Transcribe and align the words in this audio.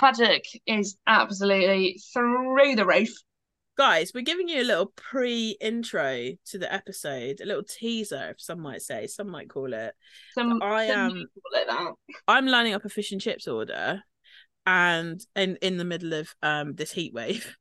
Guys, 0.00 0.18
Haddock 0.18 0.42
is 0.66 0.96
absolutely 1.06 2.00
through 2.12 2.74
the 2.76 2.86
roof. 2.86 3.10
Guys, 3.76 4.12
we're 4.14 4.22
giving 4.22 4.48
you 4.48 4.62
a 4.62 4.64
little 4.64 4.92
pre-intro 4.96 6.30
to 6.46 6.58
the 6.58 6.72
episode, 6.72 7.40
a 7.40 7.46
little 7.46 7.62
teaser, 7.62 8.30
if 8.30 8.40
some 8.40 8.60
might 8.60 8.82
say, 8.82 9.06
some 9.06 9.28
might 9.28 9.48
call 9.48 9.72
it. 9.72 9.94
Some, 10.34 10.62
I 10.62 10.88
some 10.88 10.98
am- 10.98 11.10
people 11.12 11.42
Like 11.52 11.66
that. 11.66 11.92
I'm 12.28 12.46
lining 12.46 12.74
up 12.74 12.84
a 12.84 12.88
fish 12.88 13.12
and 13.12 13.20
chips 13.20 13.48
order, 13.48 14.02
and 14.66 15.20
in 15.34 15.56
in 15.62 15.76
the 15.76 15.84
middle 15.84 16.12
of 16.12 16.34
um 16.42 16.74
this 16.74 16.92
heat 16.92 17.14
wave, 17.14 17.56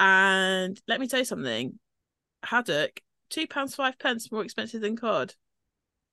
and 0.00 0.80
let 0.86 1.00
me 1.00 1.08
tell 1.08 1.20
you 1.20 1.24
something, 1.24 1.78
haddock 2.42 3.00
two 3.30 3.46
pounds 3.46 3.74
five 3.74 3.98
pence 3.98 4.30
more 4.30 4.44
expensive 4.44 4.80
than 4.80 4.96
cod. 4.96 5.34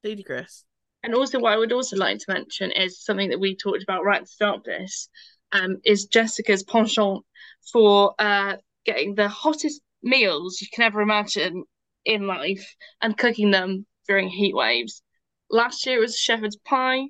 Ludicrous. 0.03 0.65
And 1.03 1.13
also, 1.13 1.39
what 1.39 1.53
I 1.53 1.57
would 1.57 1.73
also 1.73 1.97
like 1.97 2.17
to 2.19 2.33
mention 2.33 2.71
is 2.71 3.03
something 3.03 3.29
that 3.29 3.39
we 3.39 3.57
talked 3.57 3.83
about 3.83 4.05
right 4.05 4.21
at 4.21 4.23
the 4.23 4.27
start 4.27 4.57
of 4.57 4.63
this, 4.63 5.09
um, 5.53 5.77
is 5.85 6.05
Jessica's 6.05 6.63
penchant 6.63 7.23
for 7.71 8.13
uh 8.19 8.57
getting 8.85 9.15
the 9.15 9.29
hottest 9.29 9.81
meals 10.01 10.59
you 10.61 10.67
can 10.73 10.83
ever 10.83 11.01
imagine 11.01 11.63
in 12.05 12.27
life 12.27 12.75
and 13.01 13.17
cooking 13.17 13.51
them 13.51 13.85
during 14.07 14.27
heat 14.27 14.53
waves. 14.53 15.01
Last 15.49 15.85
year 15.85 15.97
it 15.97 16.01
was 16.01 16.17
shepherd's 16.17 16.57
pie. 16.57 17.05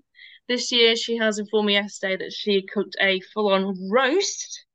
This 0.47 0.71
year 0.71 0.95
she 0.95 1.17
has 1.17 1.39
informed 1.39 1.67
me 1.67 1.73
yesterday 1.73 2.17
that 2.17 2.33
she 2.33 2.61
cooked 2.61 2.95
a 3.01 3.19
full-on 3.33 3.89
roast. 3.89 4.65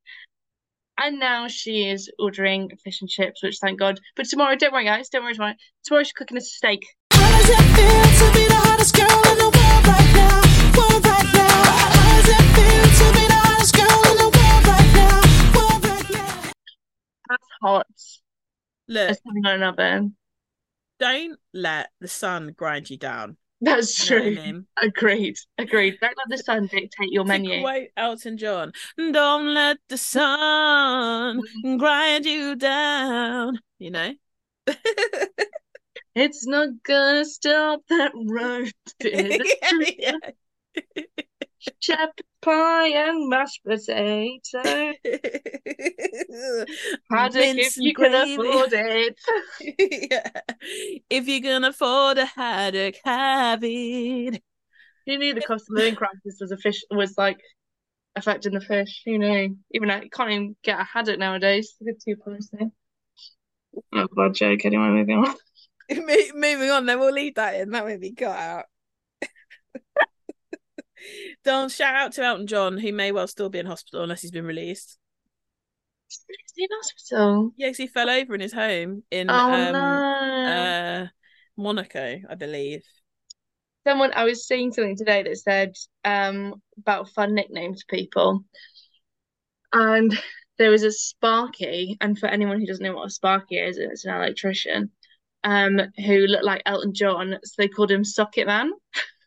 And 1.01 1.17
now 1.17 1.47
she 1.47 1.87
is 1.87 2.11
ordering 2.19 2.71
fish 2.83 2.99
and 2.99 3.09
chips, 3.09 3.41
which 3.41 3.59
thank 3.61 3.79
God. 3.79 4.01
But 4.17 4.27
tomorrow, 4.27 4.57
don't 4.57 4.73
worry, 4.73 4.83
guys, 4.83 5.07
don't 5.07 5.23
worry 5.23 5.33
tomorrow. 5.33 5.53
Tomorrow 5.85 6.03
she's 6.03 6.11
cooking 6.11 6.35
a 6.35 6.41
steak. 6.41 6.85
How 7.13 7.39
That's 17.29 17.47
hot 17.61 17.87
Look, 18.87 19.09
as 19.09 19.21
something 19.23 19.45
on 19.45 19.55
an 19.55 19.63
oven. 19.63 20.15
don't 20.99 21.39
let 21.53 21.89
the 22.01 22.07
sun 22.07 22.53
grind 22.57 22.89
you 22.89 22.97
down. 22.97 23.37
That's 23.61 24.09
You 24.09 24.15
know 24.15 24.21
I 24.21 24.21
true. 24.21 24.35
mean? 24.35 24.67
Agreed. 24.81 25.37
Agreed. 25.57 25.97
Don't 26.01 26.17
let 26.17 26.29
the 26.37 26.43
sun 26.43 26.67
dictate 26.67 27.11
your 27.11 27.25
menu. 27.25 27.61
quote 27.61 27.89
Elton 27.97 28.37
John, 28.37 28.71
don't 28.97 29.53
let 29.53 29.77
the 29.89 29.97
sun 29.97 31.41
mm. 31.65 31.77
grind 31.77 32.25
you 32.25 32.55
down. 32.55 33.59
You 33.79 33.91
know? 33.91 34.13
It's 36.15 36.45
not 36.45 36.69
gonna 36.83 37.25
stop 37.25 37.81
that 37.89 38.11
road. 38.25 38.71
yeah, 39.03 39.37
yeah. 39.97 40.13
Shepherd 41.79 42.23
pie 42.41 42.87
and 42.87 43.29
mashed 43.29 43.61
potato. 43.65 44.39
Haddock 47.11 47.43
if 47.57 47.77
you 47.77 47.93
can 47.93 48.13
afford 48.13 48.69
it. 48.71 49.19
yeah. 50.11 50.29
If 51.09 51.27
you 51.27 51.41
can 51.41 51.63
afford 51.63 52.17
a 52.17 52.25
haddock, 52.25 52.95
have 53.03 53.63
it. 53.63 54.41
You 55.05 55.17
knew 55.17 55.33
the 55.33 55.41
cost 55.41 55.65
of 55.69 55.75
living 55.75 55.95
crisis 55.95 56.37
was 56.39 56.51
a 56.51 56.57
fish 56.57 56.83
was 56.91 57.17
like 57.17 57.39
affecting 58.15 58.53
the 58.53 58.61
fish. 58.61 59.01
You 59.05 59.19
know, 59.19 59.47
even 59.71 59.89
I 59.89 60.07
can't 60.07 60.31
even 60.31 60.55
get 60.63 60.79
a 60.79 60.83
haddock 60.83 61.19
nowadays. 61.19 61.75
Two 62.05 62.15
pounds 62.17 62.49
there. 62.51 62.69
Oh 63.93 64.07
god, 64.15 64.35
joke. 64.35 64.65
Anyway, 64.65 64.87
moving 64.89 65.17
on. 65.17 65.35
Moving 66.35 66.69
on, 66.69 66.85
then 66.85 66.99
we'll 66.99 67.11
leave 67.11 67.35
that 67.35 67.55
in. 67.55 67.71
That 67.71 67.83
won't 67.83 67.99
be 67.99 68.13
cut 68.13 68.37
out. 68.37 68.65
Don't 71.43 71.71
shout 71.71 71.95
out 71.95 72.11
to 72.13 72.23
Elton 72.23 72.47
John, 72.47 72.77
who 72.77 72.91
may 72.93 73.11
well 73.11 73.27
still 73.27 73.49
be 73.49 73.59
in 73.59 73.65
hospital 73.65 74.03
unless 74.03 74.21
he's 74.21 74.31
been 74.31 74.45
released. 74.45 74.97
Is 76.09 76.53
he 76.55 76.63
in 76.63 76.69
hospital? 76.71 77.53
Yeah, 77.57 77.67
'cause 77.69 77.77
he 77.77 77.87
fell 77.87 78.09
over 78.09 78.33
in 78.35 78.41
his 78.41 78.53
home 78.53 79.03
in 79.11 79.29
Oh 79.29 79.49
um 79.49 80.03
no. 80.45 80.53
uh 80.53 81.07
Monaco, 81.57 82.21
I 82.29 82.35
believe. 82.35 82.83
Someone 83.87 84.11
I 84.13 84.23
was 84.25 84.47
seeing 84.47 84.71
something 84.71 84.97
today 84.97 85.23
that 85.23 85.37
said 85.37 85.75
um 86.05 86.61
about 86.77 87.09
fun 87.09 87.33
nicknames 87.33 87.83
for 87.83 87.95
people. 87.95 88.43
And 89.73 90.11
there 90.57 90.71
was 90.71 90.83
a 90.83 90.91
Sparky, 90.91 91.97
and 92.01 92.17
for 92.17 92.27
anyone 92.27 92.59
who 92.59 92.65
doesn't 92.65 92.83
know 92.83 92.95
what 92.95 93.07
a 93.07 93.11
Sparky 93.11 93.57
is, 93.57 93.77
it's 93.77 94.05
an 94.05 94.15
electrician, 94.15 94.91
um, 95.43 95.79
who 96.05 96.17
looked 96.27 96.43
like 96.45 96.61
Elton 96.65 96.93
John, 96.93 97.37
so 97.43 97.53
they 97.57 97.67
called 97.67 97.91
him 97.91 98.03
Socket 98.03 98.47
Man. 98.47 98.71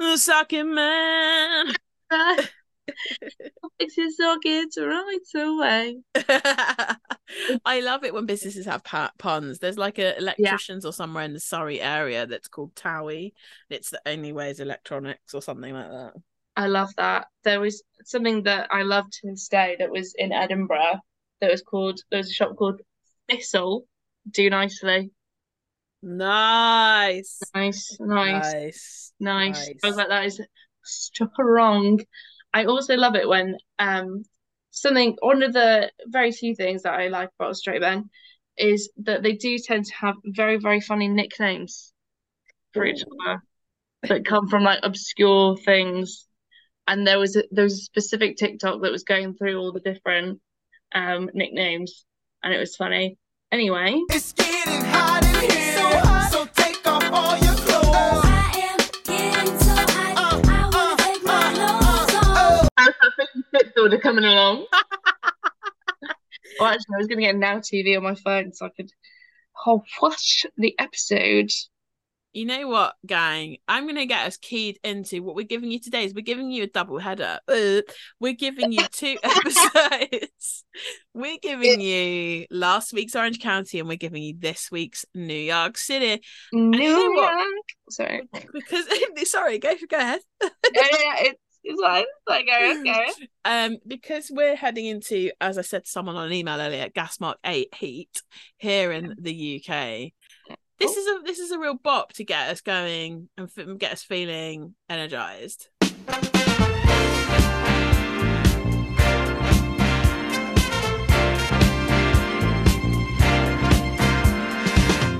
Socket 0.16 0.66
man. 0.66 1.74
Fix 3.78 3.94
his 3.94 4.16
sockets 4.16 4.78
right 4.78 5.18
away. 5.34 5.98
I 7.64 7.80
love 7.80 8.04
it 8.04 8.12
when 8.14 8.26
businesses 8.26 8.66
have 8.66 8.82
pa- 8.82 9.12
puns. 9.18 9.58
There's 9.58 9.78
like 9.78 9.98
a 9.98 10.16
electricians 10.18 10.84
or 10.84 10.92
somewhere 10.92 11.24
in 11.24 11.32
the 11.32 11.40
Surrey 11.40 11.80
area 11.80 12.26
that's 12.26 12.48
called 12.48 12.74
Towie. 12.74 13.32
It's 13.68 13.90
the 13.90 14.00
only 14.06 14.32
way 14.32 14.50
is 14.50 14.60
electronics 14.60 15.34
or 15.34 15.42
something 15.42 15.72
like 15.72 15.90
that. 15.90 16.14
I 16.56 16.66
love 16.66 16.90
that. 16.96 17.26
There 17.44 17.60
was 17.60 17.82
something 18.04 18.42
that 18.44 18.68
I 18.70 18.82
loved 18.82 19.12
to 19.12 19.30
this 19.30 19.48
day 19.48 19.76
that 19.78 19.90
was 19.90 20.14
in 20.16 20.32
Edinburgh 20.32 21.00
that 21.40 21.50
was 21.50 21.62
called 21.62 22.00
there 22.10 22.18
was 22.18 22.30
a 22.30 22.34
shop 22.34 22.56
called 22.56 22.80
Thistle. 23.28 23.86
Do 24.30 24.50
nicely. 24.50 25.10
Nice. 26.02 27.40
Nice, 27.54 27.96
nice. 28.00 29.12
Nice. 29.20 29.48
Nice. 29.48 29.70
I 29.82 29.86
was 29.86 29.96
like, 29.96 30.08
that 30.08 30.24
is 30.26 30.40
strong. 30.84 32.00
I 32.52 32.64
also 32.64 32.96
love 32.96 33.14
it 33.14 33.28
when 33.28 33.56
um 33.78 34.24
something 34.70 35.16
one 35.20 35.42
of 35.42 35.52
the 35.52 35.90
very 36.06 36.32
few 36.32 36.54
things 36.54 36.82
that 36.82 36.94
I 36.94 37.08
like 37.08 37.30
about 37.38 37.56
Straight 37.56 37.80
Men 37.80 38.08
is 38.56 38.90
that 38.98 39.22
they 39.22 39.32
do 39.32 39.58
tend 39.58 39.86
to 39.86 39.94
have 39.94 40.14
very, 40.24 40.56
very 40.56 40.80
funny 40.80 41.08
nicknames 41.08 41.92
for 42.72 42.84
each 42.84 43.02
other 43.02 43.42
that 44.02 44.24
come 44.24 44.48
from 44.48 44.62
like 44.62 44.80
obscure 44.82 45.56
things. 45.58 46.26
And 46.86 47.06
there 47.06 47.18
was 47.18 47.36
a, 47.36 47.44
there 47.50 47.64
was 47.64 47.74
a 47.74 47.84
specific 47.84 48.36
TikTok 48.36 48.82
that 48.82 48.92
was 48.92 49.04
going 49.04 49.34
through 49.34 49.58
all 49.58 49.72
the 49.72 49.80
different 49.80 50.40
um 50.94 51.30
nicknames 51.34 52.04
and 52.42 52.52
it 52.54 52.58
was 52.58 52.76
funny. 52.76 53.18
Anyway, 53.52 54.00
It's 54.10 54.32
getting 54.32 54.84
hot 54.84 55.24
in 55.24 55.50
here. 55.50 55.76
So 55.76 55.98
hot. 56.06 56.28
So 56.30 56.46
take 56.54 56.86
off 56.86 57.02
all 57.12 57.36
your 57.36 57.54
clothes. 57.54 58.22
I 58.24 58.70
am 58.70 58.78
getting 59.02 59.58
so 59.58 59.74
hot. 59.74 60.16
Uh, 60.16 60.48
I 60.48 60.70
wanna 60.72 60.92
uh, 60.92 60.96
take 60.96 61.24
my 61.24 61.32
uh, 61.32 62.06
clothes 62.06 62.14
off. 62.14 62.68
how's 62.76 62.94
that 63.00 63.12
fish 63.16 63.28
and 63.34 63.44
chips 63.50 63.72
order 63.76 63.98
coming 63.98 64.24
along? 64.24 64.66
Well, 66.58 66.68
actually, 66.68 66.94
I 66.94 66.98
was 66.98 67.06
going 67.06 67.20
to 67.20 67.24
get 67.24 67.36
Now 67.36 67.56
TV 67.58 67.96
on 67.96 68.02
my 68.02 68.14
phone 68.16 68.52
so 68.52 68.66
I 68.66 68.68
could 68.68 68.90
oh, 69.66 69.82
watch 70.02 70.44
the 70.58 70.78
episode. 70.78 71.50
You 72.32 72.44
know 72.44 72.68
what, 72.68 72.94
gang? 73.04 73.56
I'm 73.66 73.88
gonna 73.88 74.06
get 74.06 74.26
us 74.26 74.36
keyed 74.36 74.78
into 74.84 75.20
what 75.20 75.34
we're 75.34 75.46
giving 75.46 75.72
you 75.72 75.80
today. 75.80 76.04
Is 76.04 76.14
we're 76.14 76.20
giving 76.20 76.52
you 76.52 76.62
a 76.62 76.68
double 76.68 76.98
header. 76.98 77.40
Uh, 77.48 77.80
we're 78.20 78.34
giving 78.34 78.70
you 78.70 78.86
two 78.92 79.16
episodes. 79.22 80.64
we're 81.12 81.38
giving 81.42 81.80
you 81.80 82.46
last 82.52 82.92
week's 82.92 83.16
Orange 83.16 83.40
County, 83.40 83.80
and 83.80 83.88
we're 83.88 83.96
giving 83.96 84.22
you 84.22 84.34
this 84.38 84.70
week's 84.70 85.04
New 85.12 85.34
York 85.34 85.76
City. 85.76 86.22
New 86.52 86.78
know 86.78 87.10
what? 87.10 87.32
York. 87.32 87.64
Sorry. 87.90 88.22
Because 88.52 88.86
sorry, 89.30 89.58
go 89.58 89.74
go 89.88 89.96
ahead. 89.96 90.20
yeah, 90.40 90.48
yeah, 90.72 91.14
it's, 91.18 91.40
it's 91.64 91.82
fine. 91.82 92.04
Like, 92.28 92.46
go, 92.46 92.84
go. 92.84 93.06
Um, 93.44 93.78
because 93.86 94.30
we're 94.32 94.54
heading 94.54 94.86
into, 94.86 95.32
as 95.40 95.58
I 95.58 95.62
said 95.62 95.84
to 95.84 95.90
someone 95.90 96.14
on 96.14 96.26
an 96.26 96.32
email 96.32 96.60
earlier, 96.60 96.88
gas 96.90 97.18
mark 97.18 97.38
eight 97.44 97.74
heat 97.74 98.22
here 98.56 98.92
in 98.92 99.16
the 99.18 99.60
UK. 99.68 100.12
This 100.80 100.96
oh. 100.96 101.00
is 101.00 101.06
a 101.06 101.22
this 101.26 101.38
is 101.38 101.50
a 101.50 101.58
real 101.58 101.74
bop 101.74 102.14
to 102.14 102.24
get 102.24 102.48
us 102.48 102.62
going 102.62 103.28
and 103.36 103.50
f- 103.54 103.78
get 103.78 103.92
us 103.92 104.02
feeling 104.02 104.76
energized. 104.88 105.68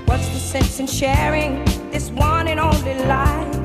What's 0.07 0.29
the 0.29 0.39
sense 0.39 0.79
in 0.79 0.87
sharing 0.87 1.63
this 1.91 2.09
one 2.09 2.47
and 2.47 2.59
only 2.59 2.95
life? 3.05 3.55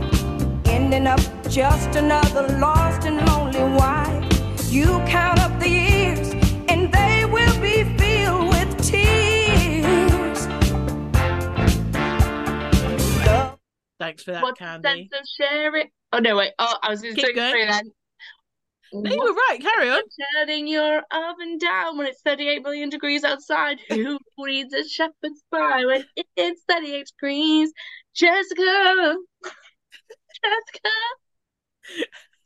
Ending 0.66 1.06
up 1.06 1.20
just 1.48 1.96
another 1.96 2.46
lost 2.58 3.06
and 3.06 3.26
lonely 3.26 3.74
wife. 3.78 4.70
You 4.70 5.00
count 5.06 5.40
up 5.40 5.58
the 5.60 5.70
years, 5.70 5.95
Thanks 14.06 14.22
for 14.22 14.30
that, 14.30 14.42
What's 14.44 14.60
the 14.60 14.66
Candi. 14.66 14.82
sense 14.82 15.10
of 15.12 15.26
sharing? 15.36 15.90
Oh, 16.12 16.20
no, 16.20 16.36
wait. 16.36 16.52
Oh, 16.60 16.76
I 16.80 16.90
was 16.90 17.02
going 17.02 17.16
to 17.16 17.20
say 17.20 17.32
then. 17.34 17.90
No, 18.92 19.10
you 19.10 19.18
were 19.20 19.34
right. 19.34 19.58
Carry 19.60 19.90
on. 19.90 20.00
Turning 20.36 20.68
your 20.68 21.02
oven 21.10 21.58
down 21.58 21.98
when 21.98 22.06
it's 22.06 22.20
38 22.22 22.62
million 22.62 22.88
degrees 22.88 23.24
outside. 23.24 23.78
Who 23.88 24.20
reads 24.38 24.72
a 24.72 24.88
shepherd's 24.88 25.42
pie 25.50 25.84
when 25.86 26.04
it's 26.36 26.62
38 26.68 27.10
degrees? 27.18 27.72
Jessica. 28.14 29.16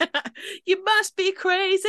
Jessica, 0.01 0.33
you 0.65 0.83
must 0.83 1.15
be 1.15 1.33
crazy. 1.33 1.89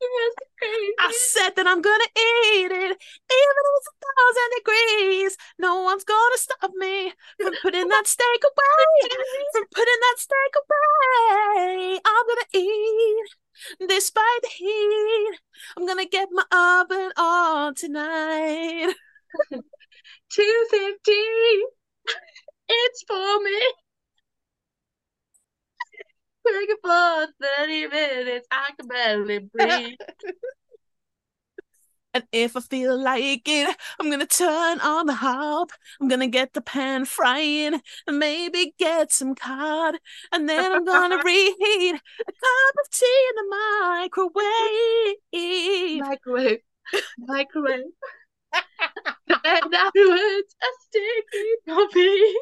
You 0.00 0.08
must 0.12 0.36
be 0.38 0.46
crazy. 0.58 0.92
I 1.00 1.12
said 1.12 1.50
that 1.56 1.66
I'm 1.66 1.82
gonna 1.82 2.10
eat 2.16 2.70
it, 2.72 2.92
even 2.92 3.54
if 3.62 3.66
it's 3.76 3.88
a 3.88 3.96
thousand 4.04 4.50
degrees. 4.58 5.36
No 5.58 5.82
one's 5.82 6.04
gonna 6.04 6.38
stop 6.38 6.70
me 6.74 7.12
from 7.40 7.54
putting 7.62 7.88
that 7.88 8.06
steak 8.06 8.42
away. 8.44 9.10
From 9.52 9.64
putting 9.74 10.00
that 10.00 10.16
steak 10.18 10.54
away. 10.62 12.00
I'm 12.04 12.26
gonna 12.26 12.50
eat 12.54 13.26
despite 13.88 14.42
the 14.42 14.48
heat. 14.48 15.38
I'm 15.76 15.86
gonna 15.86 16.06
get 16.06 16.28
my 16.32 16.44
oven 16.52 17.12
on 17.16 17.74
tonight. 17.74 18.94
250. 20.30 21.12
It's 22.68 23.02
for 23.08 23.40
me. 23.42 23.60
Working 26.46 26.76
for 26.82 27.26
30 27.58 27.86
minutes. 27.88 28.46
I 28.50 28.70
can 28.78 28.88
barely 28.88 29.38
breathe. 29.38 29.96
And 32.16 32.24
if 32.32 32.56
I 32.56 32.60
feel 32.60 32.98
like 32.98 33.42
it, 33.44 33.76
I'm 34.00 34.08
gonna 34.10 34.24
turn 34.24 34.80
on 34.80 35.04
the 35.04 35.12
hob. 35.12 35.68
I'm 36.00 36.08
gonna 36.08 36.28
get 36.28 36.54
the 36.54 36.62
pan 36.62 37.04
frying 37.04 37.78
and 38.06 38.18
maybe 38.18 38.72
get 38.78 39.12
some 39.12 39.34
cod. 39.34 39.96
And 40.32 40.48
then 40.48 40.72
I'm 40.72 40.86
gonna 40.86 41.18
reheat 41.24 41.94
a 41.94 42.32
cup 42.32 42.74
of 42.82 42.90
tea 42.90 43.28
in 43.28 43.36
the 43.36 43.44
microwave. 45.34 46.08
Microwave. 46.08 46.60
Microwave. 47.18 47.92
and 49.44 49.74
afterwards, 49.74 50.56
a 50.62 50.68
sticky 50.80 51.56
toffee. 51.68 52.34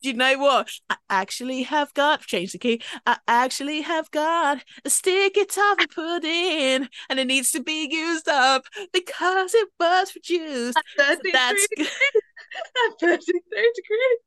Do 0.00 0.10
you 0.10 0.14
know 0.14 0.38
what? 0.38 0.70
I 0.88 0.96
actually 1.10 1.62
have 1.64 1.92
got, 1.94 2.20
change 2.20 2.52
the 2.52 2.58
key. 2.58 2.80
I 3.04 3.18
actually 3.26 3.80
have 3.80 4.10
got 4.12 4.62
a 4.84 4.90
sticky 4.90 5.44
top 5.46 5.78
put 5.92 6.24
in, 6.24 6.88
and 7.10 7.18
it 7.18 7.26
needs 7.26 7.50
to 7.52 7.62
be 7.62 7.88
used 7.90 8.28
up 8.28 8.64
because 8.92 9.54
it 9.54 9.68
was 9.80 10.12
produced. 10.12 10.78
So 10.96 11.04
33 11.04 11.32
that's 11.32 11.66
good. 11.76 11.86
At 12.88 13.00
33 13.00 13.72
degrees. 13.74 14.22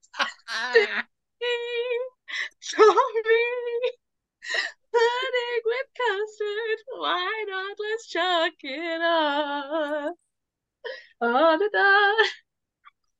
Toffee. 2.76 3.92
Pudding 4.92 5.64
with 5.66 5.88
custard. 5.98 6.80
Why 6.98 7.46
not? 7.48 7.78
Let's 7.80 8.08
chuck 8.08 8.54
it 8.62 9.02
on. 9.02 10.14
On 11.22 11.60
the 11.60 11.70
dot. 11.72 12.28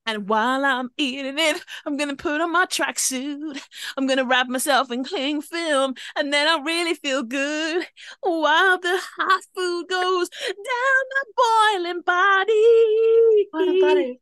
And 0.06 0.28
while 0.28 0.66
I'm 0.66 0.90
eating 0.98 1.38
it, 1.38 1.64
I'm 1.86 1.96
gonna 1.96 2.16
put 2.16 2.42
on 2.42 2.52
my 2.52 2.66
tracksuit. 2.66 3.62
I'm 3.98 4.08
gonna 4.08 4.26
wrap 4.26 4.48
myself 4.48 4.92
in 4.92 5.04
cling 5.04 5.42
film, 5.42 5.94
and 6.16 6.34
then 6.34 6.48
I'll 6.48 6.64
really 6.64 6.96
feel 6.96 7.24
good 7.24 7.86
while 8.22 8.80
the 8.80 9.00
hot 9.18 9.44
food 9.56 9.88
goes 9.88 10.30
down 10.30 11.06
my 11.14 11.84
boiling 11.84 12.02
body. 12.02 13.48
A. 13.56 14.20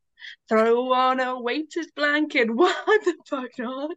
Throw 0.50 0.94
on 0.94 1.20
a 1.20 1.40
waiter's 1.40 1.88
blanket. 1.96 2.50
What 2.54 3.06
the 3.06 3.16
fuck 3.28 3.50
not? 3.58 3.92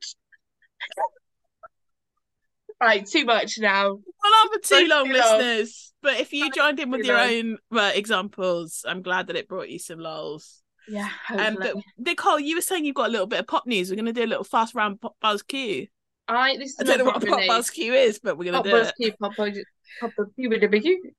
Right, 2.81 3.07
too 3.07 3.25
much 3.25 3.59
now. 3.59 3.91
Well, 3.91 4.33
on 4.43 4.53
for 4.53 4.59
too 4.61 4.83
Too 4.83 4.89
long, 4.89 5.05
long. 5.05 5.13
listeners. 5.13 5.93
But 6.03 6.21
if 6.21 6.33
you 6.33 6.51
joined 6.51 6.81
in 6.81 6.91
with 6.91 7.07
your 7.07 7.17
long. 7.17 7.59
own 7.73 7.79
uh, 7.79 7.93
examples, 7.95 8.85
I'm 8.89 9.03
glad 9.03 9.29
that 9.29 9.37
it 9.37 9.49
brought 9.49 9.69
you 9.69 9.79
some 9.79 10.01
lols. 10.01 10.62
Yeah, 10.89 11.09
Um, 11.31 11.57
but 11.61 11.75
Nicole, 11.99 12.41
you 12.41 12.57
were 12.57 12.63
saying 12.63 12.85
you've 12.85 12.95
got 12.97 13.09
a 13.09 13.13
little 13.13 13.27
bit 13.27 13.41
of 13.41 13.47
pop 13.47 13.67
news. 13.67 13.91
We're 13.91 13.97
gonna 13.97 14.13
do 14.13 14.25
a 14.25 14.27
little 14.27 14.45
fast 14.45 14.75
round 14.75 15.01
pop 15.01 15.17
buzz 15.21 15.43
Q. 15.43 15.87
I 16.29 16.57
this 16.57 16.71
is 16.71 16.77
I 16.81 16.85
don't 16.85 16.99
know 16.99 17.05
what 17.05 17.23
a 17.23 17.27
pop 17.27 17.39
news. 17.39 17.49
buzz 17.49 17.71
Q 17.71 17.95
is, 17.95 18.19
but 18.19 18.37
we're 18.37 18.51
gonna 18.51 18.63
do 18.63 18.71
buzz 18.71 18.89
it. 18.89 18.95
Q, 18.97 19.13
pop 19.21 19.37
buzz, 19.37 19.59
pop 20.01 20.11
buzz 20.17 20.29
Q, 20.37 20.49
bit 20.51 20.63
of 20.65 20.73
a 20.73 20.81
Q. 20.81 21.13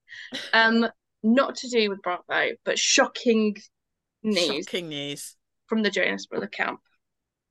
Um, 0.54 0.88
not 1.24 1.56
to 1.58 1.70
do 1.70 1.90
with 1.90 2.02
Bravo, 2.02 2.52
but 2.66 2.78
shocking 2.78 3.56
news 4.24 4.66
Shocking 4.66 4.90
news. 4.90 5.36
from 5.68 5.82
the 5.84 5.90
Jonas 5.90 6.26
Brother 6.26 6.48
camp. 6.48 6.80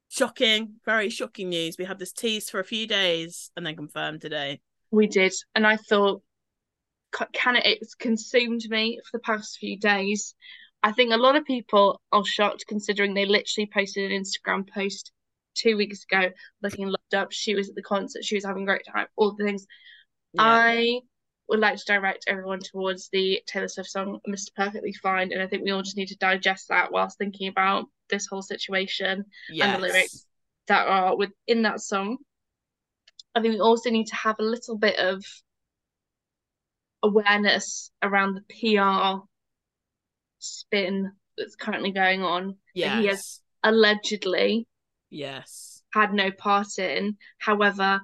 Shocking, 0.09 0.75
very 0.85 1.09
shocking 1.09 1.49
news. 1.49 1.77
We 1.79 1.87
had 1.87 1.99
this 1.99 2.13
teased 2.13 2.51
for 2.51 2.61
a 2.61 2.65
few 2.65 2.87
days 2.87 3.51
and 3.57 3.65
then 3.65 3.77
confirmed 3.77 4.21
today. 4.21 4.61
We 4.91 5.07
did, 5.07 5.33
and 5.55 5.67
I 5.67 5.77
thought, 5.77 6.23
can 7.33 7.57
it? 7.57 7.65
It's 7.65 7.95
consumed 7.95 8.63
me 8.69 9.01
for 9.11 9.17
the 9.17 9.23
past 9.23 9.57
few 9.59 9.79
days. 9.79 10.35
I 10.83 10.93
think 10.93 11.13
a 11.13 11.17
lot 11.17 11.37
of 11.37 11.45
people 11.45 12.01
are 12.11 12.25
shocked 12.25 12.65
considering 12.67 13.15
they 13.15 13.27
literally 13.27 13.71
posted 13.73 14.11
an 14.11 14.23
Instagram 14.23 14.69
post 14.69 15.13
two 15.55 15.77
weeks 15.77 16.05
ago 16.05 16.31
looking 16.63 16.87
loved 16.87 17.15
up. 17.15 17.31
She 17.31 17.55
was 17.55 17.69
at 17.69 17.75
the 17.75 17.83
concert, 17.83 18.25
she 18.25 18.35
was 18.35 18.45
having 18.45 18.65
a 18.65 18.67
great 18.67 18.87
time, 18.93 19.07
all 19.17 19.35
the 19.35 19.45
things. 19.45 19.67
Yeah. 20.33 20.43
I 20.43 21.01
would 21.49 21.61
like 21.61 21.77
to 21.77 21.85
direct 21.87 22.25
everyone 22.27 22.61
towards 22.61 23.09
the 23.13 23.41
Taylor 23.47 23.69
Swift 23.69 23.91
song 23.91 24.19
Mr. 24.29 24.55
Perfectly 24.57 24.93
Fine, 24.93 25.33
and 25.33 25.43
I 25.43 25.47
think 25.47 25.65
we 25.65 25.71
all 25.71 25.83
just 25.83 25.97
need 25.97 26.09
to 26.09 26.17
digest 26.17 26.69
that 26.69 26.91
whilst 26.91 27.19
thinking 27.19 27.49
about 27.49 27.85
this 28.11 28.27
whole 28.27 28.43
situation 28.43 29.25
yes. 29.51 29.67
and 29.67 29.77
the 29.77 29.87
lyrics 29.87 30.27
that 30.69 30.87
are 30.87 31.17
within 31.17 31.63
that 31.63 31.81
song. 31.81 32.19
I 33.35 33.41
think 33.41 33.55
we 33.55 33.61
also 33.61 33.91
need 33.91 34.09
to 34.09 34.17
have 34.17 34.37
a 34.39 34.45
little 34.45 34.77
bit 34.77 34.99
of 34.99 35.25
awareness 37.03 37.91
around 38.03 38.35
the 38.37 38.43
PR 38.49 39.25
spin 40.43 41.13
that's 41.39 41.57
currently 41.57 41.93
going 41.93 42.23
on. 42.23 42.57
that 42.77 43.01
he 43.01 43.07
has 43.07 43.41
allegedly 43.63 44.67
Yes. 45.11 45.83
had 45.93 46.13
no 46.13 46.31
part 46.31 46.79
in. 46.79 47.17
However, 47.39 48.01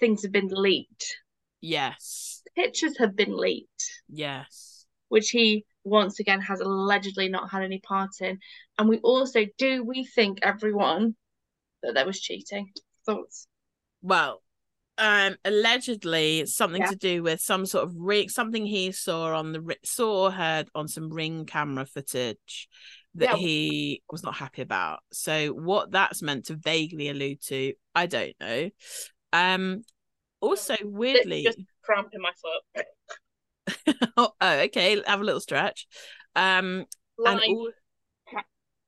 things 0.00 0.22
have 0.22 0.32
been 0.32 0.48
leaked. 0.48 1.16
Yes. 1.60 2.42
Pictures 2.54 2.96
have 2.98 3.14
been 3.14 3.36
leaked, 3.36 3.84
Yes. 4.08 4.86
which 5.08 5.30
he 5.30 5.64
once 5.84 6.18
again 6.20 6.40
has 6.40 6.60
allegedly 6.60 7.28
not 7.28 7.50
had 7.50 7.62
any 7.62 7.78
part 7.80 8.10
in. 8.20 8.38
And 8.78 8.88
we 8.88 8.98
also 8.98 9.44
do 9.58 9.84
we 9.84 10.04
think 10.04 10.38
everyone 10.42 11.14
that 11.82 11.94
there 11.94 12.06
was 12.06 12.20
cheating? 12.20 12.70
Thoughts? 13.04 13.46
Well, 14.02 14.42
um, 14.98 15.36
allegedly 15.44 16.46
something 16.46 16.80
Yeah. 16.82 16.90
to 16.90 16.96
do 16.96 17.22
with 17.22 17.40
some 17.40 17.66
sort 17.66 17.84
of 17.84 17.94
ring, 17.96 18.28
something 18.28 18.64
he 18.64 18.92
saw 18.92 19.36
on 19.36 19.52
the 19.52 19.76
saw 19.84 20.24
or 20.24 20.30
heard 20.30 20.68
on 20.74 20.88
some 20.88 21.10
ring 21.12 21.44
camera 21.44 21.84
footage 21.86 22.68
that 23.14 23.32
Yeah. 23.32 23.36
he 23.36 24.02
was 24.10 24.22
not 24.22 24.34
happy 24.34 24.62
about. 24.62 25.00
So 25.12 25.48
what 25.48 25.90
that's 25.90 26.22
meant 26.22 26.46
to 26.46 26.56
vaguely 26.56 27.08
allude 27.08 27.42
to, 27.46 27.74
I 27.94 28.06
don't 28.06 28.34
know. 28.40 28.70
Um, 29.32 29.82
also 30.40 30.76
weirdly, 30.82 31.44
Just 31.44 31.60
cramp 31.82 32.08
in 32.12 32.20
my 32.20 32.32
foot. 32.74 32.86
oh, 34.16 34.32
oh, 34.40 34.58
okay, 34.60 35.02
have 35.06 35.20
a 35.20 35.24
little 35.24 35.40
stretch. 35.40 35.86
Um, 36.34 36.84
and 37.18 37.40
all, 37.48 37.70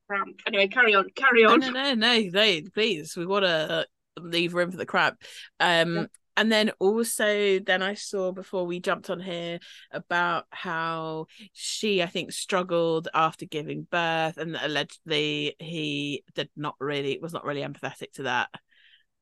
cramp. 0.06 0.40
Anyway, 0.46 0.68
carry 0.68 0.94
on. 0.94 1.08
Carry 1.14 1.44
on. 1.44 1.60
no, 1.60 1.70
no, 1.70 1.94
no, 1.94 2.20
no, 2.32 2.60
please, 2.74 3.16
we 3.16 3.26
want 3.26 3.44
to 3.44 3.86
leave 4.18 4.54
room 4.54 4.70
for 4.70 4.76
the 4.76 4.86
crab. 4.86 5.14
Um, 5.60 5.96
Yeah. 5.96 6.06
and 6.36 6.52
then 6.52 6.70
also, 6.78 7.58
then 7.58 7.82
I 7.82 7.94
saw 7.94 8.30
before 8.32 8.64
we 8.64 8.78
jumped 8.78 9.10
on 9.10 9.18
here 9.18 9.58
about 9.90 10.46
how 10.50 11.26
she, 11.52 12.02
I 12.02 12.06
think, 12.06 12.32
struggled 12.32 13.08
after 13.12 13.44
giving 13.44 13.88
birth, 13.90 14.36
and 14.36 14.54
that 14.54 14.64
allegedly 14.64 15.56
he 15.58 16.22
did 16.34 16.48
not 16.56 16.76
really 16.78 17.18
was 17.20 17.32
not 17.32 17.44
really 17.44 17.62
empathetic 17.62 18.12
to 18.14 18.22
that. 18.24 18.50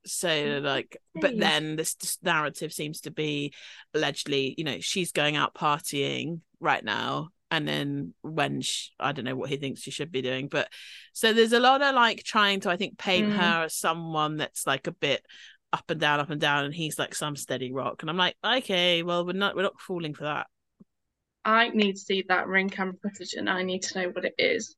So, 0.04 0.60
like, 0.62 0.98
but 1.14 1.36
then 1.36 1.74
this, 1.74 1.94
this 1.94 2.18
narrative 2.22 2.72
seems 2.72 3.00
to 3.02 3.10
be 3.10 3.52
allegedly, 3.92 4.54
you 4.56 4.62
know, 4.62 4.78
she's 4.80 5.10
going 5.10 5.36
out 5.36 5.54
partying 5.54 6.40
right 6.60 6.84
now. 6.84 7.30
And 7.50 7.66
then 7.66 8.14
when 8.22 8.60
she, 8.60 8.90
I 8.98 9.12
don't 9.12 9.24
know 9.24 9.36
what 9.36 9.50
he 9.50 9.56
thinks 9.56 9.80
she 9.80 9.90
should 9.92 10.10
be 10.10 10.22
doing, 10.22 10.48
but 10.48 10.68
so 11.12 11.32
there's 11.32 11.52
a 11.52 11.60
lot 11.60 11.80
of 11.80 11.94
like 11.94 12.24
trying 12.24 12.60
to, 12.60 12.70
I 12.70 12.76
think, 12.76 12.98
paint 12.98 13.28
Mm. 13.28 13.36
her 13.36 13.64
as 13.64 13.74
someone 13.74 14.36
that's 14.36 14.66
like 14.66 14.86
a 14.88 14.92
bit 14.92 15.24
up 15.72 15.88
and 15.90 16.00
down, 16.00 16.20
up 16.20 16.30
and 16.30 16.40
down, 16.40 16.64
and 16.64 16.74
he's 16.74 16.98
like 16.98 17.14
some 17.14 17.36
steady 17.36 17.72
rock. 17.72 18.02
And 18.02 18.10
I'm 18.10 18.16
like, 18.16 18.34
okay, 18.44 19.02
well, 19.02 19.24
we're 19.24 19.32
not, 19.32 19.54
we're 19.54 19.62
not 19.62 19.80
falling 19.80 20.14
for 20.14 20.24
that. 20.24 20.46
I 21.44 21.68
need 21.68 21.92
to 21.92 21.98
see 21.98 22.24
that 22.28 22.48
ring 22.48 22.68
camera 22.68 22.94
footage 23.00 23.34
and 23.34 23.48
I 23.48 23.62
need 23.62 23.82
to 23.82 24.00
know 24.00 24.08
what 24.08 24.24
it 24.24 24.34
is. 24.38 24.74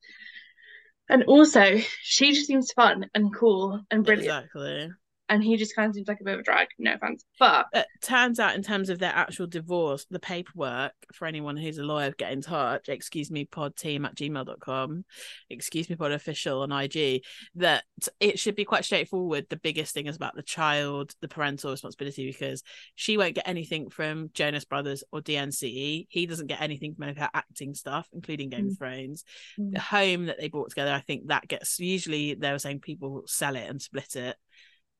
And 1.08 1.24
also, 1.24 1.78
she 2.02 2.32
just 2.32 2.46
seems 2.46 2.70
fun 2.72 3.06
and 3.14 3.34
cool 3.34 3.80
and 3.90 4.04
brilliant. 4.04 4.44
Exactly. 4.44 4.90
And 5.28 5.44
he 5.44 5.56
just 5.56 5.76
kind 5.76 5.88
of 5.88 5.94
seems 5.94 6.08
like 6.08 6.20
a 6.20 6.24
bit 6.24 6.34
of 6.34 6.40
a 6.40 6.42
drag. 6.42 6.68
No 6.78 6.94
offense. 6.94 7.24
But 7.38 7.66
It 7.72 7.86
turns 8.02 8.40
out, 8.40 8.54
in 8.54 8.62
terms 8.62 8.88
of 8.88 8.98
their 8.98 9.12
actual 9.14 9.46
divorce, 9.46 10.06
the 10.10 10.18
paperwork 10.18 10.92
for 11.12 11.26
anyone 11.26 11.56
who's 11.56 11.78
a 11.78 11.82
lawyer, 11.82 12.12
get 12.16 12.32
in 12.32 12.40
touch. 12.40 12.88
Excuse 12.88 13.30
me, 13.30 13.44
pod 13.44 13.76
team 13.76 14.04
at 14.04 14.14
gmail.com. 14.14 15.04
Excuse 15.50 15.90
me, 15.90 15.96
pod 15.96 16.12
official 16.12 16.62
on 16.62 16.72
IG. 16.72 17.22
That 17.56 17.84
it 18.20 18.38
should 18.38 18.56
be 18.56 18.64
quite 18.64 18.84
straightforward. 18.84 19.46
The 19.50 19.56
biggest 19.56 19.92
thing 19.92 20.06
is 20.06 20.16
about 20.16 20.34
the 20.34 20.42
child, 20.42 21.14
the 21.20 21.28
parental 21.28 21.72
responsibility, 21.72 22.26
because 22.26 22.62
she 22.94 23.16
won't 23.18 23.34
get 23.34 23.48
anything 23.48 23.90
from 23.90 24.30
Jonas 24.32 24.64
Brothers 24.64 25.04
or 25.12 25.20
DNCE. 25.20 26.06
He 26.08 26.26
doesn't 26.26 26.46
get 26.46 26.62
anything 26.62 26.94
from 26.94 27.04
any 27.04 27.12
of 27.12 27.18
her 27.18 27.30
acting 27.34 27.74
stuff, 27.74 28.08
including 28.12 28.48
Game 28.48 28.68
of 28.68 28.78
Thrones. 28.78 29.24
Mm. 29.58 29.74
The 29.74 29.80
home 29.80 30.26
that 30.26 30.38
they 30.40 30.48
bought 30.48 30.70
together, 30.70 30.92
I 30.92 31.00
think 31.00 31.28
that 31.28 31.48
gets 31.48 31.78
usually 31.78 32.34
they 32.34 32.50
were 32.50 32.58
saying 32.58 32.80
people 32.80 33.24
sell 33.26 33.56
it 33.56 33.68
and 33.68 33.80
split 33.80 34.16
it 34.16 34.36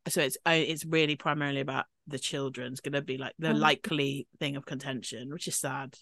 So 0.09 0.21
it's 0.23 0.37
it's 0.47 0.85
really 0.85 1.17
primarily 1.17 1.61
about 1.61 1.87
the 2.07 2.19
children. 2.19 2.73
It's 2.73 2.81
gonna 2.81 3.03
be 3.03 3.19
like 3.19 3.35
the 3.39 3.49
Mm. 3.49 3.59
likely 3.59 4.27
thing 4.41 4.57
of 4.57 4.65
contention, 4.67 5.31
which 5.31 5.49
is 5.49 5.57
sad. 5.57 5.95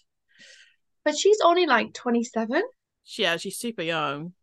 But 1.03 1.17
she's 1.17 1.39
only 1.43 1.65
like 1.65 1.93
27. 1.93 2.61
Yeah, 3.17 3.37
she's 3.37 3.57
super 3.57 3.81
young. 3.81 4.33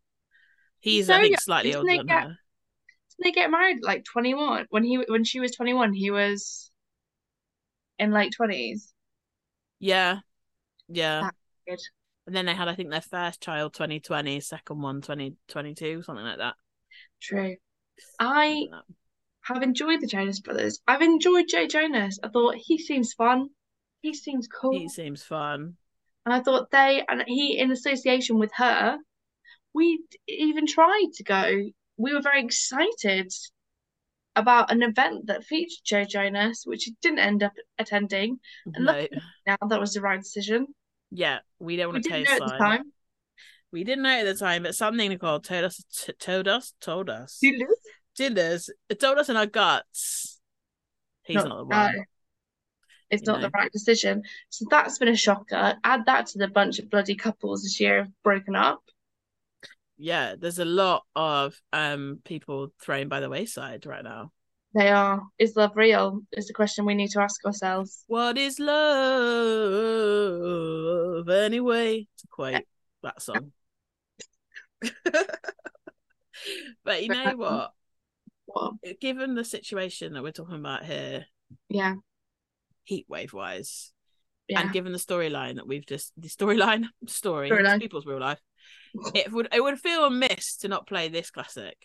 He's 0.80 1.06
So 1.09 1.14
I 1.14 1.21
think 1.21 1.33
young. 1.33 1.40
slightly 1.40 1.75
older 1.75 1.97
than 1.97 2.06
get- 2.06 2.23
her. 2.23 2.38
Didn't 3.16 3.25
they 3.25 3.33
get 3.33 3.50
married 3.50 3.78
like 3.83 4.04
21? 4.04 4.66
When 4.71 4.85
he 4.85 4.97
when 5.09 5.25
she 5.25 5.40
was 5.40 5.52
21, 5.54 5.92
he 5.92 6.11
was 6.11 6.71
in 7.99 8.11
late 8.12 8.33
20s. 8.38 8.92
Yeah, 9.78 10.21
yeah. 10.88 11.30
And 12.26 12.35
then 12.35 12.47
they 12.47 12.54
had, 12.54 12.68
I 12.68 12.75
think, 12.75 12.90
their 12.90 13.02
first 13.02 13.40
child 13.42 13.75
2020, 13.75 14.40
second 14.40 14.80
one 14.80 15.02
2022, 15.02 16.02
something 16.02 16.25
like 16.25 16.38
that. 16.38 16.54
True. 17.21 17.56
I 18.18 18.66
have 19.45 19.63
enjoyed 19.63 20.01
the 20.01 20.07
Jonas 20.07 20.41
Brothers. 20.41 20.81
I've 20.87 21.03
enjoyed 21.03 21.47
Joe 21.49 21.67
Jonas. 21.67 22.19
I 22.23 22.29
thought 22.29 22.57
he 22.57 22.79
seems 22.79 23.13
fun. 23.13 23.49
He 24.01 24.15
seems 24.15 24.49
cool. 24.49 24.79
He 24.79 24.89
seems 24.89 25.23
fun. 25.23 25.77
And 26.27 26.35
I 26.35 26.41
thought 26.41 26.71
they 26.71 27.05
and 27.09 27.23
he 27.27 27.59
in 27.59 27.71
association 27.71 28.39
with 28.39 28.51
her, 28.57 28.99
we 29.75 30.03
even 30.27 30.67
tried 30.67 31.11
to 31.17 31.25
go. 31.25 31.63
We 31.97 32.15
were 32.15 32.23
very 32.23 32.43
excited 32.43 33.33
about 34.37 34.73
an 34.73 34.83
event 34.83 35.27
that 35.27 35.45
featured 35.45 35.85
Joe 35.85 36.05
Jonas, 36.05 36.65
which 36.67 36.85
he 36.85 36.97
didn't 37.03 37.21
end 37.21 37.43
up 37.43 37.53
attending. 37.79 38.41
And 38.75 38.87
No, 38.87 39.07
now 39.47 39.57
that 39.69 39.81
was 39.81 39.93
the 39.93 40.01
right 40.01 40.21
decision. 40.21 40.67
yeah, 41.11 41.39
we 41.59 41.77
don't 41.77 41.89
We 41.89 41.93
want 41.93 42.05
to 42.05 42.11
didn't 42.11 42.25
know 42.25 42.45
at 42.45 42.51
the 42.51 42.59
time. 42.59 42.93
We 43.71 43.85
didn't 43.85 44.03
know 44.05 44.21
at 44.21 44.25
the 44.25 44.35
time, 44.35 44.63
but 44.63 44.75
something 44.75 45.09
Nicole 45.11 45.41
told 45.41 45.65
us, 45.65 45.85
t- 45.93 46.13
told 46.15 46.49
us, 46.49 46.73
told 46.81 47.11
us, 47.11 47.41
did 48.16 48.38
us, 48.38 48.71
it 48.88 49.00
told 49.00 49.18
us 49.18 49.28
in 49.28 49.37
our 49.37 49.47
guts. 49.47 50.40
He's 51.25 51.37
not, 51.37 51.56
the 51.56 51.64
one. 51.64 51.94
no. 51.94 52.02
It's 53.11 53.23
You 53.23 53.33
not 53.33 53.40
the 53.40 53.50
right 53.50 53.71
decision. 53.71 54.23
So 54.49 54.66
that's 54.71 54.99
been 54.99 55.09
a 55.09 55.16
shocker. 55.16 55.76
Add 55.85 56.06
that 56.06 56.26
to 56.28 56.38
the 56.38 56.49
bunch 56.49 56.78
of 56.78 56.90
bloody 56.90 57.14
couples 57.14 57.62
this 57.62 57.78
year 57.80 57.99
have 57.99 58.11
broken 58.23 58.56
up. 58.56 58.83
Yeah, 59.97 60.35
there's 60.37 60.59
a 60.59 60.64
lot 60.64 61.04
of 61.14 61.54
um 61.73 62.21
people 62.25 62.73
thrown 62.83 63.09
by 63.09 63.21
the 63.21 63.28
wayside 63.30 63.87
right 63.87 64.02
now. 64.02 64.33
They 64.75 64.88
are. 64.88 65.23
Is 65.38 65.54
love 65.54 65.76
real? 65.76 66.23
Is 66.33 66.49
the 66.49 66.52
question 66.52 66.85
we 66.85 66.97
need 66.97 67.11
to 67.11 67.21
ask 67.21 67.44
ourselves. 67.44 68.02
What 68.09 68.37
is 68.37 68.59
love 68.59 68.88
anyway? 71.28 72.09
To 72.18 72.26
quote 72.28 72.64
that 73.04 73.23
song. 73.23 73.52
but 76.85 77.02
you 77.04 77.11
know 77.11 77.33
what? 77.37 77.73
Given 79.01 79.35
the 79.35 79.45
situation 79.45 80.13
that 80.15 80.23
we're 80.23 80.33
talking 80.33 80.55
about 80.57 80.85
here, 80.85 81.27
Yeah. 81.69 81.95
heatwave 82.91 83.33
wise, 83.33 83.93
Yeah. 84.49 84.61
and 84.61 84.73
given 84.73 84.93
the 84.93 84.99
storyline 84.99 85.57
that 85.57 85.67
we've 85.67 85.87
just 85.87 86.13
the 86.21 86.29
storyline 86.29 86.87
story, 87.07 87.51
Storyline. 87.51 87.81
people's 87.81 88.07
real 88.07 88.21
life, 88.21 88.41
it 89.15 89.33
would 89.33 89.49
it 89.53 89.63
would 89.63 89.79
feel 89.81 90.05
amiss 90.05 90.57
to 90.59 90.69
not 90.69 90.87
play 90.87 91.09
this 91.09 91.31
classic. 91.31 91.77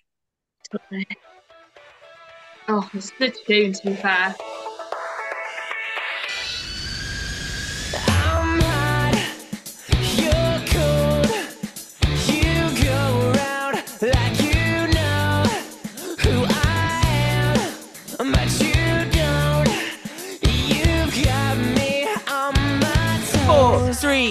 Oh, 2.71 2.87
it's 2.93 3.09
a 3.09 3.15
good 3.17 3.35
tune 3.47 3.73
to 3.73 3.87
be 3.89 3.95
fair. 3.95 4.35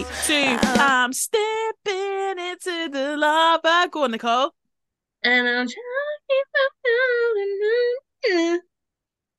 Three, 0.04 0.34
two, 0.36 0.58
I'm 0.62 1.04
um, 1.06 1.12
stepping 1.12 2.38
into 2.38 2.88
the 2.90 3.16
lava. 3.16 3.88
Go 3.90 4.04
on, 4.04 4.10
Nicole. 4.12 4.52
And 5.22 5.48
I'll 5.48 5.66
try 5.66 5.82
to 8.24 8.60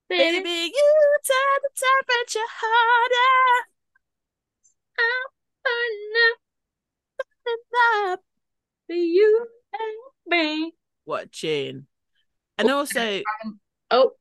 Baby, 0.10 0.38
Baby, 0.40 0.50
you 0.50 1.18
turn 1.28 1.60
the 1.62 1.70
temperature 1.76 2.50
harder. 2.50 3.68
I'm 4.98 5.28
burning 5.64 6.34
up 8.14 8.20
for 8.88 8.94
you 8.96 9.48
and 9.74 9.82
me. 10.26 10.74
What 11.06 11.24
a 11.26 11.28
tune. 11.28 11.88
And 12.58 12.72
also, 12.72 13.22
Oh, 13.92 14.12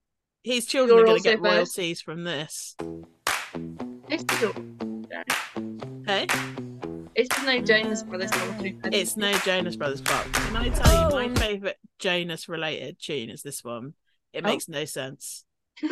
his 0.42 0.66
children 0.66 0.98
You're 0.98 1.06
going 1.06 1.18
to 1.18 1.22
get 1.22 1.40
first. 1.40 1.78
royalties 1.78 2.02
from 2.02 2.24
this. 2.24 2.76
it's 4.08 4.22
still, 4.22 4.54
Hey? 6.08 6.26
it's 7.14 7.42
no 7.44 7.60
Jonas 7.60 8.02
Brothers 8.02 8.30
song. 8.34 8.80
It's 8.84 9.16
no 9.18 9.30
Jonas 9.44 9.76
Brothers, 9.76 10.00
but 10.00 10.24
can 10.32 10.56
I 10.56 10.70
tell 10.70 11.10
you 11.10 11.28
my 11.28 11.34
favourite 11.38 11.76
Jonas 11.98 12.48
related 12.48 12.96
tune 12.98 13.28
is 13.28 13.42
this 13.42 13.62
one? 13.62 13.92
It 14.32 14.42
Oh. 14.42 14.48
makes 14.48 14.68
no 14.68 14.86
sense. 14.86 15.44
I'm 15.82 15.90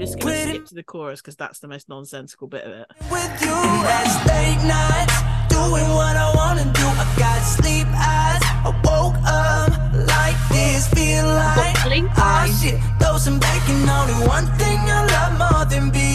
just 0.00 0.18
going 0.18 0.34
to 0.34 0.42
Quit 0.42 0.48
skip 0.48 0.66
to 0.66 0.74
the 0.74 0.82
chorus 0.82 1.20
because 1.20 1.36
that's 1.36 1.60
the 1.60 1.68
most 1.68 1.88
nonsensical 1.88 2.48
bit 2.48 2.64
of 2.64 2.72
it. 2.72 2.86
with 3.08 3.40
you 3.40 3.52
last 3.52 4.26
late 4.26 4.66
nights, 4.66 5.14
doing 5.48 5.88
what 5.94 6.16
I 6.16 6.32
wanna 6.34 6.64
do. 6.72 6.82
I 6.82 7.14
got 7.16 7.40
sleep 7.42 7.86
eyes. 7.86 8.42
I 8.66 8.70
woke 8.84 9.14
up 9.24 9.70
like 10.08 10.36
this, 10.50 10.88
feel 10.88 11.24
like 11.26 11.76
sleep 11.78 12.04
ah 12.16 12.42
eyes. 12.42 12.62
shit. 12.62 12.80
Throw 13.00 13.16
some 13.16 13.38
bacon 13.38 13.88
on 13.88 14.10
it. 14.10 14.26
One 14.28 14.46
thing 14.58 14.78
I 14.90 15.06
love 15.06 15.38
more 15.38 15.64
than 15.66 15.90
being 15.90 16.09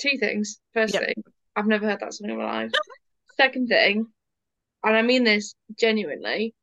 Two 0.00 0.16
things. 0.18 0.60
First 0.72 0.94
Yep. 0.94 1.04
thing, 1.04 1.24
I've 1.56 1.66
never 1.66 1.86
heard 1.86 2.00
that 2.00 2.14
song 2.14 2.30
in 2.30 2.38
my 2.38 2.44
life. 2.44 2.72
Second 3.36 3.68
thing, 3.68 4.06
and 4.82 4.96
I 4.96 5.02
mean 5.02 5.24
this 5.24 5.54
genuinely, 5.78 6.54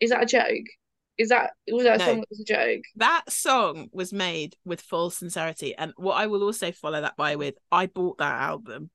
is 0.00 0.10
that 0.10 0.22
a 0.22 0.26
joke? 0.26 0.66
Is 1.18 1.30
that 1.30 1.52
was 1.70 1.84
that 1.84 1.96
a 1.96 1.98
No. 1.98 2.04
song 2.04 2.20
that 2.20 2.30
was 2.30 2.40
a 2.40 2.44
joke? 2.44 2.82
That 2.96 3.24
song 3.30 3.88
was 3.92 4.12
made 4.12 4.56
with 4.64 4.80
full 4.80 5.10
sincerity. 5.10 5.74
And 5.74 5.92
what 5.96 6.14
I 6.14 6.26
will 6.26 6.42
also 6.42 6.72
follow 6.72 7.00
that 7.00 7.16
by 7.16 7.36
with, 7.36 7.54
I 7.72 7.86
bought 7.86 8.18
that 8.18 8.40
album. 8.40 8.90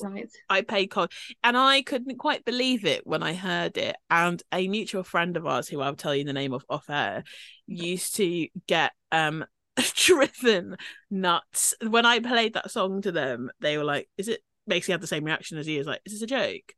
Right. 0.00 0.30
I 0.48 0.62
paid 0.62 0.86
cost, 0.88 1.12
and 1.44 1.56
I 1.56 1.82
couldn't 1.82 2.16
quite 2.18 2.44
believe 2.44 2.84
it 2.84 3.06
when 3.06 3.22
I 3.22 3.34
heard 3.34 3.76
it. 3.76 3.96
And 4.10 4.42
a 4.50 4.66
mutual 4.68 5.02
friend 5.02 5.36
of 5.36 5.46
ours, 5.46 5.68
who 5.68 5.80
I'll 5.80 5.94
tell 5.94 6.14
you 6.14 6.24
the 6.24 6.32
name 6.32 6.54
of 6.54 6.64
off 6.68 6.88
air, 6.88 7.24
used 7.66 8.16
to 8.16 8.48
get 8.66 8.92
um 9.10 9.44
driven 9.96 10.76
nuts 11.10 11.74
when 11.86 12.06
I 12.06 12.20
played 12.20 12.54
that 12.54 12.70
song 12.70 13.02
to 13.02 13.12
them. 13.12 13.50
They 13.60 13.78
were 13.78 13.84
like, 13.84 14.08
"Is 14.16 14.28
it?" 14.28 14.42
Basically, 14.66 14.92
had 14.92 15.00
the 15.00 15.06
same 15.06 15.24
reaction 15.24 15.58
as 15.58 15.66
you. 15.66 15.80
Is 15.80 15.86
like, 15.86 16.02
"Is 16.04 16.12
this 16.12 16.22
a 16.22 16.26
joke?" 16.26 16.74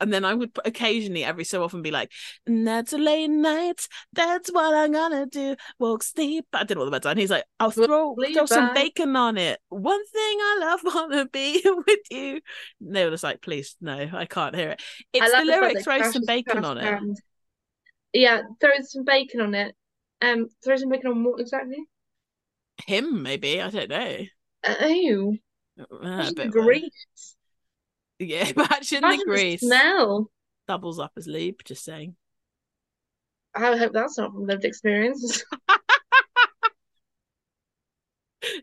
And 0.00 0.12
then 0.12 0.24
I 0.24 0.34
would 0.34 0.50
occasionally, 0.64 1.24
every 1.24 1.44
so 1.44 1.62
often, 1.62 1.82
be 1.82 1.90
like, 1.90 2.10
"And 2.46 2.66
that's 2.66 2.92
a 2.92 2.98
late 2.98 3.28
night. 3.28 3.86
That's 4.12 4.50
what 4.50 4.74
I'm 4.74 4.92
gonna 4.92 5.26
do. 5.26 5.56
Won't 5.78 6.02
sleep." 6.02 6.46
I 6.52 6.64
did 6.64 6.76
all 6.76 6.84
the 6.84 6.90
words, 6.90 7.06
and 7.06 7.18
he's 7.18 7.30
like, 7.30 7.44
"I'll 7.60 7.70
throw 7.70 8.14
throw 8.14 8.46
some 8.46 8.74
bacon 8.74 9.14
on 9.16 9.36
it. 9.36 9.60
One 9.68 10.04
thing 10.06 10.38
I 10.40 10.56
love 10.60 10.80
wanna 10.94 11.26
be 11.26 11.62
with 11.86 12.10
you." 12.10 12.40
And 12.80 12.96
they 12.96 13.04
were 13.04 13.10
just 13.10 13.24
like, 13.24 13.40
"Please, 13.42 13.76
no, 13.80 14.08
I 14.12 14.26
can't 14.26 14.54
hear 14.54 14.70
it." 14.70 14.82
It's 15.12 15.30
the 15.32 15.44
lyrics. 15.44 15.84
Throw 15.84 16.02
some 16.02 16.24
bacon 16.26 16.62
Crash 16.62 16.64
on 16.64 16.78
it. 16.78 17.18
Yeah, 18.12 18.42
throw 18.60 18.70
some 18.82 19.04
bacon 19.04 19.40
on 19.40 19.54
it. 19.54 19.74
Um, 20.22 20.48
throw 20.64 20.76
some 20.76 20.88
bacon 20.88 21.10
on 21.10 21.24
what 21.24 21.40
exactly? 21.40 21.84
Him, 22.86 23.22
maybe. 23.22 23.60
I 23.60 23.70
don't 23.70 23.88
know. 23.90 24.16
Oh, 24.66 25.36
Uh, 25.78 25.84
a 25.92 25.96
imagine 26.02 26.34
bit 26.34 26.52
the 26.52 26.62
weird. 26.62 26.66
grease. 26.80 27.36
Yeah, 28.18 28.48
imagine, 28.56 28.98
Imagine 29.04 29.18
the 29.18 29.24
the 29.24 29.30
grease 29.30 29.60
smell. 29.60 30.30
doubles 30.68 30.98
up 30.98 31.12
as 31.16 31.26
lube. 31.26 31.62
Just 31.64 31.84
saying. 31.84 32.16
I 33.54 33.76
hope 33.76 33.92
that's 33.92 34.18
not 34.18 34.32
from 34.32 34.46
lived 34.46 34.64
experience. 34.64 35.44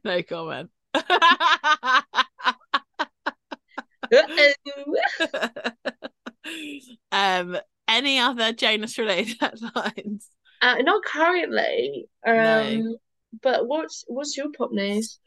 No 0.03 0.21
comment. 0.21 0.69
Um, 7.11 7.57
any 7.87 8.19
other 8.19 8.53
Jonas 8.53 8.97
related 8.97 9.37
headlines? 9.39 10.27
Uh, 10.61 10.75
not 10.81 11.03
currently. 11.03 12.07
Um, 12.25 12.35
No. 12.35 12.97
But 13.41 13.67
what's 13.67 14.03
what's 14.07 14.35
your 14.37 14.47
pop 14.57 14.71
news? 14.71 15.19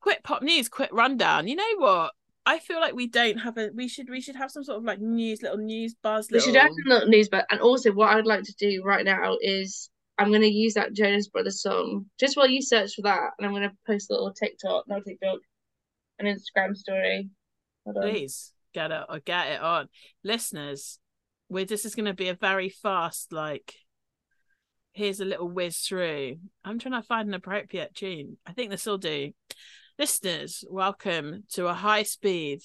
Quick 0.00 0.22
pop 0.22 0.42
news, 0.42 0.68
quick 0.68 0.90
rundown. 0.92 1.48
You 1.48 1.56
know 1.56 1.76
what? 1.76 2.12
I 2.46 2.58
feel 2.58 2.80
like 2.80 2.94
we 2.94 3.06
don't 3.06 3.38
have 3.38 3.58
a. 3.58 3.70
We 3.74 3.86
should. 3.86 4.08
We 4.08 4.20
should 4.20 4.36
have 4.36 4.50
some 4.50 4.64
sort 4.64 4.78
of 4.78 4.84
like 4.84 5.00
news, 5.00 5.42
little 5.42 5.58
news 5.58 5.94
buzz. 6.02 6.28
We 6.30 6.38
Little... 6.38 6.52
should 6.52 6.60
have 6.60 6.70
a 6.70 6.88
little 6.88 7.08
news, 7.08 7.28
but 7.28 7.46
and 7.50 7.60
also 7.60 7.92
what 7.92 8.10
I 8.10 8.16
would 8.16 8.26
like 8.26 8.44
to 8.44 8.54
do 8.58 8.82
right 8.84 9.04
now 9.04 9.36
is 9.40 9.90
I'm 10.18 10.28
going 10.28 10.40
to 10.42 10.48
use 10.48 10.74
that 10.74 10.92
Jonas 10.92 11.28
Brothers 11.28 11.62
song 11.62 12.06
just 12.18 12.36
while 12.36 12.48
you 12.48 12.62
search 12.62 12.94
for 12.94 13.02
that, 13.02 13.30
and 13.38 13.46
I'm 13.46 13.52
going 13.52 13.68
to 13.68 13.76
post 13.86 14.10
a 14.10 14.14
little 14.14 14.32
TikTok, 14.32 14.84
not 14.88 15.04
TikTok, 15.06 15.38
an 16.18 16.26
Instagram 16.26 16.76
story. 16.76 17.28
Please 17.94 18.52
get 18.72 18.90
it 18.90 19.02
or 19.08 19.18
get 19.20 19.48
it 19.48 19.60
on, 19.60 19.88
listeners. 20.24 20.98
We're 21.48 21.66
this 21.66 21.84
is 21.84 21.94
going 21.94 22.06
to 22.06 22.14
be 22.14 22.28
a 22.28 22.34
very 22.34 22.68
fast 22.68 23.32
like. 23.32 23.74
Here's 24.92 25.20
a 25.20 25.24
little 25.24 25.48
whiz 25.48 25.78
through. 25.78 26.38
I'm 26.64 26.80
trying 26.80 27.00
to 27.00 27.06
find 27.06 27.28
an 27.28 27.34
appropriate 27.34 27.94
tune. 27.94 28.38
I 28.44 28.52
think 28.52 28.70
this 28.70 28.86
will 28.86 28.98
do. 28.98 29.30
Listeners, 30.00 30.64
welcome 30.68 31.44
to 31.52 31.68
a 31.68 31.74
high 31.74 32.02
speed, 32.02 32.62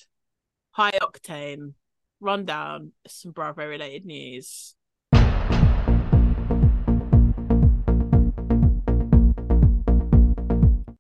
high 0.71 0.93
octane 0.93 1.73
rundown 2.19 2.93
of 3.05 3.11
some 3.11 3.31
Bravo 3.31 3.67
related 3.67 4.05
news. 4.05 4.75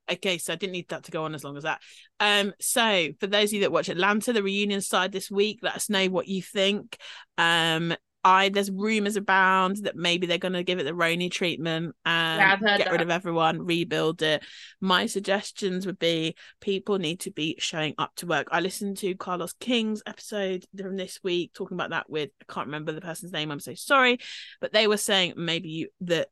Okay, 0.07 0.37
so 0.37 0.53
I 0.53 0.57
didn't 0.57 0.73
need 0.73 0.89
that 0.89 1.05
to 1.05 1.11
go 1.11 1.23
on 1.23 1.33
as 1.33 1.43
long 1.43 1.57
as 1.57 1.63
that. 1.63 1.81
Um, 2.19 2.53
so 2.61 3.09
for 3.19 3.25
those 3.25 3.49
of 3.49 3.53
you 3.53 3.59
that 3.61 3.71
watch 3.71 3.89
Atlanta, 3.89 4.31
the 4.31 4.43
reunion 4.43 4.81
side 4.81 5.11
this 5.11 5.31
week, 5.31 5.59
let 5.63 5.75
us 5.75 5.89
know 5.89 6.05
what 6.05 6.27
you 6.27 6.43
think. 6.43 6.97
Um, 7.39 7.95
I 8.25 8.49
there's 8.49 8.71
rumors 8.71 9.15
abound 9.15 9.77
that 9.83 9.95
maybe 9.95 10.25
they're 10.25 10.39
going 10.39 10.53
to 10.53 10.63
give 10.63 10.79
it 10.79 10.83
the 10.83 10.93
RHONY 10.93 11.29
treatment 11.29 11.95
and 12.05 12.59
Yeah, 12.59 12.77
get 12.77 12.91
rid 12.91 13.01
of 13.01 13.11
everyone, 13.11 13.61
rebuild 13.61 14.23
it. 14.23 14.43
My 14.81 15.05
suggestions 15.05 15.85
would 15.85 15.99
be 15.99 16.35
people 16.59 16.97
need 16.97 17.19
to 17.21 17.31
be 17.31 17.55
showing 17.59 17.93
up 17.99 18.15
to 18.15 18.25
work. 18.25 18.47
I 18.51 18.61
listened 18.61 18.97
to 18.97 19.13
Carlos 19.13 19.53
King's 19.53 20.01
episode 20.07 20.65
from 20.75 20.97
this 20.97 21.19
week 21.23 21.53
talking 21.53 21.75
about 21.75 21.91
that 21.91 22.09
with 22.09 22.31
I 22.41 22.51
can't 22.51 22.65
remember 22.65 22.93
the 22.93 22.99
person's 22.99 23.31
name. 23.31 23.51
I'm 23.51 23.59
so 23.59 23.75
sorry, 23.75 24.17
but 24.59 24.73
they 24.73 24.87
were 24.87 24.97
saying 24.97 25.33
maybe 25.37 25.89
that 26.01 26.29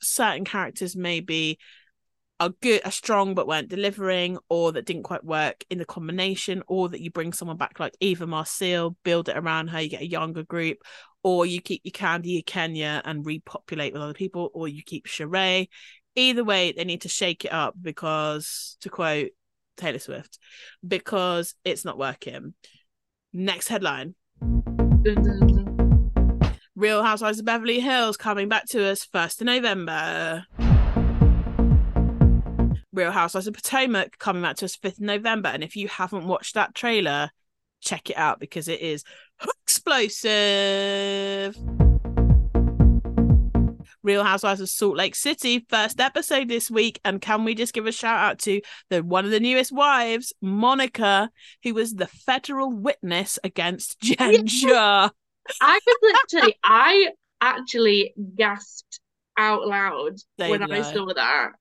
certain 0.00 0.46
characters 0.46 0.96
maybe 0.96 1.58
are 2.42 2.50
good 2.60 2.80
are 2.84 2.90
strong 2.90 3.34
but 3.34 3.46
weren't 3.46 3.68
delivering 3.68 4.36
or 4.48 4.72
that 4.72 4.84
didn't 4.84 5.04
quite 5.04 5.24
work 5.24 5.64
in 5.70 5.78
the 5.78 5.84
combination 5.84 6.62
or 6.66 6.88
that 6.88 7.00
you 7.00 7.10
bring 7.10 7.32
someone 7.32 7.56
back 7.56 7.78
like 7.78 7.96
Eva 8.00 8.26
Marcille 8.26 8.96
build 9.04 9.28
it 9.28 9.36
around 9.36 9.68
her 9.68 9.80
you 9.80 9.88
get 9.88 10.02
a 10.02 10.08
younger 10.08 10.42
group 10.42 10.78
or 11.22 11.46
you 11.46 11.60
keep 11.60 11.82
your 11.84 11.92
Kandi 11.92 12.32
your 12.32 12.42
Kenya 12.42 13.00
and 13.04 13.24
repopulate 13.24 13.92
with 13.92 14.02
other 14.02 14.12
people 14.12 14.50
or 14.54 14.66
you 14.66 14.82
keep 14.82 15.06
Sheree. 15.06 15.68
Either 16.16 16.44
way 16.44 16.72
they 16.72 16.84
need 16.84 17.02
to 17.02 17.08
shake 17.08 17.44
it 17.44 17.52
up 17.52 17.74
because 17.80 18.76
to 18.80 18.90
quote 18.90 19.30
Taylor 19.76 20.00
Swift 20.00 20.38
because 20.86 21.54
it's 21.64 21.84
not 21.84 21.96
working. 21.96 22.54
Next 23.32 23.68
headline. 23.68 24.16
Real 26.74 27.04
Housewives 27.04 27.38
of 27.38 27.44
Beverly 27.44 27.80
Hills 27.80 28.16
coming 28.16 28.48
back 28.48 28.64
to 28.70 28.84
us 28.84 29.06
1st 29.06 29.42
of 29.42 29.46
November. 29.46 30.46
Real 32.92 33.10
Housewives 33.10 33.46
of 33.46 33.54
Potomac 33.54 34.18
coming 34.18 34.42
back 34.42 34.56
to 34.56 34.66
us 34.66 34.76
5th 34.76 35.00
November. 35.00 35.48
And 35.48 35.64
if 35.64 35.76
you 35.76 35.88
haven't 35.88 36.26
watched 36.26 36.54
that 36.54 36.74
trailer, 36.74 37.30
check 37.80 38.10
it 38.10 38.16
out 38.16 38.38
because 38.38 38.68
it 38.68 38.80
is 38.80 39.02
explosive. 39.64 41.56
Real 44.02 44.24
Housewives 44.24 44.60
of 44.60 44.68
Salt 44.68 44.96
Lake 44.96 45.14
City, 45.14 45.64
first 45.70 46.00
episode 46.00 46.48
this 46.48 46.70
week. 46.70 47.00
And 47.04 47.20
can 47.20 47.44
we 47.44 47.54
just 47.54 47.72
give 47.72 47.86
a 47.86 47.92
shout 47.92 48.18
out 48.18 48.38
to 48.40 48.60
the 48.90 49.02
one 49.02 49.24
of 49.24 49.30
the 49.30 49.40
newest 49.40 49.72
wives, 49.72 50.32
Monica, 50.42 51.30
who 51.62 51.72
was 51.74 51.94
the 51.94 52.08
federal 52.08 52.70
witness 52.70 53.38
against 53.42 54.00
Jen. 54.02 54.46
I 55.60 55.78
was 55.86 55.96
literally, 56.02 56.58
I 56.62 57.10
actually 57.40 58.14
gasped 58.36 59.00
out 59.38 59.66
loud 59.66 60.16
Same 60.38 60.50
when 60.50 60.70
I 60.70 60.82
saw 60.82 61.06
that. 61.14 61.52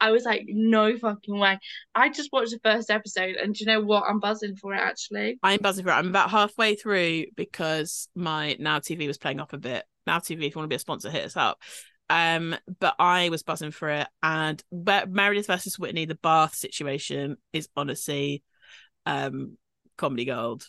I 0.00 0.10
was 0.10 0.24
like, 0.24 0.44
no 0.48 0.96
fucking 0.96 1.38
way. 1.38 1.58
I 1.94 2.08
just 2.08 2.30
watched 2.32 2.52
the 2.52 2.60
first 2.62 2.90
episode, 2.90 3.36
and 3.36 3.54
do 3.54 3.64
you 3.64 3.66
know 3.66 3.80
what? 3.80 4.04
I'm 4.08 4.20
buzzing 4.20 4.56
for 4.56 4.74
it 4.74 4.80
actually. 4.80 5.38
I'm 5.42 5.60
buzzing 5.60 5.84
for 5.84 5.90
it. 5.90 5.94
I'm 5.94 6.08
about 6.08 6.30
halfway 6.30 6.74
through 6.74 7.26
because 7.36 8.08
my 8.14 8.56
Now 8.58 8.78
TV 8.78 9.06
was 9.06 9.18
playing 9.18 9.40
up 9.40 9.52
a 9.52 9.58
bit. 9.58 9.84
Now 10.06 10.18
TV, 10.18 10.44
if 10.44 10.54
you 10.54 10.58
want 10.58 10.64
to 10.64 10.68
be 10.68 10.76
a 10.76 10.80
sponsor, 10.80 11.10
hit 11.10 11.24
us 11.24 11.36
up. 11.36 11.58
Um, 12.08 12.56
but 12.80 12.94
I 12.98 13.28
was 13.28 13.42
buzzing 13.42 13.70
for 13.70 13.88
it, 13.88 14.08
and 14.22 14.62
Meredith 14.72 15.46
versus 15.46 15.78
Whitney, 15.78 16.06
the 16.06 16.16
Bath 16.16 16.54
situation 16.54 17.36
is 17.52 17.68
honestly, 17.76 18.42
um, 19.06 19.56
comedy 19.96 20.24
gold. 20.24 20.66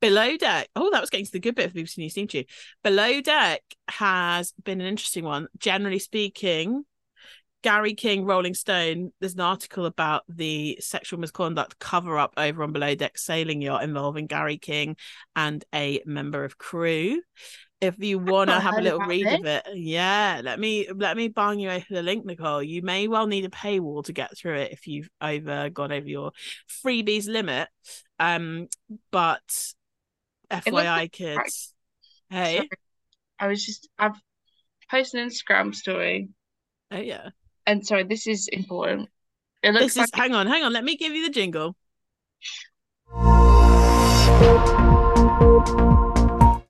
Below 0.00 0.36
Deck. 0.36 0.68
Oh, 0.76 0.90
that 0.90 1.00
was 1.00 1.10
getting 1.10 1.26
to 1.26 1.32
the 1.32 1.40
good 1.40 1.54
bit 1.54 1.66
of 1.66 1.72
BBC 1.72 1.98
News 1.98 2.14
Team 2.14 2.28
Tune. 2.28 2.44
Below 2.84 3.20
Deck 3.20 3.62
has 3.88 4.52
been 4.62 4.80
an 4.80 4.86
interesting 4.86 5.24
one. 5.24 5.48
Generally 5.58 5.98
speaking, 6.00 6.84
Gary 7.62 7.94
King, 7.94 8.24
Rolling 8.24 8.54
Stone, 8.54 9.12
there's 9.20 9.34
an 9.34 9.40
article 9.40 9.86
about 9.86 10.22
the 10.28 10.78
sexual 10.80 11.18
misconduct 11.18 11.78
cover 11.78 12.16
up 12.18 12.32
over 12.36 12.62
on 12.62 12.72
Below 12.72 12.94
Deck 12.94 13.18
sailing 13.18 13.60
yacht 13.60 13.82
involving 13.82 14.26
Gary 14.26 14.58
King 14.58 14.96
and 15.34 15.64
a 15.74 16.00
member 16.06 16.44
of 16.44 16.58
crew. 16.58 17.20
If 17.80 17.98
you 17.98 18.18
want 18.18 18.50
to 18.50 18.58
have 18.58 18.76
a 18.76 18.80
little 18.80 19.00
read 19.00 19.26
of 19.26 19.44
it, 19.44 19.64
yeah, 19.74 20.40
let 20.42 20.58
me 20.58 20.88
let 20.92 21.16
me 21.16 21.28
bang 21.28 21.60
you 21.60 21.70
over 21.70 21.84
the 21.88 22.02
link, 22.02 22.24
Nicole. 22.24 22.62
You 22.62 22.82
may 22.82 23.06
well 23.06 23.28
need 23.28 23.44
a 23.44 23.50
paywall 23.50 24.04
to 24.04 24.12
get 24.12 24.36
through 24.36 24.56
it 24.56 24.72
if 24.72 24.88
you've 24.88 25.08
over 25.20 25.70
gone 25.70 25.92
over 25.92 26.08
your 26.08 26.32
freebies 26.84 27.28
limit. 27.28 27.68
Um, 28.18 28.66
but 29.12 29.72
FYI, 30.50 31.12
kids, 31.12 31.74
hey, 32.30 32.56
Sorry. 32.56 32.70
I 33.38 33.46
was 33.46 33.64
just 33.64 33.88
I've 33.98 34.20
posted 34.90 35.20
an 35.20 35.28
Instagram 35.28 35.74
story, 35.74 36.28
oh 36.90 36.98
yeah, 36.98 37.30
and 37.66 37.86
sorry, 37.86 38.04
this 38.04 38.26
is 38.26 38.48
important. 38.48 39.08
It 39.62 39.72
looks 39.72 39.84
this 39.84 39.92
is 39.92 39.98
like 39.98 40.14
hang 40.14 40.34
on, 40.34 40.46
hang 40.46 40.62
on. 40.64 40.72
Let 40.72 40.84
me 40.84 40.96
give 40.96 41.14
you 41.14 41.24
the 41.24 41.32
jingle. 41.32 41.76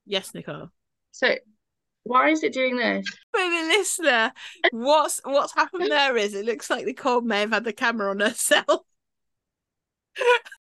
Yes, 0.06 0.34
Nicole. 0.34 0.70
so. 1.12 1.34
Why 2.04 2.30
is 2.30 2.42
it 2.42 2.54
doing 2.54 2.78
this? 2.78 3.06
For 3.34 3.40
the 3.42 3.74
listener, 3.76 4.32
what's 4.70 5.20
what's 5.24 5.54
happened 5.54 5.86
there 5.90 6.16
is 6.16 6.32
it 6.32 6.46
looks 6.46 6.70
like 6.70 6.86
Nicole 6.86 7.20
may 7.20 7.40
have 7.40 7.50
had 7.50 7.64
the 7.64 7.72
camera 7.74 8.10
on 8.10 8.20
herself. 8.20 8.80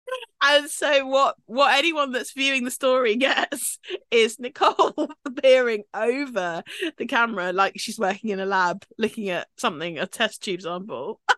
and 0.47 0.69
so 0.69 1.05
what 1.05 1.35
what 1.45 1.77
anyone 1.77 2.11
that's 2.11 2.33
viewing 2.33 2.63
the 2.63 2.71
story 2.71 3.15
gets 3.17 3.79
is 4.11 4.39
Nicole 4.39 5.09
appearing 5.25 5.83
over 5.93 6.63
the 6.97 7.05
camera 7.05 7.51
like 7.51 7.73
she's 7.77 7.99
working 7.99 8.29
in 8.29 8.39
a 8.39 8.45
lab 8.45 8.85
looking 8.97 9.29
at 9.29 9.47
something, 9.57 9.99
a 9.99 10.07
test 10.07 10.41
tube 10.43 10.61
sample. 10.61 11.19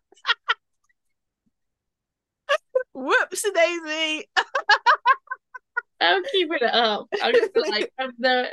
Whoops 2.94 3.46
daisy. 3.56 4.30
I'm 6.02 6.24
keeping 6.32 6.60
it 6.62 6.74
up. 6.74 7.08
I'm 7.22 7.34
just 7.34 7.52
like 7.56 7.92
I've 8.00 8.12
no. 8.18 8.48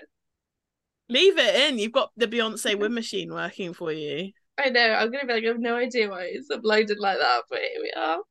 Leave 1.08 1.38
it 1.38 1.54
in. 1.54 1.78
You've 1.78 1.92
got 1.92 2.10
the 2.16 2.26
Beyonce 2.26 2.76
wind 2.76 2.94
machine 2.94 3.32
working 3.32 3.72
for 3.74 3.92
you. 3.92 4.32
I 4.58 4.70
know. 4.70 4.92
I'm 4.92 5.12
gonna 5.12 5.26
be 5.26 5.34
like 5.34 5.44
I 5.44 5.48
have 5.48 5.60
no 5.60 5.76
idea 5.76 6.10
why 6.10 6.30
it's 6.32 6.48
uploaded 6.50 6.96
like 6.98 7.18
that, 7.18 7.42
but 7.48 7.60
here 7.60 7.82
we 7.82 7.92
are. 7.96 8.22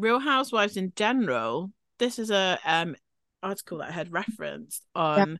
Real 0.00 0.18
Housewives 0.18 0.76
in 0.76 0.92
general, 0.96 1.70
this 1.98 2.18
is 2.18 2.30
a 2.30 2.58
um 2.64 2.96
article 3.42 3.78
that 3.78 3.88
I 3.90 3.92
had 3.92 4.12
referenced 4.12 4.84
on 4.94 5.38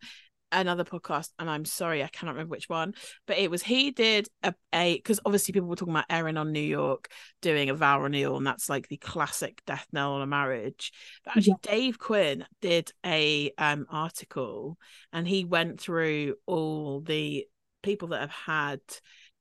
another 0.53 0.85
podcast, 0.85 1.31
and 1.39 1.49
I'm 1.49 1.65
sorry 1.65 2.03
I 2.03 2.09
cannot 2.09 2.33
remember 2.33 2.51
which 2.51 2.69
one, 2.69 2.95
but 3.27 3.39
it 3.39 3.51
was 3.51 3.63
he 3.63 3.91
did 3.91 4.29
a 4.43 4.55
because 4.73 5.21
obviously 5.25 5.53
people 5.53 5.69
were 5.69 5.77
talking 5.77 5.95
about 5.95 6.07
Erin 6.11 6.37
on 6.37 6.53
New 6.53 6.61
York 6.61 7.09
doing 7.41 7.71
a 7.71 7.75
vow 7.75 8.01
renewal, 8.01 8.37
and 8.37 8.47
that's 8.47 8.69
like 8.69 8.89
the 8.89 8.97
classic 8.97 9.63
death 9.67 9.87
knell 9.93 10.13
on 10.13 10.23
a 10.23 10.27
marriage. 10.27 10.93
But 11.25 11.37
actually, 11.37 11.57
Dave 11.63 11.99
Quinn 11.99 12.45
did 12.61 12.93
a 13.05 13.53
um 13.59 13.87
article, 13.91 14.77
and 15.13 15.27
he 15.27 15.45
went 15.45 15.81
through 15.81 16.35
all 16.47 17.01
the 17.01 17.47
people 17.83 18.09
that 18.09 18.21
have 18.21 18.31
had 18.31 18.81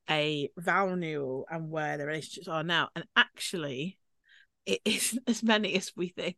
a 0.09 0.49
vow 0.57 0.87
renewal 0.87 1.45
and 1.51 1.69
where 1.69 1.97
their 1.97 2.07
relationships 2.07 2.47
are 2.47 2.63
now, 2.63 2.89
and 2.95 3.05
actually 3.15 3.97
it 4.69 4.81
isn't 4.85 5.23
as 5.27 5.43
many 5.43 5.75
as 5.75 5.91
we 5.95 6.09
think. 6.09 6.37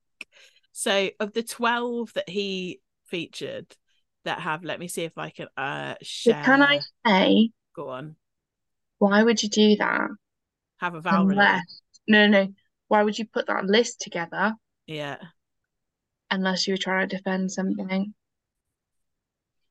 So 0.71 1.09
of 1.19 1.33
the 1.33 1.43
12 1.43 2.13
that 2.13 2.29
he 2.29 2.79
featured 3.05 3.75
that 4.23 4.39
have, 4.39 4.63
let 4.63 4.79
me 4.79 4.87
see 4.87 5.03
if 5.03 5.17
I 5.17 5.29
can 5.29 5.47
uh 5.57 5.95
share. 6.01 6.43
can 6.43 6.61
I 6.61 6.79
say 7.05 7.49
go 7.75 7.89
on? 7.89 8.15
why 8.99 9.21
would 9.23 9.41
you 9.43 9.49
do 9.49 9.75
that? 9.77 10.09
Have 10.77 10.95
a 10.95 11.01
vow 11.01 11.23
renewal. 11.25 11.41
Unless 11.41 11.81
no, 12.07 12.27
no, 12.27 12.43
no. 12.45 12.53
Why 12.87 13.03
would 13.03 13.17
you 13.19 13.25
put 13.27 13.47
that 13.47 13.65
list 13.65 14.01
together 14.01 14.55
Yeah, 14.85 15.17
unless 16.31 16.65
you 16.65 16.73
were 16.73 16.77
trying 16.79 17.07
to 17.07 17.15
defend 17.17 17.51
something? 17.51 18.15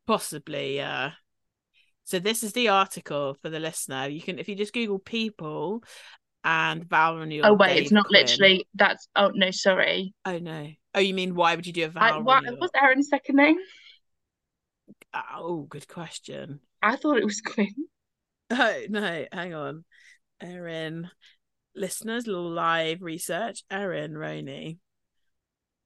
possibly. 0.07 0.77
Yeah. 0.77 1.13
So 2.05 2.19
this 2.19 2.43
is 2.43 2.53
the 2.53 2.69
article 2.69 3.35
for 3.43 3.51
the 3.51 3.61
listener. 3.61 4.09
You 4.09 4.21
can 4.23 4.39
if 4.39 4.49
you 4.49 4.55
just 4.57 4.73
Google 4.73 4.99
people 4.99 5.85
and 6.45 6.89
Val 6.89 7.17
Renewal. 7.17 7.47
Oh 7.47 7.53
wait, 7.55 7.75
Dave 7.75 7.83
it's 7.83 7.93
not 7.93 8.07
Quinn- 8.07 8.23
literally. 8.23 8.67
That's 8.75 9.09
oh 9.17 9.31
no, 9.35 9.51
sorry. 9.51 10.15
Oh 10.25 10.39
no. 10.39 10.69
Oh, 10.95 11.01
you 11.01 11.15
mean 11.15 11.35
why 11.35 11.55
would 11.55 11.67
you 11.67 11.73
do 11.73 11.85
a 11.85 11.89
Val 11.89 12.03
I, 12.03 12.19
what 12.19 12.43
Renewal? 12.43 12.61
what's 12.61 12.73
Erin's 12.81 13.09
second 13.09 13.37
name? 13.37 13.57
Oh, 15.15 15.63
good 15.63 15.89
question. 15.89 16.61
I 16.83 16.97
thought 16.97 17.19
it 17.19 17.25
was 17.25 17.41
Quinn. 17.41 17.69
Oh 18.53 18.83
no, 18.89 19.27
hang 19.31 19.55
on. 19.55 19.85
Erin, 20.41 21.09
listeners, 21.77 22.27
little 22.27 22.51
live 22.51 23.01
research. 23.01 23.63
Erin 23.71 24.19
Roney. 24.19 24.79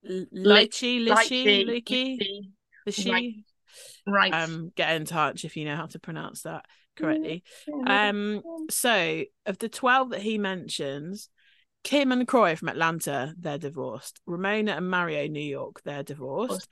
Lychee, 0.03 1.07
Lychee, 1.07 1.67
Lychee, 1.67 2.17
she? 2.89 3.43
Right. 4.07 4.33
Um, 4.33 4.71
get 4.75 4.95
in 4.95 5.05
touch 5.05 5.45
if 5.45 5.57
you 5.57 5.65
know 5.65 5.75
how 5.75 5.85
to 5.85 5.99
pronounce 5.99 6.41
that 6.41 6.65
correctly. 6.95 7.43
Um, 7.87 8.41
so 8.69 9.23
of 9.45 9.57
the 9.57 9.69
twelve 9.69 10.11
that 10.11 10.21
he 10.21 10.37
mentions, 10.37 11.29
Kim 11.83 12.11
and 12.11 12.27
Kroy 12.27 12.55
from 12.55 12.69
Atlanta, 12.69 13.33
they're 13.39 13.57
divorced. 13.57 14.19
Ramona 14.25 14.73
and 14.73 14.89
Mario, 14.89 15.27
New 15.27 15.39
York, 15.39 15.81
they're 15.83 16.03
divorced. 16.03 16.67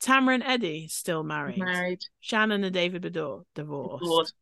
Tamara 0.00 0.34
and 0.34 0.42
Eddie 0.44 0.88
still 0.88 1.22
married. 1.22 1.58
married. 1.58 2.00
Shannon 2.20 2.62
and 2.64 2.74
David 2.74 3.02
Beador, 3.02 3.44
divorced. 3.54 4.02
Divorced. 4.02 4.34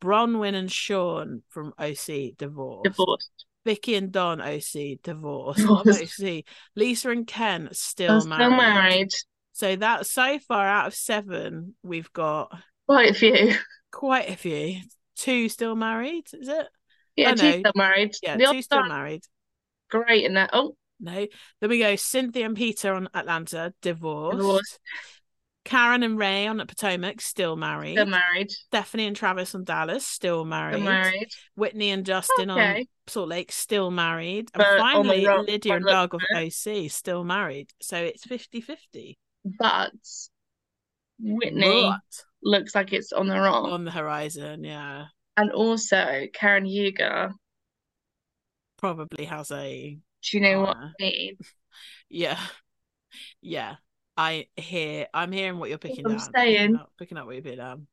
Braunwyn 0.00 0.54
and 0.54 0.70
Sean 0.70 1.42
from 1.48 1.72
OC, 1.78 2.36
divorced. 2.36 2.84
Divorced. 2.84 3.30
Vicki 3.64 3.94
and 3.94 4.12
Donn, 4.12 4.40
OC, 4.40 4.98
divorced. 5.02 5.60
Divorced. 5.60 6.20
OC. 6.20 6.44
Lisa 6.74 7.10
and 7.10 7.26
Ken, 7.26 7.68
still 7.72 8.20
Still 8.20 8.30
married. 8.36 8.56
married. 8.56 9.08
So 9.52 9.74
that 9.76 10.06
so 10.06 10.38
far 10.40 10.66
out 10.66 10.88
of 10.88 10.94
seven, 10.94 11.74
we've 11.82 12.12
got 12.12 12.52
Quite 12.86 13.10
a 13.10 13.14
few. 13.14 13.54
Quite 13.96 14.28
a 14.28 14.36
few. 14.36 14.80
Two 15.16 15.48
still 15.48 15.74
married, 15.74 16.26
is 16.34 16.48
it? 16.48 16.66
Yeah, 17.16 17.30
Oh, 17.30 17.34
two 17.34 17.50
no. 17.50 17.58
still 17.60 17.72
married. 17.74 18.14
Yeah, 18.22 18.36
the 18.36 18.52
two 18.52 18.62
still 18.62 18.84
married. 18.86 19.22
Great 19.90 20.24
in 20.24 20.34
that. 20.34 20.50
Oh, 20.52 20.76
No. 21.00 21.26
Then 21.60 21.70
we 21.70 21.78
go 21.78 21.96
Cynthia 21.96 22.44
and 22.44 22.56
Peter 22.56 22.92
on 22.92 23.08
Atlanta, 23.14 23.72
divorced. 23.80 24.36
Divorced. 24.38 24.78
Karen 25.64 26.02
and 26.04 26.16
Ray 26.18 26.46
on 26.46 26.58
the 26.58 26.66
Potomac, 26.66 27.20
still 27.20 27.56
married. 27.56 27.94
still 27.94 28.06
married. 28.06 28.50
Stephanie 28.50 29.06
and 29.06 29.16
Travis 29.16 29.54
on 29.54 29.64
Dallas, 29.64 30.06
still 30.06 30.44
married. 30.44 30.74
Still 30.76 30.84
married. 30.84 31.28
Whitney 31.56 31.90
and 31.90 32.06
Justin 32.06 32.50
on 32.50 32.58
Okay. 32.58 32.86
Salt 33.08 33.28
Lake, 33.28 33.50
still 33.50 33.90
married. 33.90 34.48
And 34.54 34.58
But 34.58 34.66
on 34.66 34.78
finally, 34.78 35.26
rock 35.26 35.46
Lydia 35.48 35.76
and 35.76 35.84
Doug 35.84 36.14
of 36.14 36.20
OC, 36.36 36.88
still 36.88 37.24
married. 37.24 37.70
So 37.80 37.96
it's 37.96 38.24
50 38.24 38.60
50. 38.60 39.18
But 39.58 39.92
Whitney 41.18 41.92
looks 42.46 42.74
like 42.74 42.92
it's 42.92 43.12
on 43.12 43.26
the 43.26 43.34
wrong. 43.38 43.70
on 43.72 43.84
the 43.84 43.90
horizon. 43.90 44.64
Yeah. 44.64 45.06
and 45.36 45.50
also 45.52 46.26
Karen 46.32 46.64
Huger. 46.64 47.32
Probably 48.78 49.24
has 49.24 49.50
a. 49.50 49.98
Do 50.22 50.36
you 50.36 50.40
know 50.42 50.60
what. 50.62 50.76
I 50.76 50.90
mean? 51.00 51.36
Yeah. 52.08 52.38
Yeah. 53.42 53.74
I 54.16 54.46
hear, 54.56 55.08
I'm 55.12 55.32
hearing 55.32 55.58
what 55.58 55.68
you're 55.68 55.76
picking 55.78 56.06
up. 56.06 56.12
I'm 56.12 56.18
down. 56.18 56.30
saying. 56.34 56.58
Picking 56.58 56.76
up, 56.76 56.92
picking 56.98 57.18
up 57.18 57.26
what 57.26 57.34
you're 57.34 57.42
picking 57.42 57.58
down. 57.58 57.86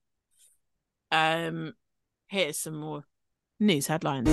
Um, 1.11 1.73
here's 2.27 2.59
some 2.59 2.75
more 2.75 3.03
news 3.59 3.87
headlines. 3.87 4.29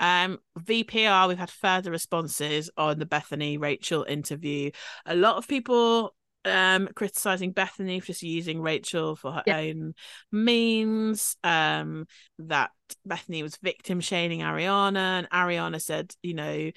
Um, 0.00 0.38
VPR, 0.60 1.28
we've 1.28 1.38
had 1.38 1.50
further 1.50 1.90
responses 1.90 2.70
on 2.76 2.98
the 2.98 3.06
Bethany 3.06 3.58
Rachel 3.58 4.04
interview. 4.08 4.70
A 5.06 5.14
lot 5.14 5.36
of 5.36 5.46
people 5.48 6.14
um 6.48 6.88
criticizing 6.94 7.52
Bethany 7.52 8.00
for 8.00 8.06
just 8.06 8.22
using 8.22 8.60
Rachel 8.60 9.16
for 9.16 9.32
her 9.32 9.44
Yeah. 9.46 9.58
own 9.58 9.94
means. 10.32 11.36
Um, 11.44 12.06
that 12.38 12.70
Bethany 13.04 13.42
was 13.42 13.56
victim 13.62 14.00
shaming 14.00 14.40
Ariana, 14.40 14.96
and 14.96 15.30
Ariana 15.30 15.80
said, 15.80 16.14
you 16.22 16.34
know, 16.34 16.70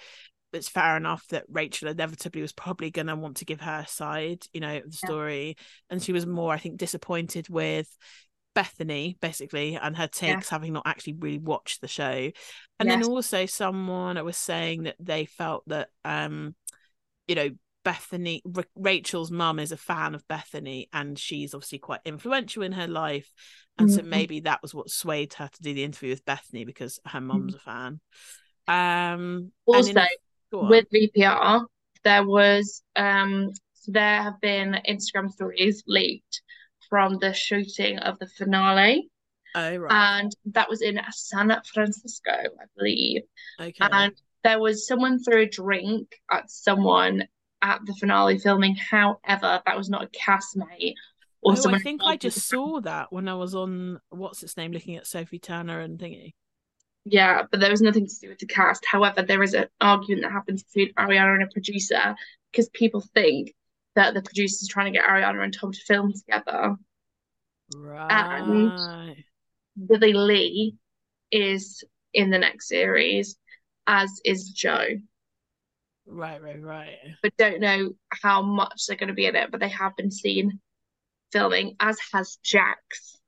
it's 0.53 0.69
fair 0.69 0.97
enough 0.97 1.25
that 1.27 1.45
Rachel 1.49 1.89
inevitably 1.89 2.41
was 2.41 2.51
probably 2.51 2.91
going 2.91 3.07
to 3.07 3.15
want 3.15 3.38
to 3.38 3.45
give 3.45 3.62
her 3.62 3.86
side, 3.88 4.43
you 4.53 4.60
know, 4.60 4.77
of 4.77 4.91
the 4.91 4.97
Yeah. 5.01 5.10
story. 5.10 5.55
And 5.89 6.03
she 6.03 6.12
was 6.12 6.25
more, 6.25 6.53
I 6.53 6.57
think, 6.57 6.77
disappointed 6.77 7.47
with 7.49 7.88
Bethany, 8.53 9.17
basically, 9.21 9.77
and 9.77 9.95
her 9.95 10.07
takes, 10.07 10.49
having 10.49 10.73
not 10.73 10.86
actually 10.86 11.13
really 11.13 11.39
watched 11.39 11.79
the 11.79 11.88
show. 11.88 12.31
And 12.79 12.89
then 12.89 13.03
also 13.03 13.45
someone 13.45 14.23
was 14.25 14.36
saying 14.36 14.84
that 14.84 14.97
they 14.99 15.25
felt 15.25 15.63
that, 15.67 15.88
um, 16.03 16.53
you 17.27 17.36
know, 17.36 17.49
Bethany, 17.84 18.41
R- 18.56 18.65
Rachel's 18.76 19.32
mum 19.32 19.60
is 19.60 19.72
a 19.72 19.78
fan 19.78 20.15
of 20.15 20.28
Bethany, 20.28 20.89
and 20.94 21.17
she's 21.17 21.54
obviously 21.54 21.80
quite 21.80 22.02
influential 22.06 22.63
in 22.63 22.74
her 22.74 22.88
life. 22.88 23.32
And 23.78 23.89
so 23.89 24.02
Mhm. 24.02 24.10
maybe 24.10 24.39
that 24.41 24.62
was 24.62 24.74
what 24.74 24.89
swayed 24.89 25.34
her 25.36 25.50
to 25.52 25.62
do 25.62 25.74
the 25.74 25.84
interview 25.84 26.10
with 26.12 26.26
Bethany 26.26 26.65
because 26.65 27.00
her 27.06 27.20
Mm-hmm. 27.20 27.28
mum's 27.28 27.56
a 27.56 27.60
fan. 27.60 28.00
Um, 28.67 29.52
Also, 29.65 29.89
in 29.91 29.98
a- 29.98 30.08
go 30.52 30.62
on. 30.62 30.70
with 30.70 30.86
VPR, 30.91 31.65
there 32.04 32.26
was 32.26 32.84
um 32.96 33.52
there 33.88 34.22
have 34.22 34.39
been 34.41 34.78
Instagram 34.88 35.32
stories 35.32 35.84
leaked 35.88 36.41
from 36.89 37.17
the 37.20 37.34
shooting 37.34 37.98
of 38.00 38.20
the 38.20 38.28
finale, 38.28 39.10
oh 39.56 39.76
right, 39.78 39.91
and 39.91 40.32
that 40.46 40.70
was 40.70 40.82
in 40.82 41.00
San 41.12 41.52
Francisco, 41.74 42.32
I 42.32 42.65
believe. 42.78 43.24
okay, 43.60 43.74
And 43.82 44.13
there 44.44 44.60
was 44.60 44.88
someone 44.88 45.24
threw 45.24 45.41
a 45.44 45.46
drink 45.50 46.15
at 46.30 46.50
someone 46.52 47.28
at 47.62 47.80
the 47.86 47.93
finale 47.93 48.39
filming. 48.39 48.76
However, 48.76 49.62
that 49.65 49.78
was 49.78 49.89
not 49.89 50.04
a 50.04 50.08
castmate 50.08 50.95
or 51.41 51.56
oh, 51.58 51.71
I 51.71 51.80
think 51.80 52.02
I 52.04 52.17
just 52.17 52.47
saw 52.47 52.80
that 52.82 53.12
when 53.12 53.28
I 53.28 53.34
was 53.34 53.56
on 53.56 54.00
what's 54.10 54.43
its 54.43 54.58
name, 54.58 54.71
looking 54.71 54.95
at 54.95 55.08
Sophie 55.08 55.39
Turner 55.39 55.80
and 55.80 55.97
thingy. 55.97 56.34
Yeah, 57.04 57.43
but 57.50 57.60
there 57.60 57.71
was 57.71 57.82
nothing 57.82 58.06
to 58.06 58.19
do 58.21 58.30
with 58.30 58.38
the 58.38 58.45
cast. 58.45 58.86
However, 58.86 59.24
there 59.24 59.41
is 59.41 59.56
an 59.56 59.65
argument 59.80 60.24
that 60.24 60.32
happens 60.32 60.63
between 60.63 60.93
Ariana 60.93 61.34
and 61.34 61.43
a 61.43 61.47
producer 61.47 62.15
because 62.52 62.69
people 62.69 63.04
think 63.15 63.56
that 63.95 64.13
the 64.13 64.21
producer's 64.21 64.67
trying 64.67 64.93
to 64.93 65.00
get 65.00 65.08
Ariana 65.08 65.43
and 65.43 65.54
Tom 65.54 65.71
to 65.71 65.80
film 65.80 66.13
together. 66.13 66.76
Right. 67.76 68.12
And 68.12 69.15
Billie 69.88 70.13
Lee 70.13 70.76
is 71.32 71.84
in 72.13 72.30
the 72.30 72.38
next 72.38 72.67
series, 72.67 73.36
as 73.88 74.21
is 74.24 74.50
Joe. 74.50 74.86
Right, 76.05 76.41
right, 76.41 76.61
right. 76.61 76.97
But 77.21 77.37
don't 77.37 77.61
know 77.61 77.91
how 78.21 78.41
much 78.41 78.85
they're 78.87 78.97
going 78.97 79.09
to 79.09 79.13
be 79.13 79.25
in 79.25 79.35
it, 79.35 79.51
but 79.51 79.59
they 79.59 79.69
have 79.69 79.95
been 79.95 80.11
seen 80.11 80.59
filming, 81.31 81.75
as 81.79 81.97
has 82.13 82.37
Jax. 82.43 83.19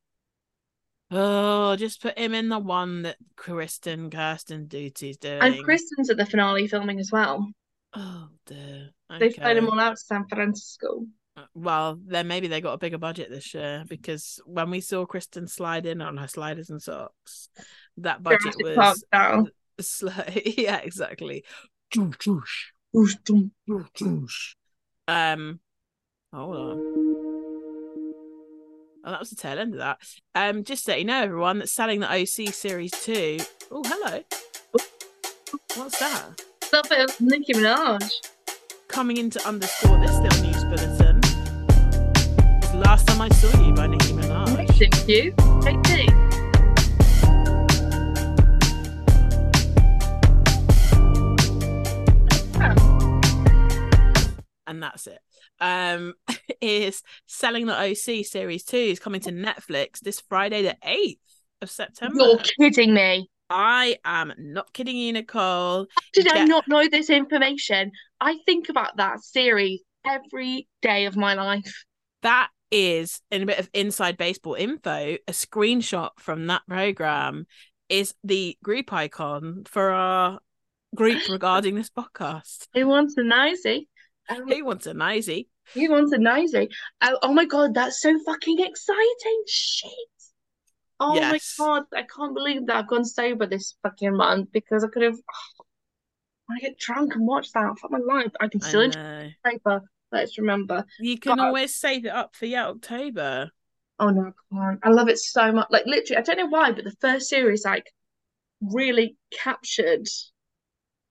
Oh, 1.12 1.76
just 1.76 2.02
put 2.02 2.18
him 2.18 2.34
in 2.34 2.50
the 2.50 2.58
one 2.58 3.04
that 3.04 3.18
Kristen 3.36 4.10
Kirsten 4.10 4.66
Duty's 4.66 5.18
doing. 5.18 5.42
And 5.42 5.64
Kristen's 5.64 6.10
at 6.10 6.18
the 6.18 6.26
finale 6.26 6.68
filming 6.68 7.00
as 7.00 7.12
well. 7.12 7.52
Oh 7.94 8.30
dear. 8.48 8.90
They've 9.20 9.36
flown 9.36 9.56
them 9.56 9.66
Okay. 9.66 9.70
all 9.70 9.80
out 9.80 9.92
to 9.92 9.98
San 9.98 10.28
Francisco. 10.28 11.06
Uh, 11.36 11.46
well, 11.54 12.00
then 12.06 12.28
maybe 12.28 12.48
they 12.48 12.62
got 12.62 12.74
a 12.74 12.78
bigger 12.78 12.98
budget 12.98 13.30
this 13.30 13.54
year 13.54 13.84
because 13.88 14.40
when 14.46 14.70
we 14.70 14.82
saw 14.82 15.06
Kristen 15.06 15.48
slide 15.48 15.86
in 15.86 16.02
on 16.02 16.18
her 16.18 16.28
sliders 16.28 16.70
and 16.70 16.82
socks, 16.82 17.50
that 17.98 18.24
budget 18.24 18.58
Jurassic 18.58 18.68
was 18.78 19.04
yeah, 20.46 20.78
exactly. 20.78 21.44
Um, 25.08 25.60
hold 26.34 26.56
on. 26.56 26.78
Oh, 29.06 29.12
that 29.12 29.20
was 29.20 29.32
the 29.32 29.36
tail 29.36 29.60
end 29.60 29.74
of 29.74 29.80
that. 29.80 30.00
Um, 30.34 30.64
just 30.64 30.86
to 30.86 30.92
let 30.92 31.00
you 31.00 31.06
know, 31.06 31.24
everyone, 31.24 31.60
that's 31.60 31.74
selling 31.74 32.00
the 32.00 32.10
OC 32.10 32.54
Series 32.54 32.92
2. 32.92 33.40
Oh, 33.72 33.84
hello. 33.86 34.24
What's 35.76 36.00
that? 36.00 36.42
Stop 36.64 36.88
it, 36.92 37.12
Nicki 37.20 37.54
Minaj. 37.54 38.10
Coming 38.88 39.18
into 39.18 39.46
underscore 39.46 40.00
this 40.00 40.18
little 40.20 40.44
news 40.44 40.64
bulletin. 40.66 41.20
It's 42.64 42.74
last 42.76 43.08
time 43.08 43.22
I 43.22 43.30
saw 43.30 43.66
you 43.66 43.74
by 43.74 43.88
Nicki 43.88 44.14
Minaj. 44.14 44.78
Thank 44.78 45.08
you. 45.08 45.34
Hey, 45.64 46.08
and 54.74 54.84
that's 54.84 55.08
it. 55.08 55.20
Um, 55.60 56.16
is 56.62 57.04
selling 57.28 57.68
the 57.68 57.78
OC 57.78 58.26
series 58.26 58.64
two 58.64 58.78
is 58.78 59.00
coming 59.00 59.22
to 59.22 59.32
Netflix 59.32 60.00
this 60.00 60.22
Friday, 60.28 60.64
the 60.64 60.78
eighth 60.84 61.22
of 61.62 61.70
September. 61.70 62.16
You're 62.20 62.40
kidding 62.60 62.94
me. 62.94 63.30
I 63.50 63.98
am 64.04 64.34
not 64.38 64.74
kidding 64.74 64.98
you, 64.98 65.14
Nicole. 65.14 65.88
Did 66.14 66.28
I 66.32 66.46
not 66.46 66.68
know 66.68 66.88
this 66.88 67.10
information? 67.10 67.92
I 68.20 68.38
think 68.46 68.70
about 68.70 68.98
that 68.98 69.24
series 69.24 69.82
every 70.06 70.68
day 70.82 71.06
of 71.06 71.16
my 71.16 71.36
life. 71.36 71.86
That 72.24 72.50
is 72.72 73.22
in 73.30 73.44
a 73.44 73.46
bit 73.46 73.60
of 73.60 73.70
inside 73.74 74.18
baseball 74.18 74.56
info. 74.56 75.18
A 75.28 75.32
screenshot 75.32 76.12
from 76.18 76.48
that 76.48 76.64
program 76.68 77.46
is 77.90 78.16
the 78.24 78.58
group 78.64 78.92
icon 78.92 79.64
for 79.68 79.92
our 79.92 80.40
group 80.96 81.22
regarding 81.30 81.76
this 81.76 81.90
podcast. 81.90 82.68
Who 82.74 82.88
wants 82.88 83.16
a 83.18 83.24
nosy? 83.24 83.88
Um, 84.30 84.48
Who 84.48 84.66
wants 84.66 84.88
a 84.88 84.94
nosy? 84.94 85.50
You 85.76 85.92
wanted 85.92 86.20
nosy. 86.22 86.70
Oh, 87.02 87.18
oh 87.22 87.34
my 87.34 87.46
god, 87.46 87.74
that's 87.74 88.02
so 88.02 88.18
fucking 88.26 88.60
exciting! 88.60 89.44
Shit. 89.48 89.92
Oh 91.00 91.16
Yes. 91.16 91.56
my 91.58 91.66
god, 91.66 91.84
I 91.94 92.04
can't 92.04 92.34
believe 92.34 92.68
that 92.68 92.76
I've 92.78 92.88
gone 92.88 93.06
sober 93.06 93.46
this 93.46 93.76
fucking 93.84 94.16
month 94.16 94.52
because 94.52 94.84
I 94.84 94.88
could 94.88 95.04
have. 95.04 95.16
I 96.50 96.60
get 96.60 96.78
drunk 96.78 97.16
and 97.16 97.26
watch 97.26 97.52
that. 97.54 97.80
Fuck 97.80 97.92
my 97.92 98.00
life. 98.00 98.32
I 98.40 98.48
can 98.48 98.62
I 98.64 98.68
still 98.68 98.82
enjoy 98.82 99.00
know. 99.00 99.30
paper. 99.46 99.82
Let's 100.12 100.38
remember. 100.38 100.86
You 101.00 101.18
can 101.18 101.38
God. 101.38 101.48
always 101.48 101.76
save 101.76 102.06
it 102.06 102.10
up 102.12 102.36
for 102.36 102.46
yeah 102.46 102.68
October. 102.68 103.52
Oh 104.00 104.10
no, 104.10 104.32
I 104.52 104.56
can't. 104.56 104.80
I 104.84 104.90
love 104.90 105.10
it 105.10 105.18
so 105.18 105.52
much. 105.52 105.68
Like 105.72 105.86
literally, 105.86 106.18
I 106.18 106.22
don't 106.22 106.38
know 106.38 106.48
why, 106.48 106.72
but 106.72 106.84
the 106.84 106.96
first 107.02 107.30
series 107.30 107.66
like 107.66 107.92
really 108.62 109.18
captured 109.32 110.08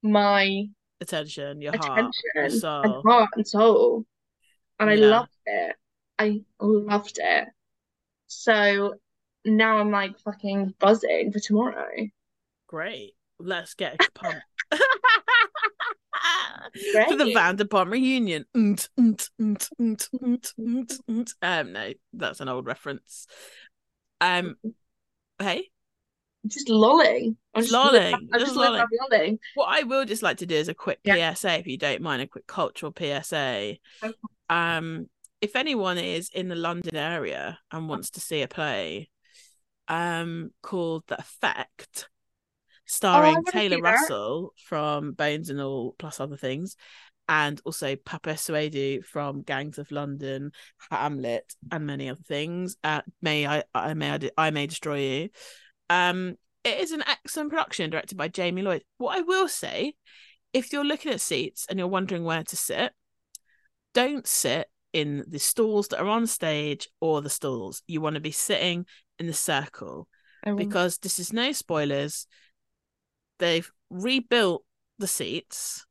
my 0.03 0.65
Attention, 1.03 1.61
your 1.61 1.73
heart, 1.77 1.99
attention 1.99 2.13
and 2.37 2.53
soul. 2.53 3.03
heart 3.05 3.31
and 3.35 3.47
soul, 3.47 4.05
and 4.79 4.89
I 4.89 4.95
Yeah. 4.95 5.11
loved 5.11 5.31
it. 5.47 5.77
I 6.17 6.43
loved 6.61 7.19
it. 7.21 7.49
So 8.29 8.95
now 9.45 9.79
I'm 9.79 9.91
like 9.91 10.17
fucking 10.21 10.75
buzzing 10.79 11.33
for 11.33 11.41
tomorrow. 11.41 11.91
Great. 12.69 13.15
Let's 13.41 13.75
get 13.75 13.95
a 14.01 14.11
pump. 14.19 14.43
For 17.09 17.17
the. 17.17 17.25
Vanderpump 17.35 17.91
reunion. 17.91 18.47
Um, 21.43 21.73
no, 21.73 21.93
that's 22.13 22.41
an 22.41 22.49
old 22.49 22.67
reference. 22.67 23.27
Um, 24.21 24.57
hey, 25.39 25.69
Just 26.47 26.69
lolling. 26.69 27.37
I'm 27.55 27.63
Just 27.63 27.73
lolling, 27.73 28.15
I'm 28.15 28.29
just 28.33 28.47
just 28.47 28.57
lolling. 28.57 28.85
lolling. 29.11 29.39
what 29.55 29.67
I 29.67 29.83
will 29.85 30.05
just 30.05 30.23
like 30.23 30.39
to 30.39 30.47
do 30.47 30.57
is 30.57 30.69
a 30.69 30.75
quick 30.75 30.99
Yeah. 31.05 31.33
PSA, 31.35 31.59
if 31.61 31.67
you 31.67 31.79
don't 31.79 32.01
mind, 32.03 32.23
a 32.23 32.27
quick 32.27 32.47
cultural 32.47 32.93
PSA. 32.97 33.77
Okay. 34.03 34.15
Um, 34.49 35.09
if 35.41 35.55
anyone 35.57 35.99
is 35.99 36.31
in 36.35 36.49
the 36.49 36.55
London 36.57 36.97
area 36.97 37.59
and 37.71 37.89
wants 37.89 38.11
to 38.11 38.21
see 38.21 38.43
a 38.43 38.49
play, 38.49 39.09
um, 39.89 40.51
called 40.63 41.05
The 41.09 41.19
Effect, 41.19 42.09
starring 42.87 43.35
wanna 43.35 43.51
Taylor. 43.53 43.81
Russell 43.81 44.55
from 44.65 45.13
Bones 45.13 45.51
and 45.51 45.61
All, 45.61 45.95
plus 45.99 46.21
other 46.21 46.37
things, 46.37 46.77
and 47.29 47.61
also 47.65 47.95
Paapa 47.97 48.33
Essiedu 48.35 49.05
from 49.05 49.43
Gangs 49.43 49.79
of 49.79 49.91
London, 49.93 50.53
Hamlet, 50.91 51.55
and 51.71 51.87
many 51.87 52.09
other 52.09 52.23
things. 52.27 52.77
Uh, 52.83 53.03
may 53.21 53.47
I, 53.47 53.63
I 53.75 53.95
may, 53.95 54.11
I, 54.13 54.31
I 54.37 54.51
may 54.51 54.67
destroy 54.67 54.99
you. 54.99 55.29
Um, 55.91 56.37
it 56.65 56.81
is 56.81 56.93
an 56.93 57.03
excellent 57.07 57.51
production 57.51 57.91
directed 57.91 58.17
by 58.17 58.29
Jamie 58.29 58.63
Lloyd. 58.63 58.85
What 58.99 59.19
I 59.19 59.23
will 59.23 59.49
say, 59.49 59.95
if 60.53 60.73
you're 60.73 60.85
looking 60.85 61.13
at 61.13 61.21
seats 61.21 61.67
and 61.69 61.79
you're 61.79 61.89
wondering 61.89 62.25
where 62.25 62.45
to 62.45 62.57
sit, 62.57 62.93
don't 63.95 64.27
sit 64.27 64.69
in 64.93 65.25
the 65.27 65.39
stalls 65.39 65.89
that 65.89 66.01
are 66.01 66.09
on 66.09 66.27
stage 66.27 66.89
or 67.01 67.21
the 67.21 67.31
stalls. 67.31 67.83
You 67.87 68.01
want 68.01 68.15
to 68.15 68.21
be 68.21 68.31
sitting 68.31 68.87
in 69.19 69.27
the 69.27 69.33
circle 69.33 70.09
will- 70.47 70.57
because 70.57 70.99
this 70.99 71.19
is 71.19 71.33
no 71.33 71.53
spoilers. 71.53 72.27
They've 73.39 73.71
rebuilt 73.91 74.65
the 74.99 75.09
seats, 75.09 75.85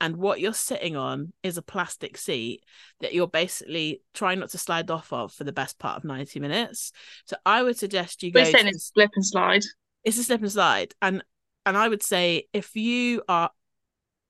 and 0.00 0.16
what 0.16 0.40
you're 0.40 0.52
sitting 0.54 0.96
on 0.96 1.32
is 1.42 1.56
a 1.56 1.62
plastic 1.62 2.16
seat 2.16 2.62
that 3.00 3.12
you're 3.14 3.26
basically 3.28 4.00
trying 4.14 4.38
not 4.38 4.50
to 4.50 4.58
slide 4.58 4.90
off 4.90 5.12
of 5.12 5.32
for 5.32 5.44
the 5.44 5.52
best 5.52 5.78
part 5.78 5.96
of 5.96 6.04
90 6.04 6.38
minutes. 6.40 6.92
So 7.26 7.36
I 7.44 7.62
would 7.62 7.76
suggest 7.76 8.22
you 8.22 8.30
go 8.30 8.40
We're 8.40 8.46
to 8.46 8.50
saying 8.52 8.64
the 8.66 8.70
it's 8.70 8.92
slip 8.94 9.10
and 9.14 9.26
slide. 9.26 9.62
it's 10.04 10.18
a 10.18 10.22
slip 10.24 10.40
and 10.42 10.52
slide 10.52 10.94
and 11.02 11.22
and 11.66 11.76
i 11.76 11.88
would 11.88 12.02
say 12.02 12.46
if 12.52 12.76
you 12.76 13.22
are 13.28 13.50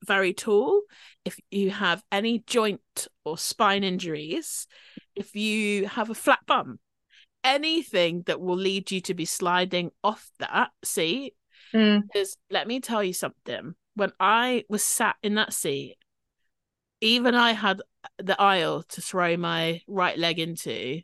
very 0.06 0.32
tall 0.32 0.80
if 1.24 1.38
you 1.50 1.70
have 1.70 2.02
any 2.10 2.42
joint 2.46 2.80
or 3.24 3.36
spine 3.36 3.84
injuries 3.84 4.66
if 5.14 5.36
you 5.36 5.86
have 5.86 6.08
a 6.08 6.14
flat 6.14 6.38
bum 6.46 6.78
anything 7.44 8.22
that 8.26 8.40
will 8.40 8.56
lead 8.56 8.90
you 8.90 9.00
to 9.00 9.14
be 9.14 9.24
sliding 9.24 9.90
off 10.02 10.30
that 10.38 10.70
seat 10.84 11.34
Mm. 11.74 12.00
because 12.02 12.38
let 12.50 12.66
me 12.66 12.80
tell 12.80 13.04
you 13.04 13.12
something 13.12 13.74
when 13.98 14.12
i 14.20 14.64
was 14.68 14.82
sat 14.82 15.16
in 15.22 15.34
that 15.34 15.52
seat 15.52 15.96
even 17.00 17.34
i 17.34 17.52
had 17.52 17.80
the 18.18 18.40
aisle 18.40 18.82
to 18.84 19.00
throw 19.00 19.36
my 19.36 19.80
right 19.86 20.18
leg 20.18 20.38
into 20.38 21.00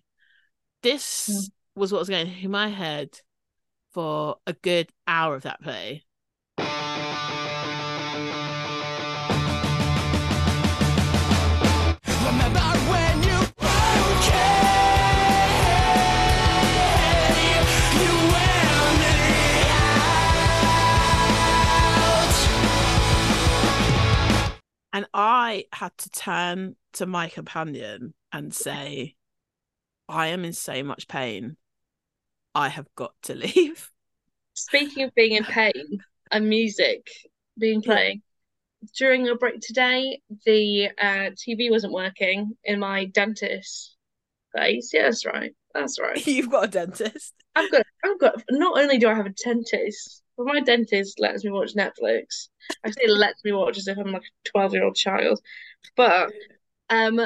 this 0.82 1.28
Mm. 1.28 1.50
was 1.76 1.92
what 1.92 1.98
was 1.98 2.08
going 2.08 2.32
through 2.32 2.48
my 2.50 2.68
head 2.68 3.10
for 3.92 4.36
a 4.46 4.52
good 4.52 4.88
hour 5.06 5.34
of 5.34 5.42
that 5.42 5.60
play 5.62 6.04
and 24.94 25.06
i 25.14 25.66
had 25.74 25.96
to 25.98 26.10
turn 26.10 26.76
to 26.94 27.06
my 27.06 27.28
companion 27.28 28.14
and 28.32 28.54
say 28.54 29.14
i 30.08 30.28
am 30.28 30.44
in 30.44 30.54
so 30.54 30.82
much 30.82 31.08
pain 31.08 31.56
i 32.54 32.68
have 32.68 32.88
got 32.96 33.14
to 33.22 33.34
leave 33.34 33.90
Speaking 34.54 35.04
of 35.04 35.14
being 35.14 35.32
in 35.32 35.44
pain 35.44 36.00
and 36.30 36.48
music 36.48 37.06
being 37.58 37.82
Yeah. 37.82 37.94
playing, 37.94 38.22
during 38.96 39.28
a 39.28 39.36
break 39.36 39.60
today, 39.60 40.20
the 40.46 40.90
uh, 40.98 41.30
TV 41.36 41.70
wasn't 41.70 41.92
working 41.92 42.56
in 42.64 42.80
my 42.80 43.06
dentist 43.06 43.96
place. 44.54 44.92
Yeah, 44.94 45.04
that's 45.04 45.26
right. 45.26 45.54
That's 45.74 46.00
right. 46.00 46.18
you've 46.26 46.50
got 46.50 46.64
a 46.66 46.68
dentist 46.68 47.34
I've 47.56 47.70
got, 47.70 47.86
I've 48.04 48.18
got. 48.18 48.42
Not 48.50 48.78
only 48.80 48.98
do 48.98 49.08
I 49.08 49.14
have 49.14 49.26
a 49.26 49.30
dentist, 49.30 50.23
but 50.36 50.46
my 50.46 50.60
dentist 50.60 51.20
lets 51.20 51.44
me 51.44 51.50
watch 51.50 51.74
Netflix. 51.74 52.48
I 52.84 52.90
say 52.90 53.06
lets 53.06 53.44
me 53.44 53.52
watch 53.52 53.78
as 53.78 53.88
if 53.88 53.98
I'm 53.98 54.12
like 54.12 54.22
a 54.22 54.48
twelve-year-old 54.50 54.96
child, 54.96 55.40
but 55.96 56.32
um, 56.90 57.20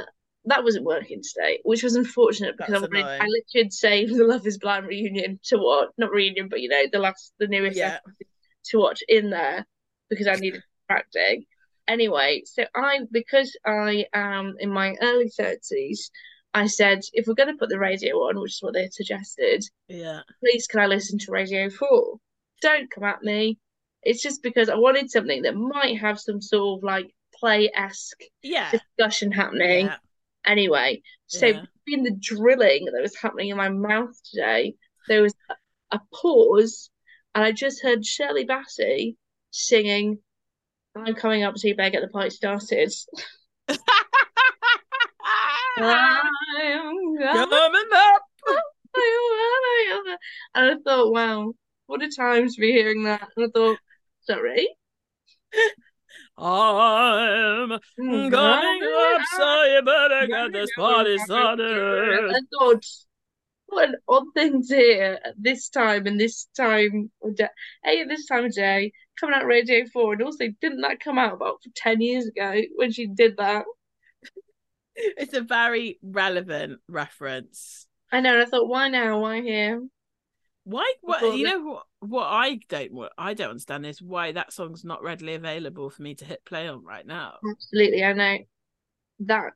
that 0.45 0.65
wasn't 0.65 0.85
working 0.85 1.23
today, 1.23 1.61
which 1.65 1.83
was 1.83 1.95
unfortunate 1.95 2.57
because 2.57 2.73
I 2.75 2.81
That's 2.81 2.93
wanted, 2.93 3.07
annoying. 3.07 3.21
I 3.23 3.27
literally 3.27 3.65
had 3.65 3.73
saved 3.73 4.15
the 4.17 4.25
Love 4.25 4.47
Is 4.47 4.59
Blind 4.59 4.87
reunion 4.87 5.39
to 5.45 5.59
watch, 5.59 5.89
not 5.99 6.11
reunion, 6.11 6.49
but 6.49 6.61
you 6.61 6.69
know 6.69 6.85
the 6.91 6.99
last, 6.99 7.33
the 7.39 7.49
newest 7.49 7.77
Yeah. 7.77 7.97
episode 7.97 8.27
to 8.67 8.79
watch 8.79 9.03
in 9.09 9.31
there 9.31 9.67
because 10.11 10.27
I 10.27 10.35
needed 10.37 10.63
distracting. 10.89 11.45
Anyway, 11.87 12.43
so 12.45 12.65
I 12.75 13.01
because 13.11 13.57
I 13.65 14.07
am 14.13 14.55
in 14.59 14.71
my 14.71 14.95
early 15.01 15.29
thirties, 15.31 16.11
I 16.55 16.67
said 16.67 17.01
if 17.13 17.27
we're 17.27 17.35
going 17.35 17.53
to 17.53 17.59
put 17.59 17.69
the 17.69 17.79
radio 17.79 18.17
on, 18.17 18.41
which 18.41 18.53
is 18.53 18.63
what 18.63 18.75
they 18.75 18.89
suggested, 18.91 19.65
yeah 19.89 20.21
please 20.41 20.67
can 20.67 20.81
I 20.81 20.87
listen 20.87 21.19
to 21.21 21.33
Radio 21.33 21.71
4? 21.71 22.17
Don't 22.61 22.91
come 22.91 23.05
at 23.05 23.23
me. 23.23 23.59
It's 24.03 24.23
just 24.23 24.43
because 24.43 24.69
I 24.69 24.77
wanted 24.77 25.11
something 25.11 25.43
that 25.43 25.57
might 25.57 25.99
have 26.01 26.21
some 26.21 26.41
sort 26.41 26.79
of 26.79 26.85
like 26.85 27.13
play-esque 27.35 28.23
yeah 28.43 28.71
discussion 28.71 29.33
happening. 29.33 29.87
yeah 29.87 29.97
Anyway, 30.47 31.03
so 31.27 31.47
Yeah. 31.47 31.65
between 31.85 32.05
the 32.05 32.17
drilling 32.19 32.87
that 32.87 33.03
was 33.03 33.17
happening 33.17 33.49
in 33.49 33.57
my 33.57 33.69
mouth 33.69 34.15
today, 34.31 34.75
there 35.09 35.23
was 35.23 35.35
a, 35.91 36.01
pause, 36.15 36.91
and 37.35 37.45
I 37.45 37.53
just 37.53 37.83
heard 37.83 38.05
Shirley 38.05 38.47
Bassey 38.47 39.17
singing, 39.51 40.19
I'm 40.97 41.15
coming 41.15 41.43
up 41.43 41.55
to 41.57 41.69
you, 41.69 41.77
better 41.77 41.91
get 41.91 42.03
the 42.03 42.09
party 42.09 42.31
started. 42.31 42.93
I'm 43.69 43.77
coming 47.51 47.89
up 47.93 48.23
And 50.55 50.71
I 50.71 50.75
thought, 50.85 51.13
wow, 51.13 51.53
what 51.89 52.03
a 52.03 52.09
time 52.09 52.49
to 52.49 52.61
be 52.61 52.71
hearing 52.71 53.03
that. 53.05 53.29
And 53.37 53.47
I 53.47 53.49
thought, 53.53 53.79
sorry. 54.21 54.69
i'm 56.41 57.71
hmm, 57.99 58.29
going, 58.29 58.31
coming 58.31 58.89
up 58.95 59.21
so 59.37 59.65
you 59.65 59.83
better 59.83 60.27
get 60.29 60.53
this 60.53 60.71
party 60.77 61.15
I 61.15 61.25
started 61.25 62.33
thought, 62.57 62.85
what 63.67 63.89
an 63.89 63.97
odd 64.07 64.25
thing 64.35 64.63
to 64.63 64.77
hear 64.77 65.19
at 65.25 65.35
this 65.37 65.69
time 65.69 66.07
and 66.07 66.19
this 66.19 66.47
time 66.57 67.11
of 67.23 67.35
day. 67.35 67.49
Hey, 67.83 68.03
at 68.03 68.09
this 68.09 68.27
time 68.27 68.45
of 68.45 68.55
day, 68.55 68.93
coming 69.19 69.35
out 69.35 69.47
Radio 69.47 69.85
4. 69.93 70.13
And 70.15 70.23
also, 70.23 70.45
didn't 70.61 70.83
that 70.83 71.01
come 71.01 71.19
out 71.19 71.35
about 71.35 71.63
10 71.75 72.01
years 72.01 72.27
ago 72.27 72.61
when 72.77 72.93
she 72.93 73.07
did 73.07 73.37
that? 73.39 73.65
it's 74.95 75.35
a 75.35 75.41
very 75.41 75.99
relevant 76.03 76.81
reference 76.89 77.89
I 78.11 78.21
know, 78.21 78.33
and 78.33 78.43
I 78.43 78.47
thought, 78.47 78.69
why 78.69 78.89
now? 78.89 79.21
Why 79.21 79.43
here? 79.43 79.87
Why? 80.69 80.93
What 81.01 81.23
you 81.35 81.45
know? 81.45 81.61
What, 81.63 81.85
what 82.01 82.27
I 82.27 82.61
don't 82.69 82.93
what 82.93 83.13
I 83.17 83.33
don't 83.33 83.49
understand 83.51 83.87
is 83.87 84.03
why 84.03 84.33
that 84.33 84.53
song's 84.53 84.85
not 84.85 85.03
readily 85.03 85.33
available 85.35 85.89
for 85.89 86.03
me 86.03 86.15
to 86.17 86.27
hit 86.27 86.45
play 86.45 86.69
on 86.69 86.85
right 86.85 87.07
now. 87.07 87.37
Absolutely, 87.51 88.05
I 88.05 88.13
know. 88.13 88.37
That 89.21 89.53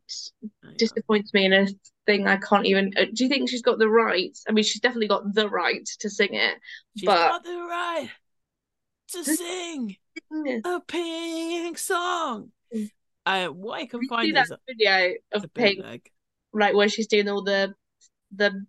on. 0.64 0.74
disappoints 0.78 1.34
me 1.34 1.44
in 1.44 1.52
a 1.52 1.66
thing 2.06 2.26
I 2.26 2.36
can't 2.38 2.64
even. 2.64 2.94
uh, 2.96 3.04
Do 3.12 3.24
you 3.24 3.28
think 3.28 3.50
she's 3.50 3.60
got 3.60 3.78
the 3.78 3.90
right? 3.90 4.34
I 4.48 4.52
mean, 4.52 4.64
she's 4.64 4.80
definitely 4.80 5.08
got 5.08 5.34
the 5.34 5.50
right 5.50 5.86
to 6.00 6.08
sing 6.08 6.30
it. 6.32 6.54
She's 6.96 7.04
but- 7.06 7.28
got 7.28 7.44
the 7.44 7.58
right 7.58 8.08
to 9.08 9.22
sing 9.24 9.96
a 10.64 10.80
pink 10.80 11.76
song. 11.76 12.52
Uh, 13.26 13.48
what 13.48 13.80
I 13.82 13.86
can 13.86 14.00
You 14.00 14.08
find 14.08 14.34
that 14.34 14.46
is 14.46 14.52
video 14.66 15.12
of 15.32 15.44
Pink, 15.52 15.76
bootleg. 15.76 16.10
like 16.54 16.74
where 16.74 16.88
she's 16.88 17.06
doing 17.06 17.28
all 17.28 17.42
the 17.44 17.74
the 18.34 18.64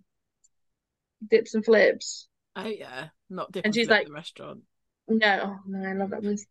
dips 1.31 1.53
and 1.55 1.63
flips. 1.63 2.27
Oh 2.55 2.67
yeah, 2.67 3.07
not 3.29 3.51
different. 3.51 3.65
And 3.67 3.75
she's 3.75 3.89
like- 3.89 4.07
the 4.07 4.13
restaurant. 4.13 4.61
No, 5.07 5.39
oh, 5.43 5.59
no, 5.67 5.89
I 5.89 5.93
love 5.93 6.11
that 6.11 6.23
movie. 6.23 6.43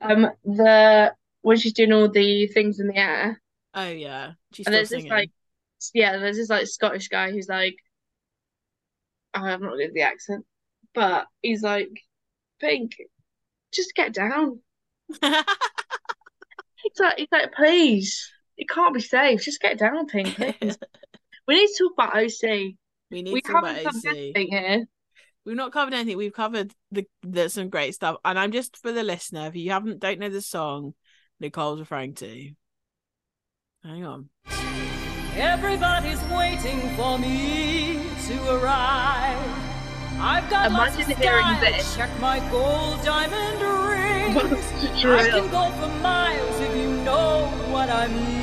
Um, 0.00 0.30
the 0.44 1.14
when 1.42 1.56
she's 1.58 1.72
doing 1.74 1.92
all 1.92 2.08
the 2.08 2.46
things 2.48 2.80
in 2.80 2.88
the 2.88 2.96
air, 2.96 3.40
Oh 3.74 3.88
yeah, 3.88 4.32
she's 4.52 4.66
and 4.66 4.74
there's 4.74 4.88
this 4.88 5.04
like, 5.04 5.30
yeah, 5.94 6.16
there's 6.18 6.36
this 6.36 6.50
like 6.50 6.66
Scottish 6.66 7.08
guy 7.08 7.30
who's 7.30 7.48
like, 7.48 7.76
oh, 9.34 9.42
I'm 9.44 9.62
not 9.62 9.76
good 9.76 9.94
the 9.94 10.02
accent, 10.02 10.44
but 10.94 11.26
he's 11.40 11.62
like, 11.62 11.90
Pink, 12.60 12.96
just 13.72 13.94
get 13.94 14.12
down. 14.12 14.60
He's 16.82 16.98
like, 16.98 17.18
he's 17.18 17.28
like, 17.30 17.52
please, 17.52 18.32
it 18.56 18.68
can't 18.68 18.94
be 18.94 19.00
safe. 19.00 19.42
Just 19.42 19.60
get 19.60 19.78
down, 19.78 20.06
Pink. 20.06 20.36
We 21.46 21.56
need 21.56 21.66
to 21.66 21.84
talk 21.84 21.92
about 21.94 22.16
OC. 22.16 22.74
we 23.10 23.22
need 23.22 23.32
We 23.32 23.40
to 23.40 23.52
talk 23.52 23.62
about 23.64 23.84
OC. 23.84 24.14
here. 24.36 24.84
We've 25.44 25.56
not 25.56 25.72
covered 25.72 25.94
anything. 25.94 26.16
We've 26.16 26.32
covered 26.32 26.74
the 26.90 27.06
there's 27.22 27.54
some 27.54 27.68
great 27.70 27.94
stuff. 27.94 28.16
And 28.24 28.38
I'm 28.38 28.52
just 28.52 28.76
for 28.76 28.92
the 28.92 29.02
listener, 29.02 29.46
if 29.46 29.56
you 29.56 29.70
haven't 29.70 30.00
don't 30.00 30.18
know 30.20 30.28
the 30.28 30.42
song 30.42 30.94
Nicole's 31.40 31.80
referring 31.80 32.14
to. 32.16 32.50
Hang 33.82 34.04
on. 34.04 34.28
Everybody's 35.36 36.22
waiting 36.24 36.80
for 36.96 37.18
me 37.18 38.02
to 38.26 38.54
arrive. 38.56 39.38
I've 40.22 40.50
got 40.50 40.70
lots 40.70 40.96
of 40.96 41.00
Imagine 41.06 41.22
hearing 41.22 41.44
style. 41.46 41.60
this. 41.60 41.96
Check 41.96 42.20
my 42.20 42.40
gold 42.50 43.02
diamond 43.02 43.60
ring. 43.88 44.36
I 44.36 45.30
can 45.30 45.50
go 45.50 45.70
for 45.80 45.88
miles 46.02 46.60
if 46.60 46.76
you 46.76 46.90
know 47.04 47.46
what 47.70 47.88
I 47.88 48.08
mean. 48.08 48.39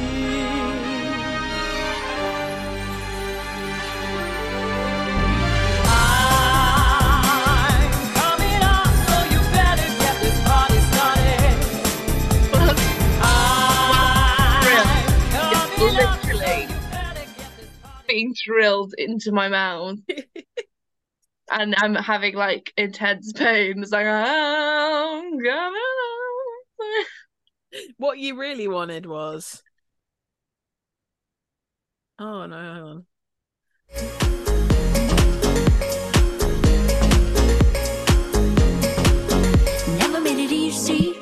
Being 18.18 18.34
drilled 18.46 18.96
into 18.98 19.32
my 19.32 19.48
mouth. 19.48 20.00
and 21.52 21.76
I'm 21.78 21.94
having 21.94 22.34
like 22.34 22.74
intense 22.76 23.32
pain. 23.32 23.80
It's 23.84 23.92
like, 23.92 24.08
I'm 24.08 25.40
coming 25.40 25.46
up. 26.82 27.06
What 27.98 28.18
you 28.18 28.40
really 28.40 28.68
wanted 28.68 29.06
was 29.06 29.62
Oh 32.18 32.48
no, 32.48 32.56
hang 32.56 32.84
on. 32.84 33.06
Never 40.00 40.22
made 40.22 40.40
it 40.40 40.52
easy 40.52 41.14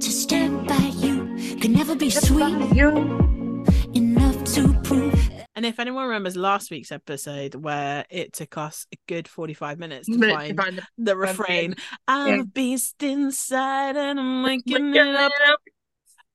to 0.00 0.10
stand 0.10 0.66
by 0.66 0.90
you. 0.96 1.58
Could 1.60 1.70
never 1.70 1.94
be 1.94 2.10
sweet 2.10 2.74
You. 2.74 2.88
enough 3.94 4.42
to 4.54 4.72
prove. 4.82 5.31
And 5.54 5.66
if 5.66 5.78
anyone 5.78 6.04
remembers 6.06 6.34
last 6.36 6.70
week's 6.70 6.90
episode 6.90 7.54
where 7.54 8.06
it 8.08 8.32
took 8.32 8.56
us 8.56 8.86
a 8.92 8.96
good 9.06 9.28
45 9.28 9.78
minutes 9.78 10.08
to 10.08 10.18
find 10.18 10.56
find 10.56 10.78
the 10.78 10.82
the 10.96 11.16
refrain, 11.16 11.74
I'm 12.08 12.34
Yeah. 12.36 12.40
a 12.40 12.44
beast 12.44 13.02
inside 13.02 13.96
and 13.96 14.18
I'm 14.18 14.42
making 14.42 14.94
it 14.94 15.14
up. 15.16 15.32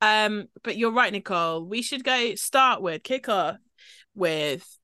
Um, 0.01 0.47
but 0.63 0.77
you're 0.77 0.91
right, 0.91 1.11
Nicole. 1.11 1.65
We 1.65 1.81
should 1.81 2.03
go 2.03 2.35
start 2.35 2.83
with 2.83 3.01
kick 3.01 3.27
off 3.27 3.57
with 4.13 4.77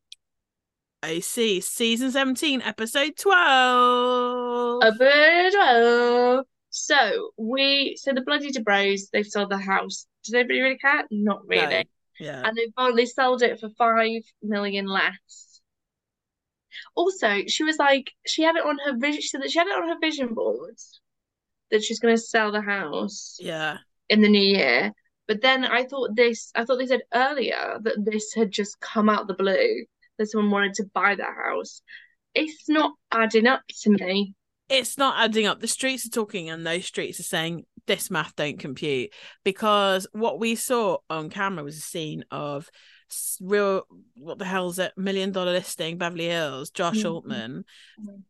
OC 1.04 1.62
season 1.62 2.12
17, 2.12 2.62
episode 2.63 3.15
12. 3.17 4.84
A 4.84 4.91
bird. 4.93 5.54
oh. 5.58 6.43
So 6.72 7.32
we, 7.38 7.96
so 8.00 8.13
the 8.13 8.22
bloody 8.22 8.52
Dubrows, 8.52 9.02
they've 9.12 9.28
sold 9.28 9.52
the 9.52 9.58
house. 9.60 10.08
Does 10.24 10.34
anybody 10.34 10.62
really 10.62 10.78
care? 10.80 11.04
Not 11.12 11.41
No. 11.48 11.84
Yeah. 12.19 12.41
And 12.45 12.56
they've 12.56 12.73
only 12.78 13.06
sold 13.06 13.41
it 13.41 13.60
for 13.60 13.69
five 13.69 14.21
million 14.41 14.86
less. 14.88 15.62
Also, 16.95 17.43
she 17.47 17.63
was 17.63 17.78
like, 17.78 18.12
she 18.26 18.43
had 18.43 18.56
it 18.56 18.65
on 18.65 18.78
her 18.86 18.97
vision. 18.97 19.21
She 19.21 19.28
said 19.28 19.41
that 19.41 19.52
she 19.52 19.60
had 19.60 19.67
it 19.67 19.76
on 19.76 19.89
her 19.89 19.99
vision 19.99 20.34
boards 20.34 20.99
that 21.71 21.84
she's 21.84 21.99
going 21.99 22.15
to 22.15 22.21
sell 22.21 22.52
the 22.52 22.62
house 22.62 23.38
Yeah. 23.39 23.78
in 24.10 24.21
the 24.21 24.30
new 24.30 24.39
year. 24.41 24.91
But 25.28 25.41
then 25.41 25.63
I 25.65 25.86
thought 25.86 26.15
this, 26.15 26.52
I 26.56 26.65
thought 26.65 26.78
they 26.78 26.86
said 26.86 27.02
earlier 27.13 27.80
that 27.82 28.04
this 28.06 28.34
had 28.34 28.52
just 28.52 28.80
come 28.80 29.10
out 29.10 29.28
the 29.28 29.34
blue 29.34 29.86
that 30.17 30.28
someone 30.28 30.52
wanted 30.52 30.73
to 30.76 30.86
buy 30.93 31.15
that 31.15 31.36
house. 31.45 31.82
It's 32.36 32.67
not 32.67 32.93
adding 33.12 33.47
up 33.47 33.62
to 33.82 33.89
me. 33.91 34.36
It's 34.74 34.98
not 34.98 35.24
adding 35.24 35.46
up. 35.46 35.60
The 35.60 35.68
streets 35.68 36.06
are 36.08 36.10
talking, 36.10 36.50
and 36.50 36.66
those 36.66 36.86
streets 36.86 37.20
are 37.20 37.24
saying 37.24 37.66
this 37.86 38.10
math 38.10 38.36
don't 38.36 38.58
compute 38.58 39.12
because 39.44 40.08
what 40.14 40.40
we 40.40 40.56
saw 40.56 40.98
on 41.10 41.30
camera 41.30 41.64
was 41.64 41.78
a 41.78 41.82
scene 41.82 42.24
of 42.32 42.70
real 43.42 43.84
what 44.16 44.40
the 44.40 44.46
hell's 44.46 44.80
is 44.80 44.86
it 44.88 44.94
million 44.98 45.32
dollar 45.32 45.52
listing 45.52 45.98
Beverly 45.98 46.28
Hills 46.28 46.72
Josh 46.72 47.04
Mhm. 47.04 47.12
Altman 47.12 47.66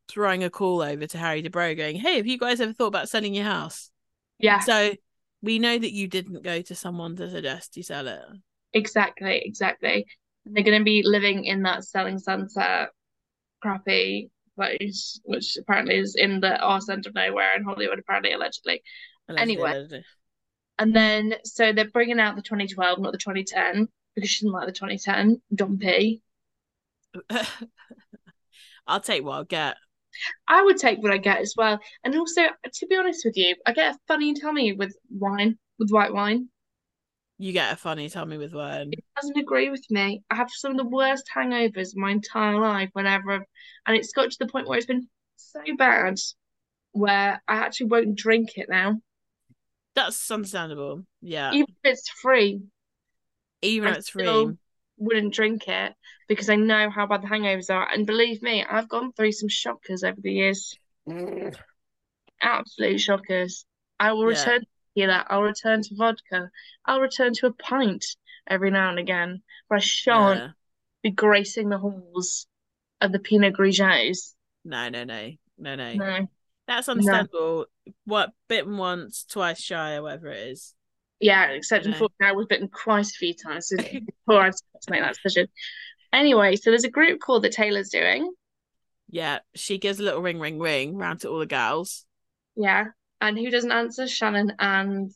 throwing 0.09 0.43
a 0.43 0.49
call 0.49 0.81
over 0.81 1.07
to 1.07 1.17
Harry 1.17 1.41
Dubrow 1.41 1.77
going 1.77 1.95
hey 1.95 2.17
have 2.17 2.27
you 2.27 2.37
guys 2.37 2.59
ever 2.59 2.73
thought 2.73 2.87
about 2.87 3.07
selling 3.07 3.33
your 3.33 3.45
house 3.45 3.91
Yeah, 4.39 4.59
so 4.59 4.93
we 5.41 5.59
know 5.59 5.77
that 5.77 5.93
you 5.93 6.07
didn't 6.07 6.41
go 6.43 6.61
to 6.61 6.75
someone 6.75 7.15
to 7.17 7.29
suggest 7.29 7.77
you 7.77 7.83
sell 7.83 8.07
it 8.07 8.19
exactly, 8.73 9.41
exactly. 9.45 10.05
And 10.45 10.55
they're 10.55 10.63
going 10.63 10.79
to 10.79 10.83
be 10.83 11.03
living 11.05 11.45
in 11.45 11.61
that 11.61 11.85
selling 11.85 12.17
sunset 12.19 12.89
crappy 13.61 14.31
place, 14.55 15.19
which 15.23 15.57
apparently 15.57 15.97
is 15.97 16.15
in 16.15 16.39
the 16.39 16.57
arse 16.59 16.89
end 16.89 17.05
of 17.05 17.15
nowhere 17.15 17.55
in 17.55 17.63
Hollywood, 17.63 17.99
apparently, 17.99 18.33
allegedly. 18.33 18.81
Allegedly, 19.27 19.53
Anyway. 19.53 19.71
allegedly. 19.71 20.05
And 20.79 20.95
then, 20.95 21.35
so 21.45 21.71
they're 21.71 21.89
bringing 21.89 22.19
out 22.19 22.35
the 22.35 22.41
2012, 22.41 22.99
not 22.99 23.11
the 23.11 23.17
2010, 23.17 23.87
because 24.15 24.29
she 24.29 24.45
didn't 24.45 24.53
like 24.53 24.65
the 24.67 24.73
2010. 24.73 25.41
Dumpy. 25.53 26.21
I'll 28.87 28.99
take 28.99 29.23
what 29.23 29.35
I'll 29.35 29.43
get 29.43 29.77
I 30.47 30.61
would 30.61 30.77
take 30.77 30.99
what 31.01 31.11
I 31.11 31.17
get 31.17 31.39
as 31.39 31.53
well. 31.57 31.79
And 32.03 32.15
also, 32.15 32.43
to 32.73 32.87
be 32.87 32.95
honest 32.95 33.25
with 33.25 33.37
you, 33.37 33.55
I 33.65 33.73
get 33.73 33.95
a 33.95 33.99
funny 34.07 34.33
tummy 34.33 34.73
with 34.73 34.95
wine, 35.09 35.57
with 35.79 35.89
white 35.89 36.13
wine. 36.13 36.49
You 37.37 37.51
get 37.53 37.73
a 37.73 37.75
funny 37.75 38.09
tummy 38.09 38.37
with 38.37 38.53
one 38.53 38.91
It 38.91 39.03
doesn't 39.17 39.37
agree 39.37 39.69
with 39.69 39.85
me. 39.91 40.23
I 40.29 40.35
have 40.35 40.49
some 40.49 40.71
of 40.71 40.77
the 40.77 40.85
worst 40.85 41.29
hangovers 41.35 41.89
of 41.89 41.97
my 41.97 42.11
entire 42.11 42.57
life 42.59 42.89
whenever 42.93 43.31
I've, 43.31 43.45
and 43.85 43.97
it's 43.97 44.13
got 44.13 44.31
to 44.31 44.37
the 44.39 44.47
point 44.47 44.67
where 44.67 44.77
it's 44.77 44.87
been 44.87 45.09
so 45.35 45.61
bad 45.77 46.17
where 46.93 47.41
I 47.47 47.55
actually 47.57 47.87
won't 47.87 48.15
drink 48.17 48.57
it 48.57 48.69
now. 48.69 49.01
that's 49.95 50.31
understandable 50.31 51.05
yeah 51.21 51.51
Even 51.53 51.67
if 51.69 51.91
it's 51.91 52.09
free, 52.09 52.63
even 53.61 53.89
if 53.89 53.97
it's 53.97 54.09
free 54.09 54.25
still 54.25 54.57
wouldn't 54.97 55.33
drink 55.33 55.67
it 55.67 55.93
because 56.27 56.49
I 56.49 56.55
know 56.55 56.89
how 56.89 57.07
bad 57.07 57.21
the 57.23 57.27
hangovers 57.27 57.69
are. 57.73 57.87
And 57.89 58.05
believe 58.05 58.41
me, 58.41 58.63
I've 58.63 58.89
gone 58.89 59.11
through 59.13 59.31
some 59.33 59.49
shockers 59.49 60.03
over 60.03 60.19
the 60.21 60.31
years. 60.31 60.77
Mm. 61.07 61.53
Absolute 62.41 62.99
shockers. 62.99 63.65
I 63.99 64.13
will 64.13 64.25
Yeah. 64.25 64.27
return 64.27 64.61
to 64.95 65.01
tequila. 65.01 65.25
I'll 65.29 65.41
return 65.43 65.81
to 65.83 65.95
vodka. 65.95 66.49
I'll 66.85 67.01
return 67.01 67.33
to 67.35 67.47
a 67.47 67.53
pint 67.53 68.05
every 68.47 68.71
now 68.71 68.89
and 68.89 68.99
again, 68.99 69.41
but 69.69 69.75
I 69.75 69.79
shan't 69.79 70.39
Yeah. 70.39 70.49
be 71.03 71.11
gracing 71.11 71.69
the 71.69 71.77
halls 71.77 72.47
of 73.01 73.11
the 73.11 73.19
Pinot 73.19 73.53
Grigios. 73.55 74.33
no 74.65 74.89
no 74.89 75.03
no 75.03 75.31
no 75.57 75.75
no 75.75 75.93
No. 75.93 76.27
That's 76.65 76.87
understandable. 76.87 77.65
What 78.05 78.31
bitten 78.47 78.77
once, 78.77 79.25
twice 79.25 79.59
shy, 79.61 79.95
or 79.95 80.03
whatever 80.03 80.27
it 80.27 80.47
is. 80.47 80.73
Yeah, 81.19 81.47
except 81.49 81.85
unfortunately 81.85 82.27
I 82.27 82.31
was 82.31 82.45
bitten 82.47 82.69
quite 82.69 83.05
a 83.05 83.09
few 83.09 83.33
times 83.33 83.67
so 83.67 83.75
before 84.25 84.41
I 84.41 84.49
started 84.51 84.81
to 84.83 84.91
make 84.91 85.01
that 85.01 85.15
decision. 85.21 85.47
Anyway, 86.13 86.55
so 86.55 86.69
there's 86.69 86.85
a 86.85 86.89
group 86.89 87.19
call 87.19 87.41
that 87.41 87.51
Taylor's 87.51 87.89
doing. 87.89 88.31
Yeah, 89.09 89.39
she 89.55 89.77
gives 89.77 89.99
a 89.99 90.03
little 90.03 90.21
ring, 90.21 90.39
ring, 90.39 90.57
ring 90.59 90.95
round 90.95 91.19
to 91.21 91.29
all 91.29 91.39
the 91.39 91.45
girls. 91.45 92.05
Yeah. 92.55 92.85
And 93.23 93.39
who 93.39 93.49
doesn't 93.49 93.71
answer? 93.71 94.05
Shannon 94.05 94.51
and 94.59 95.09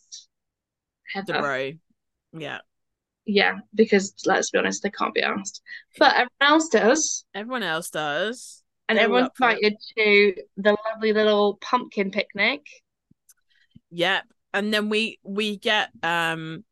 The 1.13 1.33
Heather. 1.33 1.39
bro. 1.41 1.71
Yeah, 2.39 2.59
Yeah, 3.25 3.57
because 3.75 4.13
let's 4.25 4.49
be 4.49 4.57
honest, 4.59 4.81
they 4.81 4.89
can't 4.89 5.13
be 5.13 5.21
asked. 5.21 5.61
But 5.99 6.13
everyone 6.13 6.29
else 6.41 6.69
does. 6.69 7.25
everyone 7.35 7.63
else 7.63 7.89
does. 7.89 8.63
And 8.87 8.97
They're 8.97 9.03
everyone's 9.05 9.31
invited 9.37 9.75
to 9.97 10.33
the 10.55 10.77
lovely 10.89 11.11
little 11.11 11.57
pumpkin 11.59 12.11
picnic. 12.11 12.65
Yep. 13.91 14.23
And 14.53 14.73
then 14.73 14.87
we 14.87 15.19
we 15.23 15.57
get 15.57 15.89
um 16.01 16.63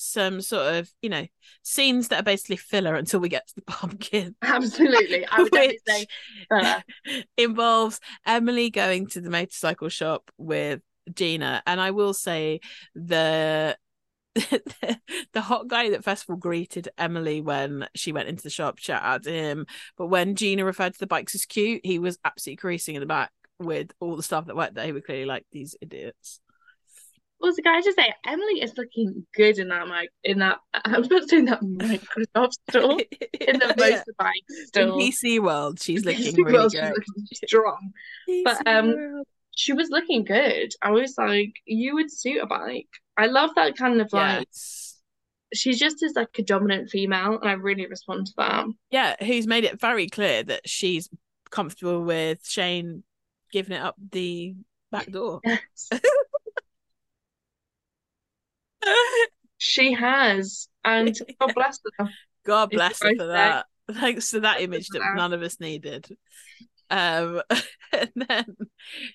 some 0.00 0.40
sort 0.40 0.74
of 0.74 0.90
you 1.02 1.10
know 1.10 1.26
scenes 1.62 2.08
that 2.08 2.20
are 2.20 2.24
basically 2.24 2.56
filler 2.56 2.94
until 2.94 3.20
we 3.20 3.28
get 3.28 3.46
to 3.48 3.54
the 3.54 3.62
pumpkin. 3.66 4.34
Absolutely. 4.42 5.26
I 5.26 5.42
would 5.42 5.52
definitely 5.52 5.80
say 5.86 6.06
filler. 6.48 6.82
involves 7.36 8.00
Emily 8.26 8.70
going 8.70 9.06
to 9.08 9.20
the 9.20 9.30
motorcycle 9.30 9.88
shop 9.88 10.30
with 10.38 10.80
Gina. 11.14 11.62
And 11.66 11.80
I 11.80 11.90
will 11.90 12.14
say 12.14 12.60
the 12.94 13.76
the 14.34 15.40
hot 15.40 15.68
guy 15.68 15.90
that 15.90 16.04
first 16.04 16.22
of 16.22 16.30
all 16.30 16.36
greeted 16.36 16.88
Emily 16.96 17.40
when 17.40 17.88
she 17.94 18.12
went 18.12 18.28
into 18.28 18.42
the 18.42 18.50
shop, 18.50 18.78
shout 18.78 19.02
out 19.02 19.24
to 19.24 19.32
him. 19.32 19.66
But 19.96 20.06
when 20.06 20.34
Gina 20.34 20.64
referred 20.64 20.94
to 20.94 21.00
the 21.00 21.06
bikes 21.06 21.34
as 21.34 21.44
cute, 21.44 21.84
he 21.84 21.98
was 21.98 22.18
absolutely 22.24 22.56
creasing 22.56 22.94
in 22.94 23.00
the 23.00 23.06
back 23.06 23.32
with 23.58 23.92
all 24.00 24.16
the 24.16 24.22
stuff 24.22 24.46
that 24.46 24.56
worked 24.56 24.74
there. 24.74 24.86
He 24.86 24.92
were 24.92 25.00
clearly 25.00 25.26
like 25.26 25.44
these 25.52 25.76
idiots. 25.80 26.40
Was 27.40 27.56
the 27.56 27.62
guy 27.62 27.80
to 27.80 27.92
say 27.94 28.12
Emily 28.26 28.60
is 28.60 28.74
looking 28.76 29.26
good 29.34 29.58
in 29.58 29.68
that 29.68 29.88
mic 29.88 30.10
in 30.24 30.40
that 30.40 30.58
I 30.74 30.98
was 30.98 31.06
about 31.06 31.22
to 31.22 31.28
say 31.28 31.40
that 31.42 31.62
Microsoft 31.62 32.52
store 32.70 33.00
in 33.40 33.58
the 33.58 33.74
Yeah. 33.78 34.02
motorbike 34.20 34.32
In 34.48 34.66
store. 34.66 34.98
PC 35.00 35.40
world, 35.40 35.80
she's 35.80 36.04
looking 36.04 36.34
She 36.34 36.42
really 36.42 36.68
good. 36.68 36.82
looking 36.84 37.26
strong. 37.46 37.92
But, 38.44 38.66
um, 38.66 38.88
world. 38.88 39.26
She 39.56 39.72
was 39.72 39.88
looking 39.90 40.24
good. 40.24 40.70
I 40.82 40.90
was 40.90 41.14
like, 41.18 41.52
you 41.66 41.94
would 41.94 42.10
suit 42.12 42.42
a 42.42 42.46
bike. 42.46 42.88
I 43.16 43.26
love 43.26 43.50
that 43.56 43.76
kind 43.76 44.00
of 44.00 44.12
like 44.12 44.46
yes. 44.50 44.96
she's 45.52 45.78
just 45.78 46.02
as 46.02 46.14
like 46.14 46.28
a 46.38 46.42
dominant 46.42 46.88
female, 46.90 47.38
and 47.40 47.48
I 47.50 47.52
really 47.54 47.86
respond 47.86 48.26
to 48.28 48.32
that. 48.38 48.66
Yeah, 48.90 49.16
who's 49.22 49.46
made 49.46 49.64
it 49.64 49.80
very 49.80 50.08
clear 50.08 50.42
that 50.44 50.68
she's 50.68 51.08
comfortable 51.50 52.02
with 52.02 52.46
Shane 52.46 53.02
giving 53.52 53.76
it 53.76 53.82
up 53.82 53.96
the 54.12 54.54
back 54.92 55.10
door. 55.10 55.40
Yes. 55.44 55.88
She 59.58 59.92
has, 59.92 60.68
and 60.84 61.14
God 61.38 61.54
bless 61.54 61.80
her. 61.98 62.08
God 62.46 62.70
bless 62.70 63.02
her 63.02 63.14
for 63.16 63.26
that. 63.26 63.66
Thanks 63.92 64.30
to 64.30 64.40
that 64.40 64.60
image 64.60 64.88
that 64.88 65.02
none 65.14 65.32
of 65.32 65.42
us 65.42 65.60
needed. 65.60 66.06
Um, 66.90 67.42
and 67.92 68.10
then 68.16 68.56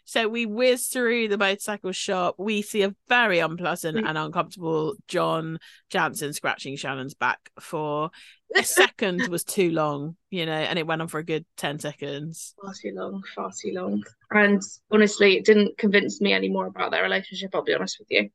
so 0.06 0.28
we 0.28 0.46
whiz 0.46 0.88
through 0.88 1.28
the 1.28 1.38
motorcycle 1.38 1.92
shop. 1.92 2.36
We 2.38 2.62
see 2.62 2.84
a 2.84 2.96
very 3.08 3.40
unpleasant 3.40 3.98
and 3.98 4.18
uncomfortable 4.18 4.96
John 5.08 5.60
Janssen 5.90 6.34
scratching 6.34 6.78
Shannon's 6.78 7.14
back 7.14 7.50
for 7.60 8.12
a 8.56 8.64
second 8.64 9.28
was 9.28 9.44
too 9.44 9.72
long, 9.72 10.16
you 10.30 10.46
know, 10.46 10.54
and 10.54 10.80
it 10.80 10.88
went 10.88 11.02
on 11.02 11.08
for 11.08 11.20
a 11.20 11.26
good 11.26 11.46
10 11.58 11.80
seconds. 11.80 12.54
Far 12.62 12.74
too 12.74 12.94
long, 12.96 13.24
far 13.36 13.52
too 13.52 13.74
long. 13.74 14.04
And 14.32 14.62
honestly, 14.92 15.38
it 15.38 15.46
didn't 15.46 15.78
convince 15.78 16.22
me 16.22 16.34
any 16.34 16.50
more 16.50 16.68
about 16.68 16.92
their 16.92 17.04
relationship, 17.04 17.52
I'll 17.54 17.64
be 17.64 17.74
honest 17.74 18.00
with 18.00 18.08
you. 18.10 18.30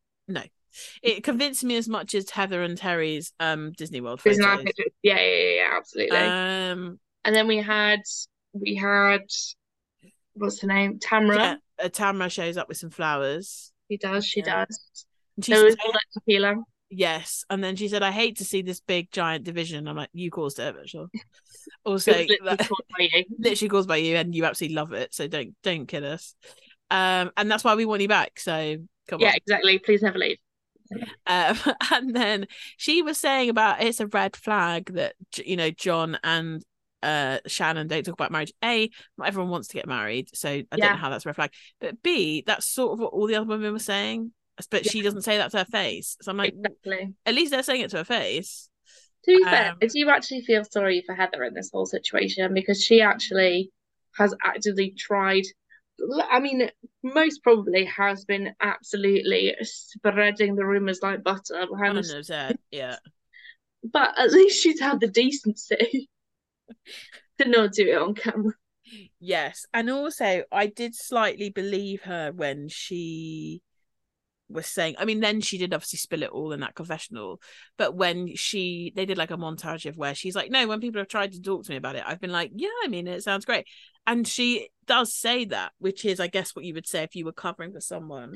It 1.02 1.24
convinced 1.24 1.64
me 1.64 1.76
as 1.76 1.88
much 1.88 2.14
as 2.14 2.30
Heather 2.30 2.62
and 2.62 2.76
Terry's 2.76 3.32
um 3.40 3.72
Disney 3.72 4.00
World 4.00 4.20
photos. 4.20 4.38
Yeah, 4.40 4.64
yeah, 5.02 5.16
yeah, 5.20 5.54
yeah, 5.54 5.76
absolutely. 5.76 6.18
Um 6.18 7.00
and 7.24 7.34
then 7.34 7.46
we 7.46 7.58
had 7.58 8.00
we 8.52 8.74
had 8.76 9.22
what's 10.34 10.60
her 10.60 10.66
name? 10.68 10.98
Tamra. 10.98 11.36
yeah, 11.36 11.56
uh, 11.84 11.88
Tamara 11.88 12.28
shows 12.30 12.56
up 12.56 12.68
with 12.68 12.76
some 12.78 12.90
flowers. 12.90 13.72
She 13.90 13.96
does, 13.96 14.26
she 14.26 14.40
Yeah. 14.40 14.64
does. 14.66 14.80
And 15.36 15.44
she 15.44 15.52
There 15.52 15.64
was 15.64 15.76
all 15.84 15.92
that 15.92 16.02
tequila. 16.12 16.54
Yes, 16.92 17.44
and 17.48 17.62
then 17.62 17.76
she 17.76 17.86
said, 17.86 18.02
"I 18.02 18.10
hate 18.10 18.38
to 18.38 18.44
see 18.44 18.62
this 18.62 18.80
big 18.80 19.12
giant 19.12 19.44
division." 19.44 19.86
I'm 19.86 19.94
like, 19.96 20.08
"You 20.12 20.28
caused 20.30 20.58
it, 20.58 20.74
Mitchell." 20.74 21.08
Also, 21.84 22.10
It 22.10 22.28
literally 22.30 22.56
that- 22.56 22.68
caused 22.68 22.82
by 22.98 23.08
you. 23.12 23.24
literally 23.38 23.68
caused 23.68 23.88
by 23.88 23.96
you, 23.98 24.16
and 24.16 24.34
you 24.34 24.44
absolutely 24.44 24.74
love 24.74 24.92
it. 24.92 25.14
So 25.14 25.28
don't 25.28 25.54
don't 25.62 25.86
kid 25.86 26.02
us. 26.04 26.34
Um, 26.90 27.30
and 27.36 27.48
that's 27.50 27.62
why 27.62 27.76
we 27.76 27.84
want 27.84 28.02
you 28.02 28.08
back. 28.08 28.40
So 28.40 28.76
come 29.06 29.20
Yeah, 29.20 29.28
on. 29.28 29.34
exactly. 29.36 29.78
Please 29.78 30.02
never 30.02 30.18
leave. 30.18 30.38
Um, 31.26 31.58
and 31.92 32.14
then 32.14 32.46
she 32.76 33.02
was 33.02 33.18
saying 33.18 33.50
about 33.50 33.82
it's 33.82 34.00
a 34.00 34.06
red 34.06 34.36
flag 34.36 34.92
that 34.94 35.14
you 35.44 35.56
know 35.56 35.70
John 35.70 36.18
and 36.22 36.62
uh 37.02 37.38
Shannon 37.46 37.86
don't 37.86 38.04
talk 38.04 38.14
about 38.14 38.32
marriage. 38.32 38.52
A, 38.64 38.90
not 39.16 39.28
everyone 39.28 39.50
wants 39.50 39.68
to 39.68 39.74
get 39.74 39.86
married, 39.86 40.28
so 40.34 40.48
I 40.48 40.64
don't 40.70 40.80
know 40.80 40.96
how 40.96 41.10
that's 41.10 41.24
a 41.24 41.28
red 41.28 41.36
flag. 41.36 41.52
But 41.80 42.02
B, 42.02 42.42
that's 42.46 42.66
sort 42.66 42.92
of 42.92 43.00
what 43.00 43.12
all 43.12 43.26
the 43.26 43.36
other 43.36 43.46
women 43.46 43.72
were 43.72 43.78
saying. 43.78 44.32
But 44.70 44.84
she 44.84 45.00
doesn't 45.00 45.22
say 45.22 45.38
that 45.38 45.52
to 45.52 45.58
her 45.58 45.64
face. 45.64 46.18
So 46.20 46.30
I'm 46.30 46.36
like, 46.36 46.52
Exactly. 46.54 47.14
at 47.24 47.34
least 47.34 47.50
they're 47.50 47.62
saying 47.62 47.80
it 47.80 47.90
to 47.92 47.98
her 47.98 48.04
face. 48.04 48.68
To 49.24 49.36
be 49.36 49.44
fair, 49.44 49.70
Um, 49.70 49.78
I 49.82 49.86
do 49.86 50.08
actually 50.10 50.42
feel 50.42 50.64
sorry 50.64 51.02
for 51.06 51.14
Heather 51.14 51.44
in 51.44 51.54
this 51.54 51.70
whole 51.72 51.86
situation 51.86 52.52
because 52.52 52.82
she 52.82 53.00
actually 53.00 53.70
has 54.16 54.34
actively 54.44 54.90
tried. 54.98 55.44
I 56.30 56.40
mean, 56.40 56.70
most 57.02 57.42
probably 57.42 57.84
has 57.86 58.24
been 58.24 58.54
absolutely 58.60 59.54
spreading 59.62 60.54
the 60.54 60.64
rumors 60.64 61.00
like 61.02 61.22
butter 61.22 61.66
behind 61.70 61.98
100%, 61.98 62.56
yeah. 62.70 62.96
but 63.84 64.18
at 64.18 64.30
least 64.30 64.62
she's 64.62 64.80
had 64.80 65.00
the 65.00 65.08
decency 65.08 66.08
to 67.38 67.48
not 67.48 67.72
do 67.72 67.88
it 67.88 67.98
on 67.98 68.14
camera. 68.14 68.54
Yes, 69.20 69.66
and 69.72 69.90
also 69.90 70.44
I 70.50 70.66
did 70.66 70.94
slightly 70.94 71.50
believe 71.50 72.02
her 72.02 72.32
when 72.32 72.68
she 72.68 73.62
was 74.50 74.66
saying. 74.66 74.96
I 74.98 75.04
mean, 75.04 75.20
then 75.20 75.40
she 75.40 75.58
did 75.58 75.72
obviously 75.72 75.98
spill 75.98 76.22
it 76.22 76.30
all 76.30 76.52
in 76.52 76.60
that 76.60 76.74
confessional, 76.74 77.40
but 77.78 77.94
when 77.94 78.34
she 78.36 78.92
they 78.96 79.06
did 79.06 79.18
like 79.18 79.30
a 79.30 79.36
montage 79.36 79.86
of 79.86 79.96
where 79.96 80.14
she's 80.14 80.34
like, 80.36 80.50
"No, 80.50 80.66
when 80.66 80.80
people 80.80 81.00
have 81.00 81.08
tried 81.08 81.32
to 81.32 81.40
talk 81.40 81.64
to 81.64 81.70
me 81.70 81.76
about 81.76 81.96
it, 81.96 82.04
I've 82.06 82.20
been 82.20 82.32
like, 82.32 82.50
yeah, 82.54 82.68
I 82.84 82.88
mean, 82.88 83.06
it 83.06 83.22
sounds 83.22 83.44
great," 83.44 83.66
and 84.06 84.26
she 84.26 84.68
does 84.86 85.14
say 85.14 85.44
that, 85.46 85.72
which 85.78 86.04
is, 86.04 86.20
I 86.20 86.26
guess, 86.26 86.54
what 86.54 86.64
you 86.64 86.74
would 86.74 86.86
say 86.86 87.02
if 87.02 87.14
you 87.14 87.24
were 87.24 87.32
covering 87.32 87.72
for 87.72 87.80
someone. 87.80 88.34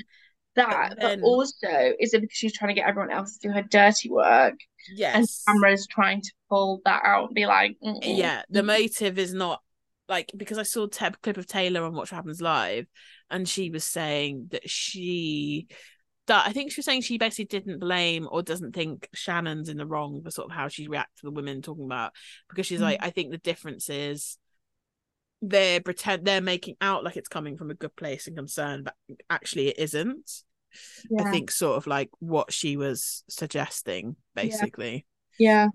That, 0.56 0.90
but 0.90 1.00
then- 1.00 1.22
also, 1.22 1.94
is 1.98 2.14
it 2.14 2.20
because 2.20 2.36
she's 2.36 2.56
trying 2.56 2.68
to 2.68 2.80
get 2.80 2.88
everyone 2.88 3.10
else 3.10 3.38
to 3.38 3.48
do 3.48 3.52
her 3.52 3.62
dirty 3.62 4.08
work 4.08 4.54
yes 4.94 5.42
and 5.46 5.58
Tamra's 5.58 5.86
trying 5.86 6.20
to 6.20 6.32
pull 6.48 6.80
that 6.84 7.02
out 7.04 7.26
and 7.26 7.34
be 7.34 7.46
like, 7.46 7.76
"Mm-mm." 7.82 8.00
yeah 8.02 8.42
the 8.50 8.62
motive 8.62 9.18
is 9.18 9.32
not 9.32 9.60
like 10.08 10.30
because 10.36 10.58
i 10.58 10.62
saw 10.62 10.84
a 10.84 11.10
clip 11.22 11.36
of 11.36 11.46
taylor 11.46 11.82
on 11.82 11.94
watch 11.94 12.12
What 12.12 12.16
happens 12.16 12.40
live 12.40 12.86
and 13.30 13.48
she 13.48 13.70
was 13.70 13.84
saying 13.84 14.48
that 14.50 14.68
she 14.68 15.68
that 16.26 16.46
i 16.46 16.52
think 16.52 16.70
she 16.70 16.78
was 16.78 16.86
saying 16.86 17.00
she 17.00 17.18
basically 17.18 17.44
didn't 17.44 17.78
blame 17.78 18.28
or 18.30 18.42
doesn't 18.42 18.74
think 18.74 19.08
shannon's 19.14 19.68
in 19.68 19.76
the 19.76 19.86
wrong 19.86 20.22
for 20.22 20.30
sort 20.30 20.50
of 20.50 20.56
how 20.56 20.68
she 20.68 20.88
reacts 20.88 21.20
to 21.20 21.26
the 21.26 21.32
women 21.32 21.62
talking 21.62 21.84
about 21.84 22.12
because 22.48 22.66
she's 22.66 22.80
like 22.80 22.98
i 23.02 23.10
think 23.10 23.30
the 23.30 23.38
difference 23.38 23.88
is 23.90 24.38
they're 25.42 25.80
pretend 25.80 26.24
they're 26.24 26.40
making 26.40 26.76
out 26.80 27.04
like 27.04 27.16
it's 27.16 27.28
coming 27.28 27.56
from 27.56 27.70
a 27.70 27.74
good 27.74 27.94
place 27.96 28.26
and 28.26 28.36
concern 28.36 28.82
but 28.82 28.94
actually 29.28 29.68
it 29.68 29.78
isn't 29.78 30.42
i 31.18 31.30
think 31.30 31.50
sort 31.50 31.76
of 31.76 31.86
like 31.86 32.10
what 32.18 32.52
she 32.52 32.76
was 32.76 33.22
suggesting 33.28 34.16
basically 34.34 35.04
Yeah. 35.38 35.68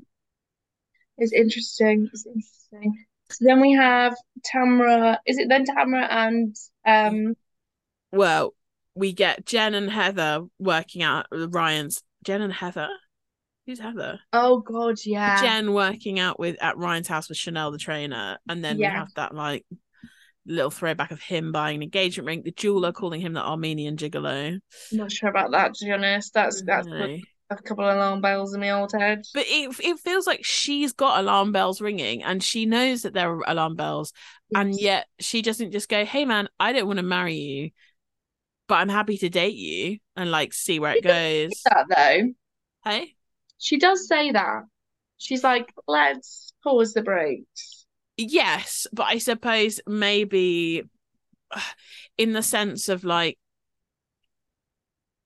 It's 1.18 1.34
interesting. 1.34 2.10
It's 2.14 2.26
interesting. 2.26 3.06
So 3.30 3.46
then 3.46 3.62
we 3.62 3.74
have 3.74 4.16
Tamra. 4.42 5.18
Is 5.26 5.38
it 5.38 5.50
then 5.50 5.66
Tamra 5.66 6.08
and 6.10 6.56
um 6.86 7.36
well, 8.12 8.56
we 9.00 9.14
get 9.14 9.46
Jen 9.46 9.74
and 9.74 9.90
Heather 9.90 10.42
working 10.60 11.02
out 11.04 11.26
Ryan's 11.32 12.04
Jen 12.26 12.42
and 12.42 12.54
Heather. 12.54 12.90
Who's 13.66 13.80
Heather? 13.80 14.20
oh 14.34 14.60
god, 14.60 14.98
yeah. 15.06 15.42
Jen 15.42 15.74
working 15.74 16.20
out 16.20 16.40
with 16.40 16.58
at 16.62 16.78
Ryan's 16.78 17.08
house 17.08 17.30
with 17.30 17.38
Chanel 17.38 17.72
the 17.72 17.78
trainer, 17.78 18.38
and 18.50 18.64
then 18.64 18.78
Yeah. 18.78 18.90
we 18.92 18.96
have 18.98 19.14
that 19.16 19.34
like 19.36 19.66
little 20.46 20.72
throwback 20.72 21.12
of 21.12 21.22
him 21.22 21.52
buying 21.52 21.78
an 21.78 21.84
engagement 21.84 22.26
ring. 22.28 22.42
The 22.44 22.52
jeweler 22.52 22.92
calling 22.92 23.22
him 23.22 23.34
the 23.34 23.42
Armenian 23.46 23.96
gigolo. 23.98 24.54
I'm 24.92 24.98
not 24.98 25.12
sure 25.12 25.30
about 25.30 25.52
that 25.52 25.76
to 25.76 25.86
be 25.86 25.92
honest. 25.92 26.34
That's 26.34 26.64
that's 26.64 26.88
No. 26.88 27.18
a 27.52 27.56
couple 27.58 27.88
of 27.88 27.96
alarm 27.96 28.22
bells 28.22 28.54
in 28.56 28.60
my 28.60 28.72
old 28.72 28.92
head. 28.92 29.22
But 29.36 29.46
it 29.48 29.76
it 29.80 30.00
feels 30.00 30.26
like 30.26 30.44
she's 30.44 30.94
got 30.94 31.20
alarm 31.20 31.52
bells 31.52 31.80
ringing, 31.80 32.24
and 32.24 32.42
she 32.44 32.66
knows 32.66 33.04
that 33.04 33.14
there 33.14 33.30
are 33.32 33.44
alarm 33.48 33.76
bells, 33.76 34.12
and 34.56 34.74
yet 34.80 35.06
she 35.20 35.42
doesn't 35.44 35.72
just 35.72 35.88
go, 35.90 36.04
"Hey 36.06 36.26
man, 36.26 36.50
I 36.60 36.74
don't 36.74 36.88
want 36.88 36.98
to 36.98 37.04
marry 37.04 37.36
you." 37.36 37.70
But 38.70 38.76
I'm 38.76 38.90
happy 38.90 39.18
to 39.18 39.30
date 39.30 39.56
you 39.56 39.98
and 40.16 40.32
like 40.32 40.54
see 40.54 40.80
where 40.80 40.96
it 40.96 41.04
goes. 41.04 41.52
that 41.66 41.86
though. 41.90 42.34
Hey, 42.90 43.16
She 43.58 43.78
does 43.78 44.08
say 44.08 44.32
that. 44.32 44.64
She's 45.18 45.44
like, 45.44 45.74
let's 45.86 46.50
pause 46.64 46.94
the 46.94 47.02
brakes. 47.02 47.86
yes 48.18 48.88
but 48.92 49.04
i 49.04 49.18
suppose 49.18 49.80
maybe 49.88 50.84
in 52.18 52.34
the 52.34 52.44
sense 52.44 52.90
of 52.90 53.04
like 53.04 53.38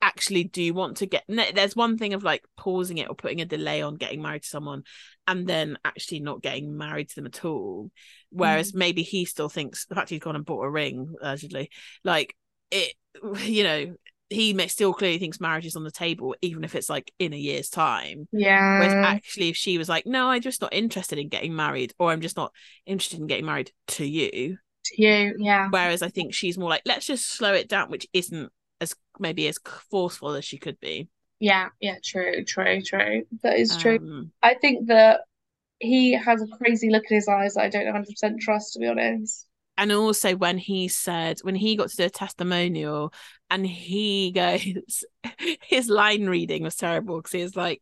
actually 0.02 0.44
do 0.44 0.62
you 0.62 0.74
want 0.74 0.98
to 0.98 1.06
get 1.06 1.24
there's 1.28 1.78
one 1.78 1.98
thing 1.98 2.14
of 2.14 2.24
like 2.24 2.44
pausing 2.58 2.98
it 2.98 3.10
or 3.10 3.16
putting 3.16 3.39
a 3.39 3.46
delay 3.46 3.82
on 3.82 3.96
getting 3.96 4.22
married 4.22 4.44
to 4.44 4.50
someone 4.50 4.84
and 5.28 5.48
then 5.48 5.78
actually 5.86 6.20
not 6.20 6.41
getting 6.41 6.78
married 6.78 7.08
to 7.08 7.16
them 7.16 7.26
at 7.26 7.46
all 7.46 7.89
whereas 8.30 8.74
mm. 8.74 8.76
maybe 8.76 9.02
he 9.02 9.24
still 9.24 9.48
thinks 9.48 9.86
the 9.86 9.96
fact 9.96 10.10
he's 10.10 10.20
gone 10.20 10.36
and 10.36 10.46
bought 10.46 10.64
a 10.66 10.70
ring 10.70 11.16
allegedly 11.22 11.70
like 12.04 12.36
it 12.70 12.94
you 13.43 13.64
know 13.64 13.95
he 14.30 14.53
may 14.53 14.68
still 14.68 14.93
clearly 14.93 15.20
thinks 15.20 15.39
marriage 15.39 15.66
is 15.66 15.76
on 15.76 15.84
the 15.84 15.91
table 15.91 16.36
even 16.41 16.64
if 16.64 16.76
it's 16.76 16.89
like 16.89 17.11
in 17.20 17.34
a 17.34 17.38
year's 17.38 17.70
time 17.70 18.28
Yeah. 18.32 18.80
Whereas 18.80 18.93
actually, 18.93 19.49
if 19.49 19.55
she 19.55 19.78
was 19.78 19.89
like, 19.89 20.05
"No, 20.05 20.30
I'm 20.30 20.41
just 20.41 20.61
not 20.61 20.74
interested 20.74 21.20
in 21.20 21.30
getting 21.30 21.55
married," 21.55 21.93
or 21.99 22.11
"I'm 22.11 22.22
just 22.22 22.38
not 22.38 22.51
interested 22.86 23.20
in 23.20 23.28
getting 23.28 23.45
married 23.45 23.72
to 23.89 24.05
you," 24.05 24.57
to 24.86 25.01
you, 25.01 25.36
yeah. 25.38 25.70
whereas 25.70 26.01
I 26.01 26.09
think 26.09 26.34
she's 26.34 26.57
more 26.57 26.70
like, 26.70 26.82
"Let's 26.86 27.05
just 27.05 27.30
slow 27.30 27.53
it 27.53 27.70
down," 27.70 27.89
which 27.89 28.07
isn't 28.14 28.51
as 28.82 28.95
maybe 29.20 29.47
as 29.47 29.57
forceful 29.89 30.32
as 30.32 30.45
she 30.45 30.57
could 30.57 30.80
be. 30.80 31.09
Yeah, 31.39 31.70
yeah, 31.80 31.97
true, 32.03 32.43
true, 32.45 32.82
true. 32.82 33.24
That 33.41 33.59
is 33.59 33.76
true. 33.78 33.97
Um, 33.97 34.32
I 34.41 34.53
think 34.55 34.88
that 34.88 35.22
he 35.80 36.14
has 36.14 36.41
a 36.41 36.47
crazy 36.47 36.89
look 36.89 37.03
in 37.09 37.16
his 37.16 37.28
eyes 37.28 37.55
that 37.55 37.64
I 37.64 37.70
don't 37.70 37.86
100% 37.86 38.39
trust, 38.39 38.74
to 38.74 38.80
be 38.80 38.88
honest. 38.88 39.45
And 39.78 39.91
also 39.91 40.36
when 40.36 40.57
he 40.57 40.88
said 40.88 41.39
when 41.41 41.55
he 41.55 41.76
got 41.76 41.89
to 41.89 41.95
do 41.95 42.03
a 42.03 42.09
testimonial 42.09 43.13
and 43.49 43.65
he 43.65 44.32
goes 44.36 45.03
his 45.61 45.89
line 45.89 46.28
reading 46.28 46.63
was 46.63 46.76
terrible 46.76 47.17
because 47.17 47.32
he 47.32 47.43
was 47.43 47.55
like 47.55 47.82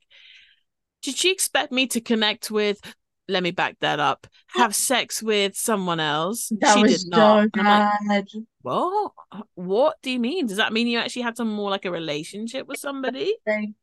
did 1.01 1.17
she 1.17 1.31
expect 1.31 1.71
me 1.71 1.87
to 1.87 2.01
connect 2.01 2.51
with 2.51 2.79
let 3.27 3.43
me 3.43 3.51
back 3.51 3.77
that 3.79 3.99
up 3.99 4.27
have 4.47 4.75
sex 4.75 5.23
with 5.23 5.55
someone 5.55 5.99
else? 5.99 6.51
That 6.59 6.75
she 6.75 6.83
did 6.83 7.01
not. 7.07 7.49
So 7.55 7.61
like, 7.61 8.27
what? 8.61 9.11
What 9.55 10.01
do 10.01 10.11
you 10.11 10.19
mean? 10.19 10.47
Does 10.47 10.57
that 10.57 10.73
mean 10.73 10.87
you 10.87 10.99
actually 10.99 11.23
had 11.23 11.37
some 11.37 11.49
more 11.49 11.69
like 11.69 11.85
a 11.85 11.91
relationship 11.91 12.67
with 12.67 12.79
somebody? 12.79 13.35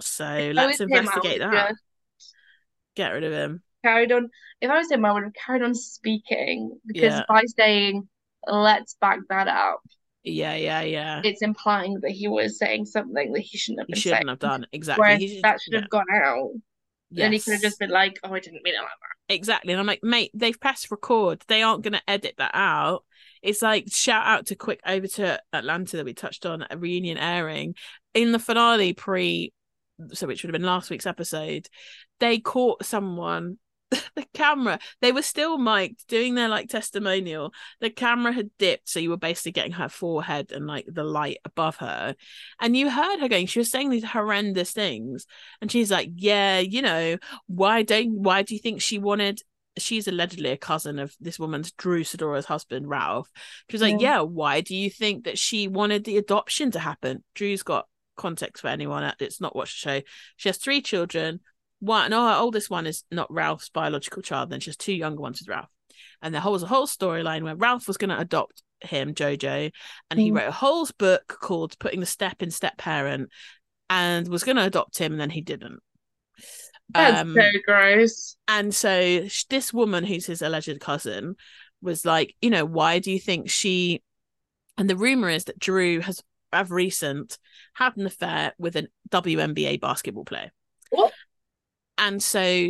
So 0.00 0.50
let's 0.54 0.80
was 0.80 0.80
him, 0.80 0.94
I 0.94 0.98
investigate 0.98 1.38
that. 1.40 1.74
get 2.96 3.10
rid 3.10 3.22
of 3.24 3.32
him 3.32 3.62
Carried 3.84 4.12
on. 4.12 4.28
If 4.60 4.70
I 4.70 4.78
was 4.78 4.90
him, 4.90 5.04
I 5.04 5.12
would 5.12 5.24
have 5.24 5.34
carried 5.34 5.62
on 5.62 5.74
speaking 5.74 6.78
because 6.86 7.12
Yeah. 7.14 7.24
by 7.28 7.42
saying 7.58 8.08
"let's 8.46 8.94
back 9.00 9.18
that 9.28 9.48
up," 9.48 9.80
yeah 10.24 10.54
yeah 10.54 10.82
yeah 10.82 11.20
it's 11.24 11.42
implying 11.42 11.98
that 12.02 12.10
he 12.12 12.28
was 12.28 12.58
saying 12.58 12.86
something 12.86 13.32
that 13.32 13.40
he 13.40 13.58
shouldn't 13.58 13.80
have 13.80 13.88
he 13.88 13.94
shouldn't 14.00 14.18
saying. 14.20 14.28
have 14.28 14.38
done 14.38 14.66
exactly 14.72 15.02
Whereas 15.02 15.18
He 15.20 15.28
should- 15.34 15.42
that 15.42 15.60
should 15.60 15.72
yeah. 15.74 15.80
have 15.80 15.90
gone 15.90 16.06
out. 16.12 16.50
Then 17.14 17.32
he 17.34 17.40
could 17.40 17.52
have 17.52 17.60
just 17.60 17.78
been 17.78 17.90
like, 17.90 18.18
"Oh, 18.24 18.32
I 18.32 18.40
didn't 18.40 18.62
mean 18.62 18.74
it 18.74 18.78
like 18.78 18.86
that." 18.88 19.34
Exactly. 19.34 19.72
And 19.74 19.80
I'm 19.80 19.86
like, 19.86 20.02
mate, 20.02 20.30
they've 20.32 20.58
pressed 20.58 20.90
record. 20.90 21.42
They 21.46 21.60
aren't 21.62 21.82
going 21.82 21.92
to 21.92 22.02
edit 22.08 22.36
that 22.38 22.52
out. 22.54 23.04
It's 23.42 23.60
like 23.60 23.92
shout 23.92 24.24
out 24.26 24.46
to 24.46 24.54
quick 24.54 24.80
over 24.86 25.06
to 25.06 25.38
Atlanta 25.52 25.98
that 25.98 26.06
we 26.06 26.14
touched 26.14 26.46
on 26.46 26.64
a 26.70 26.78
reunion 26.78 27.18
airing 27.18 27.74
in 28.14 28.32
the 28.32 28.38
finale 28.38 28.94
pre, 28.94 29.52
so 30.14 30.26
which 30.26 30.42
would 30.42 30.48
have 30.48 30.58
been 30.58 30.66
last 30.66 30.88
week's 30.88 31.04
episode. 31.06 31.68
They 32.18 32.38
caught 32.38 32.84
someone. 32.86 33.58
The 34.14 34.26
camera, 34.34 34.78
they 35.00 35.12
were 35.12 35.22
still 35.22 35.58
mic'd 35.58 36.06
doing 36.06 36.34
their 36.34 36.48
like 36.48 36.68
testimonial. 36.68 37.52
The 37.80 37.90
camera 37.90 38.32
had 38.32 38.50
dipped, 38.58 38.88
so 38.88 39.00
you 39.00 39.10
were 39.10 39.16
basically 39.16 39.52
getting 39.52 39.72
her 39.72 39.88
forehead 39.88 40.52
and 40.52 40.66
like 40.66 40.86
the 40.88 41.04
light 41.04 41.38
above 41.44 41.76
her. 41.76 42.14
And 42.60 42.76
you 42.76 42.90
heard 42.90 43.20
her 43.20 43.28
going, 43.28 43.46
she 43.46 43.58
was 43.58 43.70
saying 43.70 43.90
these 43.90 44.04
horrendous 44.04 44.72
things. 44.72 45.26
And 45.60 45.70
she's 45.70 45.90
like, 45.90 46.10
Yeah, 46.16 46.58
you 46.58 46.82
know, 46.82 47.18
why 47.46 47.82
don't 47.82 48.12
why 48.22 48.42
do 48.42 48.54
you 48.54 48.60
think 48.60 48.80
she 48.80 48.98
wanted 48.98 49.40
she's 49.78 50.06
allegedly 50.06 50.50
a 50.50 50.56
cousin 50.56 50.98
of 50.98 51.14
this 51.20 51.38
woman's 51.38 51.72
Drew 51.72 52.04
Sidora's 52.04 52.44
husband, 52.44 52.88
Ralph. 52.88 53.30
She 53.70 53.74
was 53.74 53.82
like, 53.82 54.00
Yeah. 54.00 54.16
Yeah, 54.16 54.20
why 54.22 54.60
do 54.60 54.76
you 54.76 54.90
think 54.90 55.24
that 55.24 55.38
she 55.38 55.68
wanted 55.68 56.04
the 56.04 56.18
adoption 56.18 56.70
to 56.72 56.78
happen? 56.78 57.24
Drew's 57.34 57.62
got 57.62 57.86
context 58.16 58.60
for 58.62 58.68
anyone 58.68 59.02
uh, 59.02 59.14
that's 59.18 59.40
not 59.40 59.56
watched 59.56 59.82
the 59.82 59.90
show. 59.90 60.06
She 60.36 60.48
has 60.48 60.58
three 60.58 60.82
children. 60.82 61.40
One 61.82 62.10
no, 62.10 62.24
her 62.28 62.36
oldest 62.36 62.70
one 62.70 62.86
is 62.86 63.02
not 63.10 63.32
Ralph's 63.32 63.68
biological 63.68 64.22
child, 64.22 64.50
then 64.50 64.60
she 64.60 64.70
has 64.70 64.76
two 64.76 64.92
younger 64.94 65.20
ones 65.20 65.40
with 65.40 65.48
Ralph. 65.48 65.68
And 66.22 66.32
there 66.32 66.42
was 66.42 66.62
a 66.62 66.68
whole 66.68 66.86
storyline 66.86 67.42
where 67.42 67.56
Ralph 67.56 67.88
was 67.88 67.96
gonna 67.96 68.18
adopt 68.18 68.62
him, 68.82 69.14
Jojo, 69.14 69.72
and 70.08 70.20
he 70.20 70.30
Mm. 70.30 70.36
wrote 70.36 70.48
a 70.48 70.52
whole 70.52 70.86
book 70.96 71.26
called 71.40 71.76
Putting 71.80 71.98
the 71.98 72.06
Step 72.06 72.40
in 72.40 72.52
Step 72.52 72.76
Parent 72.78 73.30
and 73.90 74.28
was 74.28 74.44
gonna 74.44 74.62
adopt 74.64 74.98
him 74.98 75.10
and 75.12 75.20
then 75.20 75.30
he 75.30 75.40
didn't. 75.40 75.80
That's 76.90 77.20
Um, 77.22 77.34
so 77.34 77.50
gross. 77.66 78.36
and 78.46 78.72
so 78.72 79.26
sh- 79.26 79.44
this 79.50 79.72
woman 79.72 80.04
who's 80.04 80.26
his 80.26 80.40
alleged 80.40 80.78
cousin 80.80 81.34
was 81.80 82.04
like, 82.04 82.36
you 82.40 82.50
know, 82.50 82.64
why 82.64 83.00
do 83.00 83.10
you 83.10 83.18
think 83.18 83.50
she 83.50 84.02
and 84.78 84.88
the 84.88 84.96
rumor 84.96 85.28
is 85.28 85.44
that 85.44 85.58
Drew 85.58 86.00
has 86.00 86.22
of 86.52 86.70
recent 86.70 87.38
had 87.74 87.96
an 87.96 88.06
affair 88.06 88.52
with 88.58 88.76
an 88.76 88.88
WNBA 89.10 89.80
basketball 89.80 90.24
player. 90.24 90.52
What? 90.90 91.12
And 92.02 92.20
so 92.20 92.68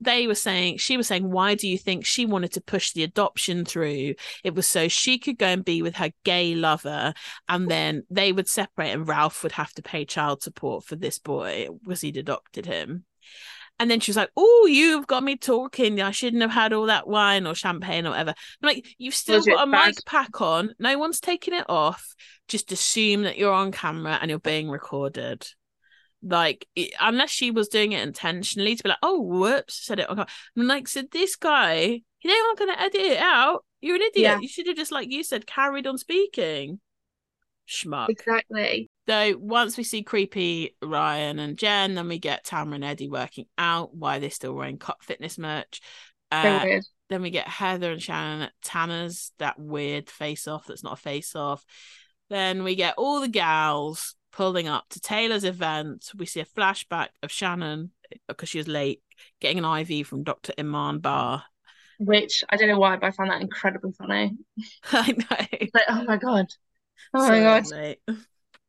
they 0.00 0.26
were 0.26 0.34
saying 0.34 0.78
she 0.78 0.96
was 0.96 1.06
saying 1.06 1.30
why 1.30 1.54
do 1.54 1.68
you 1.68 1.76
think 1.76 2.06
she 2.06 2.24
wanted 2.24 2.52
to 2.52 2.60
push 2.62 2.92
the 2.92 3.02
adoption 3.02 3.66
through 3.66 4.14
it 4.42 4.54
was 4.54 4.66
so 4.66 4.88
she 4.88 5.18
could 5.18 5.36
go 5.36 5.46
and 5.46 5.62
be 5.62 5.82
with 5.82 5.94
her 5.96 6.10
gay 6.24 6.54
lover 6.54 7.12
and 7.50 7.70
then 7.70 8.02
they 8.08 8.32
would 8.32 8.48
separate 8.48 8.92
and 8.92 9.06
ralph 9.06 9.42
would 9.42 9.52
have 9.52 9.72
to 9.74 9.82
pay 9.82 10.06
child 10.06 10.42
support 10.42 10.84
for 10.84 10.96
this 10.96 11.18
boy 11.18 11.68
because 11.84 12.00
he'd 12.00 12.16
adopted 12.16 12.64
him 12.64 13.04
and 13.78 13.90
then 13.90 13.98
she 13.98 14.10
was 14.10 14.16
like, 14.18 14.28
"Oh, 14.36 14.68
you've 14.70 15.06
got 15.06 15.24
me 15.24 15.38
talking. 15.38 16.02
I 16.02 16.10
shouldn't 16.10 16.42
have 16.42 16.50
had 16.50 16.74
all 16.74 16.84
that 16.86 17.08
wine 17.08 17.46
or 17.46 17.54
champagne 17.54 18.06
or 18.06 18.10
whatever." 18.10 18.34
I'm 18.62 18.66
like, 18.66 18.86
"You've 18.98 19.14
still 19.14 19.38
Legit 19.38 19.54
got 19.54 19.68
a 19.68 19.70
bad. 19.70 19.86
mic 19.86 20.04
pack 20.04 20.40
on. 20.42 20.74
No 20.78 20.98
one's 20.98 21.18
taking 21.18 21.54
it 21.54 21.64
off. 21.66 22.14
Just 22.46 22.72
assume 22.72 23.22
that 23.22 23.38
you're 23.38 23.54
on 23.54 23.72
camera 23.72 24.18
and 24.20 24.28
you're 24.28 24.38
being 24.38 24.68
recorded." 24.68 25.48
Like, 26.22 26.66
it- 26.74 26.92
unless 27.00 27.30
she 27.30 27.50
was 27.50 27.68
doing 27.68 27.92
it 27.92 28.02
intentionally 28.02 28.76
to 28.76 28.82
be 28.82 28.88
like, 28.90 28.98
"Oh, 29.02 29.20
whoops," 29.20 29.74
said 29.86 30.00
it. 30.00 30.06
I'm 30.10 30.26
like, 30.56 30.88
"So 30.88 31.02
this 31.02 31.36
guy, 31.36 32.02
they're 32.22 32.42
not 32.42 32.58
going 32.58 32.72
to 32.74 32.80
edit 32.80 33.00
it 33.00 33.18
out. 33.18 33.64
You're 33.80 33.96
an 33.96 34.02
idiot. 34.02 34.22
Yeah. 34.22 34.40
You 34.40 34.48
should 34.48 34.66
have 34.66 34.76
just, 34.76 34.92
like 34.92 35.10
you 35.10 35.22
said, 35.22 35.46
carried 35.46 35.86
on 35.86 35.96
speaking." 35.98 36.80
Schmuck. 37.68 38.08
Exactly. 38.08 38.90
So 39.08 39.36
once 39.38 39.76
we 39.76 39.84
see 39.84 40.02
creepy 40.02 40.76
Ryan 40.82 41.38
and 41.38 41.56
Jen, 41.56 41.94
then 41.94 42.08
we 42.08 42.18
get 42.18 42.44
Tamara 42.44 42.74
and 42.76 42.84
Eddie 42.84 43.08
working 43.08 43.46
out 43.56 43.94
why 43.94 44.18
they're 44.18 44.30
still 44.30 44.54
wearing 44.54 44.78
CUT 44.78 45.02
Fitness 45.02 45.38
merch. 45.38 45.80
Uh, 46.32 46.80
then 47.08 47.22
we 47.22 47.30
get 47.30 47.48
Heather 47.48 47.92
and 47.92 48.02
Shannon 48.02 48.42
at 48.42 48.52
Tanner's, 48.62 49.32
that 49.38 49.58
weird 49.58 50.10
face 50.10 50.46
off 50.46 50.66
that's 50.66 50.84
not 50.84 50.92
a 50.92 50.96
face 50.96 51.34
off. 51.34 51.64
Then 52.28 52.62
we 52.62 52.76
get 52.76 52.94
all 52.98 53.20
the 53.20 53.28
gals 53.28 54.14
pulling 54.32 54.68
up 54.68 54.88
to 54.90 55.00
Taylor's 55.00 55.44
event. 55.44 56.10
We 56.16 56.26
see 56.26 56.40
a 56.40 56.44
flashback 56.44 57.08
of 57.22 57.30
Shannon 57.30 57.92
because 58.28 58.48
she 58.48 58.58
was 58.58 58.68
late 58.68 59.02
getting 59.40 59.64
an 59.64 59.64
IV 59.90 60.06
from 60.06 60.24
Dr. 60.24 60.52
Iman 60.58 60.98
Bar. 61.00 61.44
Which 61.98 62.44
I 62.48 62.56
don't 62.56 62.68
know 62.68 62.78
why, 62.78 62.96
but 62.96 63.06
I 63.06 63.10
found 63.10 63.30
that 63.30 63.42
incredibly 63.42 63.92
funny. 63.92 64.36
I 64.92 65.12
know. 65.12 65.58
Like, 65.74 65.84
oh 65.88 66.04
my 66.04 66.16
god. 66.16 66.46
Oh 67.14 67.26
So 67.26 67.28
my 67.28 67.40
god. 67.40 67.64
late. 67.70 68.00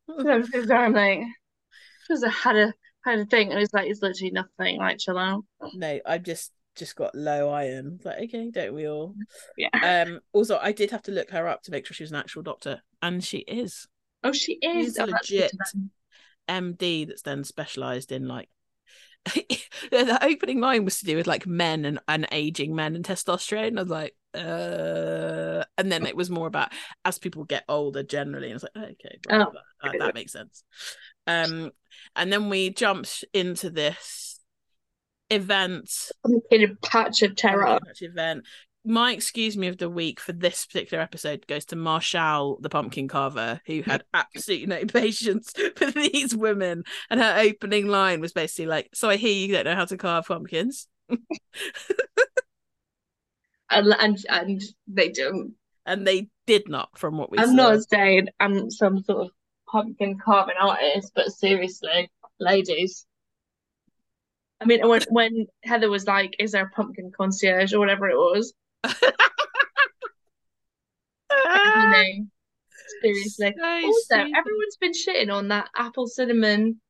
I'm 0.08 0.44
so 0.44 0.64
sorry, 0.64 0.86
I'm 0.86 0.92
like, 0.92 1.20
just 2.08 2.26
had 2.26 2.56
a 2.56 2.74
had 3.04 3.20
a 3.20 3.26
thing, 3.26 3.52
and 3.52 3.60
it's 3.60 3.74
like 3.74 3.88
it's 3.88 4.02
literally 4.02 4.32
nothing. 4.32 4.78
Like, 4.78 4.98
chill 4.98 5.18
out. 5.18 5.44
No, 5.74 6.00
I've 6.06 6.22
just 6.22 6.52
just 6.74 6.96
got 6.96 7.14
low 7.14 7.50
iron. 7.50 8.00
Like, 8.04 8.18
okay, 8.24 8.50
don't 8.50 8.74
we 8.74 8.88
all? 8.88 9.14
Yeah. 9.56 9.68
Um. 9.80 10.20
Also, 10.32 10.58
I 10.58 10.72
did 10.72 10.90
have 10.90 11.02
to 11.04 11.12
look 11.12 11.30
her 11.30 11.46
up 11.48 11.62
to 11.64 11.70
make 11.70 11.86
sure 11.86 11.94
she 11.94 12.02
was 12.02 12.10
an 12.12 12.18
actual 12.18 12.42
doctor, 12.42 12.82
and 13.00 13.22
she 13.22 13.38
is 13.38 13.86
Oh, 14.24 14.32
she 14.32 14.54
is. 14.54 14.86
She's 14.86 14.98
Oh, 14.98 15.04
legit. 15.04 15.52
MD. 16.48 17.06
That's 17.06 17.22
then 17.22 17.44
specialised 17.44 18.12
in 18.12 18.28
like. 18.28 18.48
the 19.90 20.18
opening 20.20 20.60
line 20.60 20.84
was 20.84 20.98
to 20.98 21.04
do 21.04 21.16
with 21.16 21.28
like 21.28 21.46
men 21.46 21.84
and, 21.84 22.00
and 22.08 22.26
aging 22.32 22.74
men 22.74 22.96
and 22.96 23.04
testosterone. 23.04 23.78
I 23.78 23.82
was 23.82 23.90
like, 23.90 24.16
uh, 24.34 25.62
and 25.78 25.92
then 25.92 26.06
it 26.06 26.16
was 26.16 26.28
more 26.28 26.48
about 26.48 26.72
as 27.04 27.18
people 27.18 27.44
get 27.44 27.64
older 27.68 28.02
generally. 28.02 28.50
And 28.50 28.54
I 28.54 28.56
was 28.56 28.62
like, 28.64 28.84
okay, 28.84 29.18
Oh, 29.30 29.52
that, 29.82 29.98
that 29.98 30.14
makes 30.14 30.32
sense. 30.32 30.64
Um, 31.28 31.70
and 32.16 32.32
then 32.32 32.48
we 32.48 32.70
jumped 32.70 33.24
into 33.32 33.70
this 33.70 34.40
event 35.30 35.90
in 36.50 36.64
a 36.64 36.74
patch 36.86 37.22
of 37.22 37.36
terror. 37.36 37.78
Event. 38.00 38.44
My 38.84 39.12
excuse 39.12 39.56
me 39.56 39.68
of 39.68 39.78
the 39.78 39.88
week 39.88 40.18
for 40.18 40.32
this 40.32 40.66
particular 40.66 41.02
episode 41.02 41.46
goes 41.46 41.64
to 41.66 41.76
Marshall, 41.76 42.58
the 42.60 42.68
pumpkin 42.68 43.06
carver, 43.06 43.60
who 43.66 43.82
had 43.82 44.02
absolutely 44.12 44.66
no 44.66 44.84
patience 44.86 45.52
for 45.76 45.90
these 45.90 46.34
women. 46.34 46.82
And 47.08 47.20
her 47.20 47.38
opening 47.38 47.86
line 47.86 48.20
was 48.20 48.32
basically 48.32 48.66
like, 48.66 48.90
So 48.92 49.08
I 49.08 49.16
hear 49.16 49.32
you 49.32 49.52
don't 49.52 49.66
know 49.66 49.76
how 49.76 49.84
to 49.84 49.96
carve 49.96 50.26
pumpkins. 50.26 50.88
And 53.70 53.94
and 53.98 54.18
and 54.28 54.62
they 54.86 55.08
don't. 55.08 55.54
And 55.86 56.06
they 56.06 56.28
did 56.46 56.68
not, 56.68 56.98
from 56.98 57.16
what 57.16 57.30
we 57.30 57.38
I'm 57.38 57.48
saw. 57.48 57.54
not 57.54 57.88
saying 57.88 58.28
I'm 58.38 58.70
some 58.70 59.02
sort 59.02 59.26
of 59.26 59.30
pumpkin 59.68 60.18
carving 60.18 60.56
artist, 60.60 61.12
but 61.14 61.32
seriously, 61.32 62.10
ladies. 62.38 63.06
I 64.60 64.66
mean, 64.66 64.86
when 64.86 65.02
when 65.10 65.46
Heather 65.64 65.90
was 65.90 66.06
like, 66.06 66.36
"Is 66.38 66.52
there 66.52 66.66
a 66.66 66.70
pumpkin 66.70 67.10
concierge 67.16 67.72
or 67.72 67.78
whatever 67.80 68.08
it 68.08 68.16
was?" 68.16 68.52
Seriously. 73.02 73.54
So 73.58 73.64
Also, 73.64 74.00
stupid. 74.00 74.32
everyone's 74.36 74.76
been 74.80 74.92
shitting 74.92 75.32
on 75.32 75.48
that 75.48 75.68
apple 75.76 76.06
cinnamon 76.06 76.80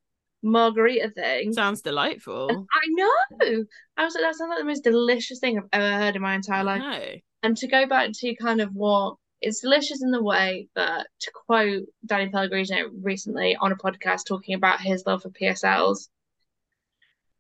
margarita 0.43 1.11
thing. 1.11 1.53
Sounds 1.53 1.81
delightful. 1.83 2.49
I 2.51 2.81
know. 2.91 3.65
I 3.97 4.05
was 4.05 4.15
like, 4.15 4.23
that 4.25 4.35
sounds 4.35 4.51
like 4.51 4.59
the 4.59 4.65
most 4.65 4.85
delicious 4.85 5.39
thing 5.39 5.59
I've 5.59 5.69
ever 5.73 5.93
heard 5.97 6.17
in 6.17 6.23
my 6.23 6.35
entire 6.35 6.65
life. 6.65 6.81
No. 6.83 7.01
And 7.45 7.57
to 7.57 7.67
go 7.69 7.87
back 7.87 8.11
to 8.13 8.35
kind 8.37 8.61
of 8.61 8.75
what 8.75 9.17
it's 9.41 9.61
delicious 9.61 10.03
in 10.03 10.11
the 10.11 10.23
way 10.23 10.69
that, 10.75 11.07
to 11.21 11.31
quote 11.47 11.85
Danny 12.07 12.29
Pellegrino 12.29 12.91
recently 13.03 13.57
on 13.57 13.73
a 13.73 13.77
podcast 13.77 14.27
talking 14.27 14.55
about 14.55 14.81
his 14.81 15.05
love 15.07 15.23
for 15.23 15.31
PSLs, 15.31 16.09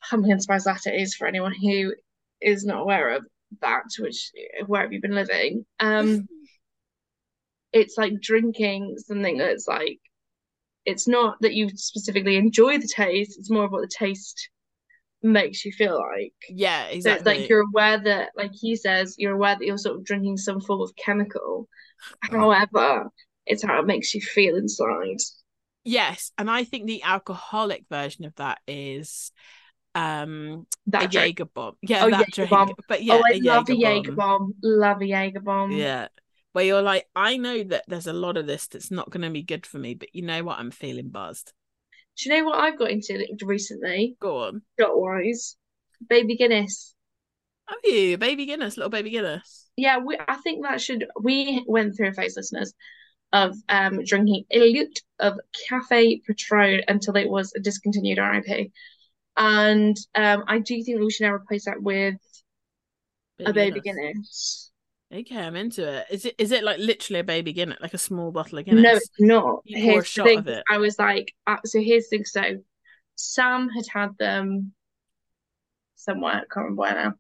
pumpkin 0.09 0.39
that 0.39 0.81
it 0.87 1.01
is 1.01 1.15
for 1.15 1.27
anyone 1.27 1.55
who 1.55 1.95
is 2.41 2.65
not 2.65 2.81
aware 2.81 3.11
of 3.11 3.27
that, 3.61 3.85
which 3.99 4.31
where 4.67 4.83
have 4.83 4.93
you 4.93 5.01
been 5.01 5.15
living? 5.15 5.65
Um, 5.81 6.29
it's 7.73 7.97
like 7.97 8.21
drinking 8.21 8.97
something 8.99 9.39
that's 9.39 9.67
like 9.67 9.99
it's 10.87 11.09
not 11.09 11.37
that 11.43 11.55
you 11.55 11.71
specifically 11.77 12.37
enjoy 12.37 12.79
the 12.79 12.89
taste, 12.89 13.39
it's 13.39 13.51
more 13.51 13.65
of 13.67 13.73
what 13.73 13.83
the 13.83 13.89
taste 13.97 14.51
makes 15.23 15.65
you 15.65 15.73
feel 15.73 16.01
like. 16.01 16.35
Yeah, 16.49 16.87
So 17.01 17.13
it's 17.13 17.25
exactly. 17.25 17.25
like 17.27 17.49
you're 17.49 17.65
aware 17.69 17.99
that, 17.99 18.31
like 18.37 18.53
he 18.55 18.77
says, 18.77 19.17
you're 19.19 19.35
aware 19.35 19.57
that 19.59 19.67
you're 19.67 19.79
sort 19.79 19.97
of 19.99 20.05
drinking 20.05 20.39
some 20.39 20.61
form 20.61 20.83
of 20.83 20.93
chemical. 20.97 21.69
However, 22.21 23.11
it's 23.47 23.65
how 23.65 23.81
it 23.81 23.87
makes 23.87 24.15
you 24.15 24.21
feel 24.23 24.57
inside. 24.57 25.19
Yes, 25.85 26.31
and 26.39 26.51
I 26.51 26.65
think 26.65 26.87
the 26.87 27.03
alcoholic 27.03 27.87
version 27.89 28.25
of 28.25 28.35
that 28.37 28.61
is 28.69 29.33
um 29.95 30.67
That 30.87 31.05
a 31.05 31.09
drink. 31.09 31.39
Jaeger 31.39 31.45
bomb. 31.47 31.77
Yeah, 31.83 32.05
Oh, 32.05 32.11
that 32.11 32.21
Jaeger 32.21 32.33
drink. 32.47 32.51
bomb. 32.51 32.73
But 32.89 33.03
yeah, 33.03 33.15
oh, 33.15 33.23
I 33.27 33.37
a 33.37 33.41
love 33.41 33.69
a 33.69 33.75
Jaeger 33.75 33.95
Jaeger 33.97 34.13
bomb. 34.13 34.55
Love 34.63 35.03
a 35.03 35.07
Jaeger 35.07 35.41
bomb. 35.41 35.73
Yeah. 35.73 36.09
Where 36.53 36.65
you're 36.65 36.83
like, 36.83 37.07
I 37.17 37.37
know 37.39 37.63
that 37.65 37.85
there's 37.89 38.07
a 38.07 38.13
lot 38.13 38.37
of 38.37 38.47
this 38.47 38.67
that's 38.67 38.91
not 38.91 39.11
going 39.11 39.23
to 39.23 39.31
be 39.31 39.43
good 39.43 39.65
for 39.65 39.79
me, 39.79 39.95
but 39.95 40.15
you 40.15 40.23
know 40.23 40.45
what? 40.45 40.59
I'm 40.59 40.71
feeling 40.71 41.09
buzzed. 41.09 41.53
Do 42.19 42.29
you 42.29 42.37
know 42.37 42.45
what 42.51 42.59
I've 42.59 42.79
got 42.79 42.91
into 42.91 43.27
recently, 43.43 44.17
Go 44.21 44.45
on. 44.45 44.63
shot 44.79 44.99
wise? 45.01 45.57
Baby 46.11 46.37
Guinness. 46.37 46.95
Have 47.69 47.79
you? 47.85 48.19
Baby 48.19 48.45
Guinness, 48.45 48.77
little 48.77 48.91
baby 48.91 49.09
Guinness. 49.09 49.71
Yeah, 49.77 49.97
we, 49.99 50.19
I 50.29 50.37
think 50.37 50.63
that 50.65 50.81
should. 50.83 51.07
We 51.19 51.65
went 51.67 51.97
through 51.97 52.09
a 52.09 52.13
phase, 52.13 52.37
listeners, 52.37 52.75
of 53.33 53.57
um 53.71 54.05
drinking 54.05 54.45
a 54.51 54.75
lot 54.75 54.89
of 55.21 55.41
Cafe 55.71 56.21
Patron 56.27 56.83
until 56.89 57.17
it 57.17 57.31
was 57.31 57.55
a 57.57 57.61
discontinued 57.61 58.19
RIP. 58.19 58.71
And 59.37 59.97
um, 60.15 60.45
I 60.47 60.59
do 60.59 60.83
think 60.83 61.01
we 61.01 61.11
should 61.11 61.25
now 61.25 61.33
replace 61.33 61.65
that 61.65 61.83
with 61.83 62.17
a 63.41 63.53
Baby 63.53 63.81
Guinness. 63.81 64.71
Okay, 65.13 65.37
I'm 65.37 65.57
into 65.57 65.87
it. 65.87 66.07
Is 66.11 66.25
it 66.25 66.35
is 66.39 66.53
it 66.53 66.65
like 66.65 66.79
literally 66.79 67.21
a 67.21 67.25
baby 67.25 67.53
Guinness, 67.53 67.79
like 67.83 67.93
a 67.93 67.99
small 67.99 68.31
bottle 68.31 68.59
of 68.59 68.65
Guinness? 68.65 68.83
No, 68.83 68.97
it's 68.97 69.11
not. 69.19 69.63
You 69.65 69.77
a 69.77 69.81
Here's 69.81 70.05
the 70.05 70.09
shot 70.09 70.27
thing. 70.27 70.39
of 70.39 70.49
it. 70.49 70.65
I 70.71 70.79
was 70.79 70.99
like, 70.99 71.35
uh, 71.47 71.59
so 71.67 71.81
here's 71.81 72.09
the 72.09 72.19
thing. 72.19 72.25
So 72.25 72.43
Sam 73.17 73.69
had 73.69 73.85
had 73.93 74.17
them 74.19 74.73
somewhere, 75.97 76.33
I 76.33 76.39
can't 76.39 76.57
remember 76.57 76.81
where 76.81 76.95
now. 76.95 77.15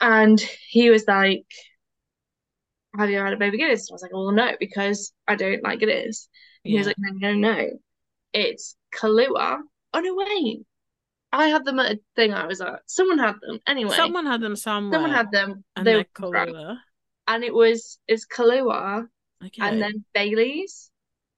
And 0.00 0.40
he 0.40 0.90
was 0.90 1.06
like, 1.06 1.46
Have 2.96 3.10
you 3.10 3.18
ever 3.18 3.26
had 3.26 3.34
a 3.34 3.38
baby 3.38 3.58
Guinness? 3.58 3.88
I 3.90 3.94
was 3.94 4.02
like, 4.02 4.12
Well, 4.12 4.32
no, 4.32 4.52
because 4.58 5.12
I 5.26 5.36
don't 5.36 5.62
like 5.62 5.80
Guinness. 5.80 6.28
And 6.64 6.72
he 6.72 6.78
was 6.78 6.86
like, 6.88 6.96
No, 6.98 7.32
no, 7.32 7.34
no. 7.34 7.68
It's 8.32 8.76
Kahlua. 8.94 9.58
Oh, 9.94 10.00
no, 10.00 10.14
wait. 10.16 10.62
I 11.32 11.48
had 11.48 11.64
them 11.64 11.78
at 11.78 11.92
a 11.92 12.00
thing 12.16 12.32
I 12.32 12.46
was 12.46 12.60
at. 12.60 12.80
Someone 12.86 13.18
had 13.18 13.34
them. 13.42 13.58
Anyway, 13.66 13.94
Someone 13.94 14.26
had 14.26 14.40
them 14.40 14.56
somewhere. 14.56 14.92
someone 14.94 15.10
had 15.12 15.30
them. 15.30 15.64
and 15.76 15.86
They 15.86 15.96
were. 15.96 16.04
Kahlua. 16.14 16.78
And 17.26 17.44
it 17.44 17.52
was, 17.52 17.98
it's 18.08 18.26
Kahlua 18.26 19.06
Okay. 19.44 19.62
and 19.62 19.80
then 19.82 20.04
Bailey's. 20.14 20.90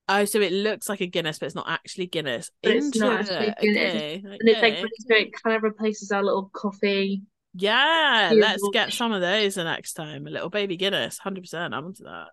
oh, 0.08 0.24
so 0.24 0.40
it 0.40 0.52
looks 0.52 0.88
like 0.88 1.00
a 1.00 1.06
Guinness, 1.06 1.38
but 1.40 1.46
it's 1.46 1.54
not 1.56 1.68
actually 1.68 2.06
Guinness. 2.06 2.50
But 2.62 2.72
it's 2.72 2.96
not 2.96 3.20
actually. 3.28 3.54
Guinness. 3.60 3.94
Okay. 3.94 4.14
And 4.24 4.48
it's 4.48 4.62
like, 4.62 4.74
okay. 4.74 4.82
so 5.08 5.14
it 5.16 5.32
kind 5.42 5.56
of 5.56 5.62
replaces 5.64 6.12
our 6.12 6.22
little 6.22 6.50
coffee. 6.52 7.22
Yeah, 7.54 8.30
let's 8.32 8.62
get 8.72 8.92
some 8.92 9.10
of 9.10 9.20
those 9.20 9.56
the 9.56 9.64
next 9.64 9.94
time. 9.94 10.28
A 10.28 10.30
little 10.30 10.50
baby 10.50 10.76
Guinness, 10.76 11.18
hundred 11.18 11.40
percent. 11.42 11.74
I'm 11.74 11.86
into 11.86 12.04
that. 12.04 12.28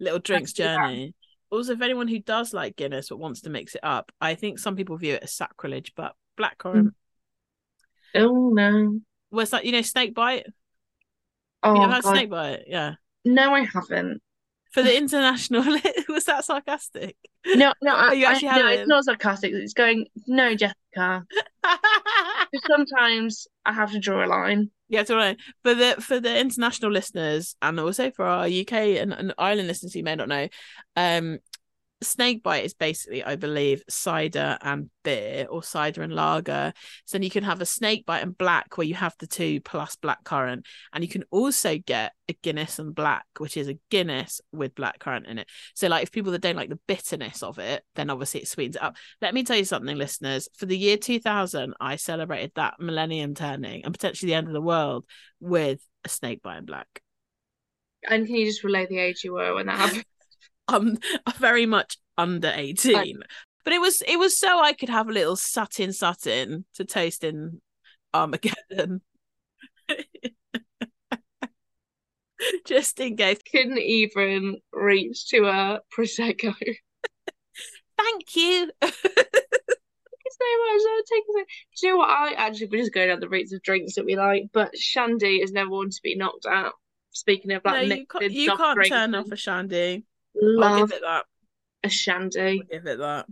Little 0.00 0.18
drinks 0.20 0.54
that. 0.54 0.76
journey. 0.78 1.14
Also, 1.50 1.74
if 1.74 1.82
anyone 1.82 2.08
who 2.08 2.18
does 2.18 2.54
like 2.54 2.74
Guinness 2.74 3.10
but 3.10 3.18
wants 3.18 3.42
to 3.42 3.50
mix 3.50 3.74
it 3.74 3.82
up, 3.84 4.10
I 4.22 4.34
think 4.34 4.58
some 4.58 4.74
people 4.74 4.96
view 4.96 5.14
it 5.14 5.22
as 5.22 5.32
sacrilege, 5.34 5.92
but 5.94 6.14
blackcurrant 6.38 6.92
Oh, 8.14 8.50
no. 8.50 9.00
was 9.30 9.50
that? 9.50 9.64
you 9.64 9.72
know 9.72 9.82
snake 9.82 10.14
bite. 10.14 10.46
Oh, 11.62 11.74
you 11.74 11.82
ever 11.82 11.92
had 11.94 12.02
God. 12.04 12.12
snake 12.12 12.30
bite? 12.30 12.64
Yeah. 12.66 12.94
No, 13.24 13.54
I 13.54 13.64
haven't. 13.64 14.20
For 14.72 14.82
the 14.82 14.96
international, 14.96 15.62
was 16.08 16.24
that 16.24 16.44
sarcastic? 16.44 17.16
No, 17.46 17.72
no, 17.82 17.94
I, 17.94 18.12
you 18.12 18.26
I- 18.26 18.32
actually 18.32 18.48
no, 18.48 18.54
haven't? 18.54 18.72
it's 18.80 18.88
not 18.88 19.04
sarcastic. 19.04 19.52
It's 19.52 19.72
going, 19.72 20.06
no, 20.26 20.54
Jessica. 20.54 21.24
'Cause 21.64 22.62
Sometimes 22.68 23.46
I 23.64 23.72
have 23.72 23.92
to 23.92 23.98
draw 23.98 24.24
a 24.24 24.28
line. 24.28 24.70
Yeah, 24.88 25.00
it's 25.00 25.10
all 25.10 25.16
right. 25.16 25.36
For 25.62 25.74
the 25.74 25.96
for 26.00 26.20
the 26.20 26.38
international 26.38 26.92
listeners 26.92 27.56
and 27.62 27.80
also 27.80 28.10
for 28.10 28.24
our 28.26 28.46
UK 28.46 28.72
and, 29.00 29.12
and 29.12 29.34
Ireland 29.38 29.66
listeners 29.68 29.94
who 29.94 30.02
may 30.02 30.14
not 30.14 30.28
know, 30.28 30.48
um 30.96 31.38
snake 32.04 32.42
bite 32.42 32.64
is 32.64 32.74
basically, 32.74 33.24
I 33.24 33.36
believe, 33.36 33.82
cider 33.88 34.58
and 34.60 34.90
beer 35.02 35.46
or 35.50 35.62
cider 35.62 36.02
and 36.02 36.12
lager. 36.12 36.72
So 37.04 37.16
then 37.16 37.22
you 37.22 37.30
can 37.30 37.44
have 37.44 37.60
a 37.60 37.66
snake 37.66 38.06
bite 38.06 38.22
and 38.22 38.36
black 38.36 38.76
where 38.76 38.86
you 38.86 38.94
have 38.94 39.14
the 39.18 39.26
two 39.26 39.60
plus 39.60 39.96
black 39.96 40.24
currant. 40.24 40.66
And 40.92 41.02
you 41.02 41.08
can 41.08 41.24
also 41.30 41.78
get 41.78 42.12
a 42.28 42.34
Guinness 42.42 42.78
and 42.78 42.94
black, 42.94 43.26
which 43.38 43.56
is 43.56 43.68
a 43.68 43.78
Guinness 43.90 44.40
with 44.52 44.74
black 44.74 44.98
currant 44.98 45.26
in 45.26 45.38
it. 45.38 45.48
So 45.74 45.88
like 45.88 46.02
if 46.02 46.12
people 46.12 46.32
that 46.32 46.42
don't 46.42 46.56
like 46.56 46.70
the 46.70 46.80
bitterness 46.86 47.42
of 47.42 47.58
it, 47.58 47.82
then 47.94 48.10
obviously 48.10 48.40
it 48.40 48.48
sweetens 48.48 48.76
it 48.76 48.82
up. 48.82 48.96
Let 49.20 49.34
me 49.34 49.42
tell 49.42 49.56
you 49.56 49.64
something, 49.64 49.96
listeners. 49.96 50.48
For 50.56 50.66
the 50.66 50.78
year 50.78 50.96
2000, 50.96 51.74
I 51.80 51.96
celebrated 51.96 52.52
that 52.56 52.74
millennium 52.78 53.34
turning 53.34 53.84
and 53.84 53.92
potentially 53.92 54.30
the 54.30 54.36
end 54.36 54.46
of 54.46 54.52
the 54.52 54.60
world 54.60 55.04
with 55.40 55.80
a 56.04 56.08
snake 56.08 56.42
bite 56.42 56.58
and 56.58 56.66
black. 56.66 57.02
And 58.08 58.26
can 58.26 58.36
you 58.36 58.46
just 58.46 58.64
relay 58.64 58.86
the 58.86 58.98
age 58.98 59.24
you 59.24 59.32
were 59.32 59.54
when 59.54 59.66
that 59.66 59.78
happened? 59.78 60.04
Um, 60.68 60.98
I'm 61.26 61.34
very 61.34 61.66
much 61.66 61.96
under 62.16 62.52
18. 62.54 63.18
But 63.64 63.72
it 63.72 63.80
was 63.80 64.02
it 64.06 64.18
was 64.18 64.38
so 64.38 64.60
I 64.60 64.74
could 64.74 64.90
have 64.90 65.08
a 65.08 65.12
little 65.12 65.36
satin 65.36 65.92
satin 65.92 66.66
to 66.74 66.84
taste 66.84 67.24
in 67.24 67.62
Armageddon. 68.12 69.00
Just 72.66 73.00
in 73.00 73.16
case. 73.16 73.38
Couldn't 73.50 73.78
even 73.78 74.58
reach 74.72 75.28
to 75.28 75.46
a 75.46 75.80
prosecco. 75.96 76.54
Thank 77.96 78.36
you. 78.36 78.70
Thank 78.82 78.94
you 79.02 80.30
so 80.30 80.46
much. 80.58 80.82
I'll 80.90 81.04
take 81.08 81.24
it. 81.26 81.46
Do 81.80 81.86
you 81.86 81.92
know 81.92 81.98
what? 81.98 82.10
I 82.10 82.32
actually 82.36 82.68
we're 82.70 82.82
just 82.82 82.92
going 82.92 83.08
down 83.08 83.20
the 83.20 83.28
routes 83.30 83.54
of 83.54 83.62
drinks 83.62 83.94
that 83.94 84.04
we 84.04 84.16
like, 84.16 84.50
but 84.52 84.76
Shandy 84.76 85.40
is 85.40 85.52
never 85.52 85.70
one 85.70 85.88
to 85.88 86.00
be 86.02 86.16
knocked 86.16 86.44
out. 86.46 86.74
Speaking 87.12 87.52
of 87.52 87.64
no, 87.64 87.72
like 87.72 87.86
you 87.86 88.06
can't, 88.06 88.32
you 88.32 88.56
can't 88.56 88.86
turn 88.86 89.14
off 89.14 89.30
a 89.30 89.36
shandy. 89.36 90.04
I'll 90.36 90.58
love 90.58 90.90
give 90.90 90.98
it 90.98 91.02
that. 91.02 91.24
a 91.82 91.88
Shandy. 91.88 92.40
I'll 92.40 92.78
give 92.78 92.86
it 92.86 92.98
that. 92.98 93.26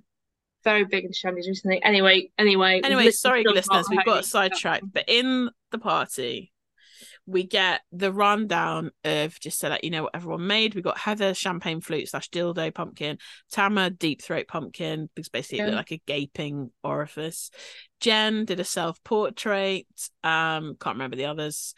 Very 0.65 0.85
big 0.85 1.05
in 1.05 1.11
Shandies 1.11 1.47
recently. 1.49 1.83
Anyway, 1.83 2.31
anyway. 2.39 2.81
Anyway, 2.85 3.11
sorry, 3.11 3.45
listeners, 3.45 3.87
we've 3.91 4.05
got 4.05 4.25
sidetracked. 4.25 4.85
But 4.93 5.05
in 5.09 5.51
the 5.73 5.79
party, 5.79 6.53
we 7.27 7.45
get 7.45 7.83
the 7.93 8.13
rundown 8.13 8.91
of 9.05 9.39
just 9.39 9.59
so 9.59 9.69
that 9.69 9.85
you 9.85 9.91
know 9.91 10.05
what 10.05 10.15
everyone 10.15 10.47
made. 10.47 10.75
We 10.75 10.83
got 10.83 10.99
Heather 10.99 11.35
champagne 11.35 11.81
flute 11.81 12.09
slash 12.09 12.29
dildo 12.31 12.75
pumpkin, 12.75 13.19
Tamra 13.53 13.97
deep 13.97 14.23
throat 14.23 14.47
pumpkin 14.49 15.09
because 15.15 15.29
basically 15.29 15.61
it 15.61 15.67
looked 15.67 15.77
like 15.77 15.93
a 15.93 16.03
gaping 16.07 16.71
orifice. 16.83 17.51
Jen 18.01 18.45
did 18.45 18.61
a 18.61 18.65
self 18.65 19.03
portrait. 19.05 19.87
Um, 20.25 20.77
can't 20.81 20.97
remember 20.97 21.17
the 21.17 21.27
others. 21.27 21.75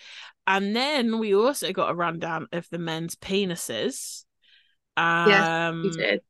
And 0.47 0.75
then 0.75 1.19
we 1.19 1.35
also 1.35 1.73
got 1.73 1.91
a 1.91 1.95
rundown 1.95 2.49
of 2.53 2.67
the 2.71 2.79
men's 2.79 3.15
penises. 3.17 4.25
Um, 4.97 5.83
He 5.83 5.91
did. 5.91 6.21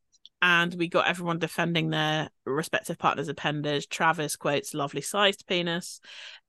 and 0.42 0.74
we 0.74 0.88
got 0.88 1.06
everyone 1.06 1.38
defending 1.38 1.90
their 1.90 2.28
respective 2.44 2.98
partner's 2.98 3.28
appendage. 3.28 3.88
Travis 3.88 4.36
quotes 4.36 4.74
lovely 4.74 5.00
sized 5.00 5.46
penis. 5.46 6.00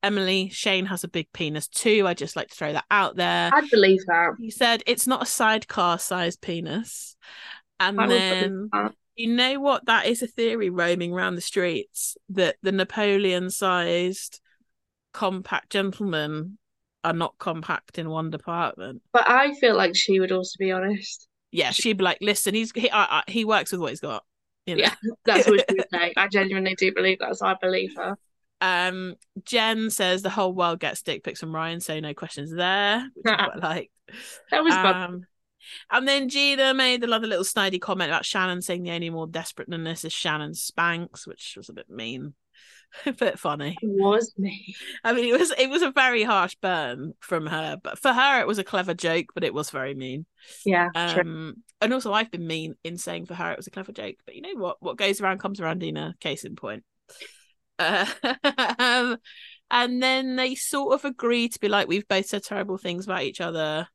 Emily, 0.02 0.48
Shane 0.50 0.86
has 0.86 1.04
a 1.04 1.08
big 1.08 1.32
penis 1.32 1.68
too. 1.68 2.06
I 2.06 2.14
just 2.14 2.36
like 2.36 2.48
to 2.48 2.54
throw 2.54 2.72
that 2.72 2.84
out 2.90 3.16
there. 3.16 3.50
I 3.52 3.66
believe 3.70 4.04
that. 4.06 4.32
He 4.38 4.50
said 4.50 4.82
it's 4.86 5.06
not 5.06 5.22
a 5.22 5.26
sidecar 5.26 5.98
sized 5.98 6.40
penis. 6.40 7.16
And 7.80 8.00
I 8.00 8.06
then 8.06 8.70
you 9.16 9.34
know 9.34 9.60
what? 9.60 9.86
That 9.86 10.06
is 10.06 10.22
a 10.22 10.26
theory 10.26 10.68
roaming 10.68 11.12
around 11.12 11.34
the 11.36 11.40
streets 11.40 12.16
that 12.30 12.56
the 12.62 12.72
Napoleon 12.72 13.48
sized 13.50 14.40
compact 15.12 15.70
gentlemen 15.70 16.58
are 17.02 17.14
not 17.14 17.34
compact 17.38 17.98
in 17.98 18.10
one 18.10 18.30
department. 18.30 19.00
But 19.12 19.28
I 19.28 19.54
feel 19.54 19.74
like 19.76 19.96
she 19.96 20.20
would 20.20 20.32
also 20.32 20.56
be 20.58 20.72
honest. 20.72 21.28
Yeah, 21.52 21.70
she'd 21.70 21.98
be 21.98 22.04
like, 22.04 22.18
listen, 22.20 22.54
he's 22.54 22.72
he, 22.72 22.90
I, 22.90 23.18
I, 23.18 23.22
he 23.28 23.44
works 23.44 23.72
with 23.72 23.80
what 23.80 23.90
he's 23.90 24.00
got. 24.00 24.24
You 24.66 24.76
know? 24.76 24.82
Yeah, 24.82 24.94
that's 25.24 25.48
what 25.48 25.64
she 25.68 25.76
would 25.76 25.86
say. 25.92 26.12
I 26.16 26.28
genuinely 26.28 26.74
do 26.74 26.92
believe 26.92 27.20
that, 27.20 27.36
so 27.36 27.46
I 27.46 27.54
believe 27.60 27.94
her. 27.96 28.16
Um, 28.60 29.14
Jen 29.44 29.90
says 29.90 30.22
the 30.22 30.30
whole 30.30 30.52
world 30.52 30.80
gets 30.80 31.02
dick 31.02 31.24
pics 31.24 31.40
from 31.40 31.54
Ryan, 31.54 31.80
so 31.80 31.98
no 32.00 32.14
questions 32.14 32.52
there, 32.52 33.08
which 33.14 33.26
I 33.32 33.44
quite 33.44 33.62
like. 33.62 33.90
That 34.50 34.64
was 34.64 34.74
fun. 34.74 34.94
Um, 35.02 35.26
and 35.90 36.06
then 36.06 36.28
Gina 36.28 36.74
made 36.74 37.02
another 37.02 37.26
little 37.26 37.44
snidey 37.44 37.80
comment 37.80 38.10
about 38.10 38.24
Shannon 38.24 38.62
saying 38.62 38.84
the 38.84 38.92
only 38.92 39.10
more 39.10 39.26
desperate 39.26 39.68
than 39.68 39.84
this 39.84 40.04
is 40.04 40.12
Shannon 40.12 40.54
Spanks, 40.54 41.26
which 41.26 41.54
was 41.56 41.68
a 41.68 41.72
bit 41.72 41.90
mean, 41.90 42.34
but 43.18 43.38
funny. 43.38 43.76
It 43.80 43.88
was 43.88 44.32
me. 44.36 44.74
I 45.04 45.12
mean, 45.12 45.32
it 45.32 45.38
was 45.38 45.52
it 45.52 45.70
was 45.70 45.82
a 45.82 45.90
very 45.90 46.22
harsh 46.22 46.56
burn 46.60 47.14
from 47.20 47.46
her, 47.46 47.78
but 47.82 47.98
for 47.98 48.12
her 48.12 48.40
it 48.40 48.46
was 48.46 48.58
a 48.58 48.64
clever 48.64 48.94
joke, 48.94 49.26
but 49.34 49.44
it 49.44 49.54
was 49.54 49.70
very 49.70 49.94
mean. 49.94 50.26
Yeah. 50.64 50.88
Um, 50.94 51.62
and 51.80 51.92
also 51.92 52.12
I've 52.12 52.30
been 52.30 52.46
mean 52.46 52.74
in 52.84 52.98
saying 52.98 53.26
for 53.26 53.34
her 53.34 53.52
it 53.52 53.58
was 53.58 53.66
a 53.66 53.70
clever 53.70 53.92
joke, 53.92 54.16
but 54.24 54.34
you 54.34 54.42
know 54.42 54.54
what? 54.54 54.76
What 54.80 54.96
goes 54.96 55.20
around 55.20 55.38
comes 55.38 55.60
around. 55.60 55.78
Dina, 55.78 56.14
case 56.20 56.44
in 56.44 56.56
point. 56.56 56.84
Uh, 57.78 58.06
um, 58.78 59.18
and 59.70 60.02
then 60.02 60.36
they 60.36 60.54
sort 60.54 60.94
of 60.94 61.04
agree 61.04 61.48
to 61.48 61.60
be 61.60 61.68
like, 61.68 61.88
we've 61.88 62.08
both 62.08 62.26
said 62.26 62.42
terrible 62.42 62.78
things 62.78 63.04
about 63.04 63.22
each 63.22 63.40
other. 63.40 63.88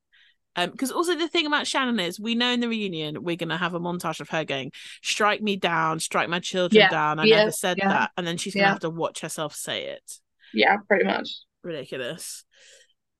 Um, 0.55 0.71
because 0.71 0.91
also 0.91 1.15
the 1.15 1.29
thing 1.29 1.45
about 1.45 1.65
Shannon 1.65 1.99
is 1.99 2.19
we 2.19 2.35
know 2.35 2.51
in 2.51 2.59
the 2.59 2.67
reunion 2.67 3.23
we're 3.23 3.37
gonna 3.37 3.57
have 3.57 3.73
a 3.73 3.79
montage 3.79 4.19
of 4.19 4.29
her 4.29 4.43
going, 4.43 4.71
strike 5.01 5.41
me 5.41 5.55
down, 5.55 5.99
strike 5.99 6.29
my 6.29 6.39
children 6.39 6.81
Yeah, 6.81 6.89
down. 6.89 7.19
I 7.19 7.25
yeah, 7.25 7.37
never 7.37 7.51
said 7.51 7.77
yeah, 7.77 7.89
that, 7.89 8.11
and 8.17 8.27
then 8.27 8.37
she's 8.37 8.55
gonna 8.55 8.67
have 8.67 8.79
to 8.81 8.89
watch 8.89 9.21
herself 9.21 9.55
say 9.55 9.85
it. 9.85 10.19
Yeah, 10.53 10.77
pretty 10.87 11.05
much. 11.05 11.29
ridiculous. 11.63 12.43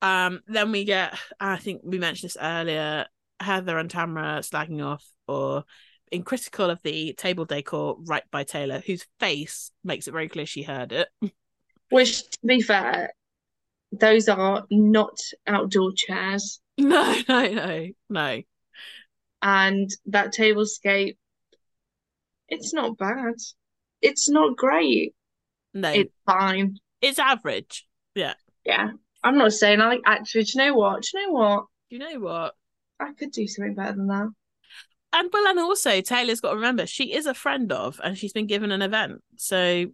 Um, 0.00 0.40
then 0.46 0.72
we 0.72 0.84
get, 0.84 1.16
I 1.38 1.56
think 1.56 1.82
we 1.84 1.98
mentioned 1.98 2.28
this 2.28 2.36
earlier, 2.40 3.06
Heather 3.40 3.78
and 3.78 3.88
Tamara 3.88 4.40
slagging 4.40 4.84
off 4.84 5.04
or 5.28 5.64
being 6.10 6.24
critical 6.24 6.70
of 6.70 6.82
the 6.82 7.14
table 7.14 7.44
decor 7.44 7.96
right 8.06 8.24
by 8.30 8.44
Taylor, 8.44 8.82
whose 8.84 9.06
face 9.20 9.70
makes 9.84 10.08
it 10.08 10.12
very 10.12 10.28
clear 10.28 10.44
she 10.44 10.62
heard 10.62 10.92
it. 10.92 11.08
Which, 11.90 12.22
to 12.30 12.38
be 12.44 12.60
fair, 12.62 13.12
those 13.92 14.28
are 14.28 14.66
not 14.70 15.16
outdoor 15.46 15.92
chairs. 15.94 16.60
No, 16.78 17.14
no, 17.28 17.48
no, 17.52 17.88
no. 18.08 18.42
And 19.42 19.90
that 20.06 20.32
tablescape, 20.34 21.16
it's 22.48 22.72
not 22.72 22.96
bad. 22.96 23.34
It's 24.00 24.28
not 24.28 24.56
great. 24.56 25.14
No, 25.74 25.90
It's 25.90 26.12
fine. 26.26 26.78
it's 27.00 27.18
average. 27.18 27.86
Yeah. 28.14 28.34
Yeah. 28.64 28.90
I'm 29.24 29.38
not 29.38 29.52
saying 29.52 29.80
I 29.80 29.86
like 29.88 30.00
actually, 30.04 30.44
do 30.44 30.52
you 30.58 30.64
know 30.66 30.74
what? 30.74 31.02
Do 31.02 31.08
you 31.18 31.26
know 31.26 31.32
what? 31.32 31.64
Do 31.90 31.96
you 31.96 31.98
know 31.98 32.20
what? 32.20 32.54
I 33.00 33.12
could 33.12 33.32
do 33.32 33.46
something 33.46 33.74
better 33.74 33.92
than 33.96 34.06
that. 34.08 34.28
And 35.12 35.30
well, 35.32 35.46
and 35.46 35.58
also 35.58 36.00
Taylor's 36.00 36.40
got 36.40 36.50
to 36.50 36.56
remember 36.56 36.86
she 36.86 37.12
is 37.14 37.26
a 37.26 37.34
friend 37.34 37.70
of, 37.72 38.00
and 38.02 38.16
she's 38.16 38.32
been 38.32 38.46
given 38.46 38.72
an 38.72 38.80
event, 38.82 39.22
so 39.36 39.86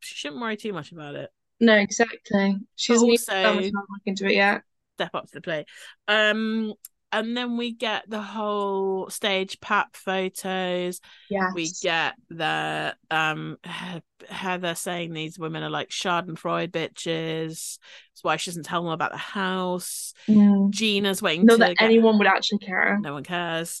she 0.00 0.14
shouldn't 0.14 0.40
worry 0.40 0.56
too 0.56 0.72
much 0.72 0.92
about 0.92 1.16
it. 1.16 1.30
No, 1.58 1.74
exactly. 1.74 2.56
She's 2.76 3.02
also- 3.02 3.32
done 3.32 3.56
much 3.56 3.64
time 3.64 3.72
look 3.90 4.02
into 4.06 4.26
it 4.26 4.34
yet. 4.34 4.62
Step 5.00 5.14
up 5.14 5.26
to 5.26 5.34
the 5.34 5.40
plate. 5.40 5.66
Um, 6.08 6.74
and 7.12 7.36
then 7.36 7.56
we 7.56 7.72
get 7.72 8.08
the 8.08 8.22
whole 8.22 9.10
stage 9.10 9.60
pap 9.60 9.96
photos. 9.96 11.00
Yes. 11.28 11.52
We 11.56 11.68
get 11.82 12.14
the 12.28 12.94
um 13.10 13.56
He- 13.64 14.02
Heather 14.28 14.74
saying 14.76 15.12
these 15.12 15.36
women 15.38 15.62
are 15.64 15.70
like 15.70 15.88
Schadenfreude 15.88 16.70
bitches. 16.70 17.78
That's 18.12 18.22
why 18.22 18.36
she 18.36 18.50
doesn't 18.50 18.62
tell 18.64 18.82
them 18.84 18.92
about 18.92 19.10
the 19.10 19.16
house. 19.18 20.12
Mm. 20.28 20.70
Gina's 20.70 21.20
waiting 21.20 21.46
Not 21.46 21.58
that 21.58 21.76
get- 21.78 21.84
anyone 21.84 22.16
would 22.18 22.26
actually 22.28 22.58
care. 22.58 22.98
no 23.00 23.14
one 23.14 23.24
cares. 23.24 23.80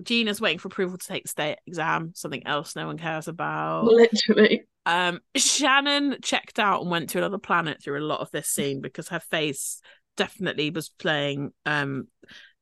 Gina's 0.00 0.40
waiting 0.40 0.58
for 0.58 0.68
approval 0.68 0.98
to 0.98 1.06
take 1.06 1.24
the 1.24 1.28
state 1.30 1.56
exam, 1.66 2.12
something 2.14 2.46
else 2.46 2.76
no 2.76 2.86
one 2.86 2.98
cares 2.98 3.26
about. 3.26 3.86
Literally. 3.86 4.62
Um, 4.86 5.18
Shannon 5.36 6.18
checked 6.22 6.60
out 6.60 6.82
and 6.82 6.90
went 6.90 7.10
to 7.10 7.18
another 7.18 7.38
planet 7.38 7.82
through 7.82 7.98
a 8.00 8.06
lot 8.06 8.20
of 8.20 8.30
this 8.30 8.48
scene 8.48 8.80
because 8.80 9.08
her 9.08 9.20
face 9.20 9.80
definitely 10.18 10.68
was 10.68 10.90
playing 10.90 11.52
um 11.64 12.08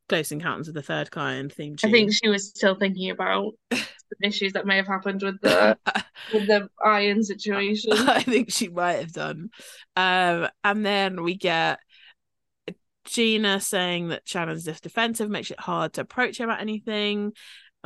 Close 0.08 0.30
Encounters 0.30 0.68
of 0.68 0.74
the 0.74 0.82
Third 0.82 1.10
Kind 1.10 1.52
theme 1.52 1.74
I 1.82 1.90
think 1.90 2.12
she 2.12 2.28
was 2.28 2.50
still 2.50 2.76
thinking 2.76 3.10
about 3.10 3.54
some 3.72 3.80
issues 4.22 4.52
that 4.52 4.66
may 4.66 4.76
have 4.76 4.86
happened 4.86 5.22
with 5.22 5.40
the 5.40 5.76
with 6.32 6.46
the 6.46 6.68
iron 6.84 7.24
situation. 7.24 7.92
I 7.94 8.22
think 8.22 8.52
she 8.52 8.68
might 8.68 9.00
have 9.00 9.12
done. 9.12 9.50
Um, 9.96 10.48
and 10.62 10.86
then 10.86 11.24
we 11.24 11.34
get 11.34 11.80
Gina 13.06 13.60
saying 13.60 14.08
that 14.08 14.28
Shannon's 14.28 14.64
just 14.64 14.84
defensive 14.84 15.28
makes 15.28 15.50
it 15.50 15.58
hard 15.60 15.94
to 15.94 16.02
approach 16.02 16.38
her 16.38 16.44
about 16.44 16.60
anything. 16.60 17.32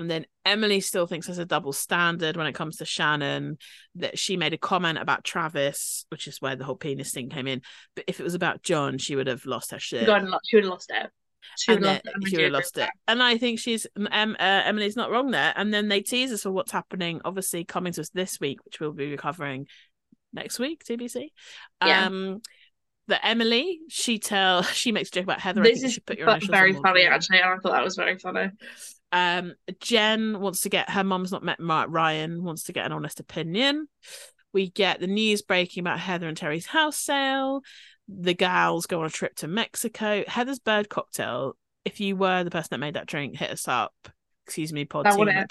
And 0.00 0.10
then 0.10 0.26
Emily 0.46 0.80
still 0.80 1.06
thinks 1.06 1.26
there's 1.26 1.38
a 1.38 1.44
double 1.44 1.72
standard 1.72 2.36
when 2.36 2.46
it 2.46 2.54
comes 2.54 2.78
to 2.78 2.84
Shannon, 2.84 3.58
that 3.96 4.18
she 4.18 4.36
made 4.36 4.54
a 4.54 4.58
comment 4.58 4.98
about 4.98 5.24
Travis, 5.24 6.06
which 6.08 6.26
is 6.26 6.40
where 6.40 6.56
the 6.56 6.64
whole 6.64 6.76
penis 6.76 7.12
thing 7.12 7.28
came 7.28 7.46
in. 7.46 7.60
But 7.94 8.06
if 8.08 8.18
it 8.18 8.22
was 8.22 8.34
about 8.34 8.62
John, 8.62 8.96
she 8.98 9.14
would 9.14 9.26
have 9.26 9.44
lost 9.44 9.72
her 9.72 9.78
shit. 9.78 10.06
She 10.46 10.54
would 10.54 10.64
have 10.64 10.70
lost 10.70 10.90
it. 10.90 11.10
She 11.58 11.72
would 11.72 11.82
lost 11.82 12.06
it. 12.06 12.12
and 12.14 12.28
she 12.28 12.36
would 12.36 12.44
have 12.44 12.52
lost 12.52 12.78
it. 12.78 12.88
And 13.06 13.22
I 13.22 13.36
think 13.36 13.58
she's 13.58 13.86
um, 14.10 14.36
uh, 14.38 14.62
Emily's 14.64 14.96
not 14.96 15.10
wrong 15.10 15.30
there. 15.30 15.52
And 15.54 15.72
then 15.72 15.88
they 15.88 16.00
tease 16.00 16.32
us 16.32 16.42
for 16.42 16.50
what's 16.50 16.72
happening, 16.72 17.20
obviously 17.24 17.64
coming 17.64 17.92
to 17.92 18.00
us 18.00 18.10
this 18.10 18.40
week, 18.40 18.64
which 18.64 18.80
we'll 18.80 18.92
be 18.92 19.10
recovering 19.10 19.66
next 20.32 20.58
week, 20.58 20.82
TBC. 20.84 21.28
Yeah. 21.84 22.06
Um 22.06 22.40
that 23.08 23.26
Emily, 23.26 23.80
she 23.88 24.18
tell 24.18 24.62
she 24.62 24.92
makes 24.92 25.10
a 25.10 25.12
joke 25.12 25.24
about 25.24 25.40
Heather. 25.40 25.60
with 25.60 25.70
I 25.70 25.72
think 25.72 25.82
This 25.82 25.88
is 25.88 25.94
should 25.94 26.06
put 26.06 26.18
your 26.18 26.38
very 26.48 26.72
funny, 26.72 27.04
actually, 27.04 27.40
and 27.40 27.50
I 27.50 27.56
thought 27.56 27.72
that 27.72 27.84
was 27.84 27.96
very 27.96 28.18
funny. 28.18 28.50
Um, 29.12 29.54
Jen 29.80 30.40
wants 30.40 30.60
to 30.62 30.68
get 30.68 30.90
her 30.90 31.04
mum's 31.04 31.32
not 31.32 31.42
met 31.42 31.60
Mark 31.60 31.88
Ryan 31.90 32.42
wants 32.44 32.64
to 32.64 32.72
get 32.72 32.86
an 32.86 32.92
honest 32.92 33.20
opinion. 33.20 33.88
We 34.52 34.70
get 34.70 35.00
the 35.00 35.06
news 35.06 35.42
breaking 35.42 35.82
about 35.82 36.00
Heather 36.00 36.28
and 36.28 36.36
Terry's 36.36 36.66
house 36.66 36.98
sale. 36.98 37.62
The 38.08 38.34
gals 38.34 38.86
go 38.86 39.00
on 39.00 39.06
a 39.06 39.10
trip 39.10 39.36
to 39.36 39.48
Mexico. 39.48 40.24
Heather's 40.26 40.58
bird 40.58 40.88
cocktail. 40.88 41.56
If 41.84 42.00
you 42.00 42.16
were 42.16 42.44
the 42.44 42.50
person 42.50 42.68
that 42.72 42.78
made 42.78 42.94
that 42.94 43.06
drink, 43.06 43.36
hit 43.36 43.50
us 43.50 43.68
up. 43.68 43.94
Excuse 44.46 44.72
me, 44.72 44.84
pod 44.84 45.06
team 45.16 45.28
at 45.28 45.48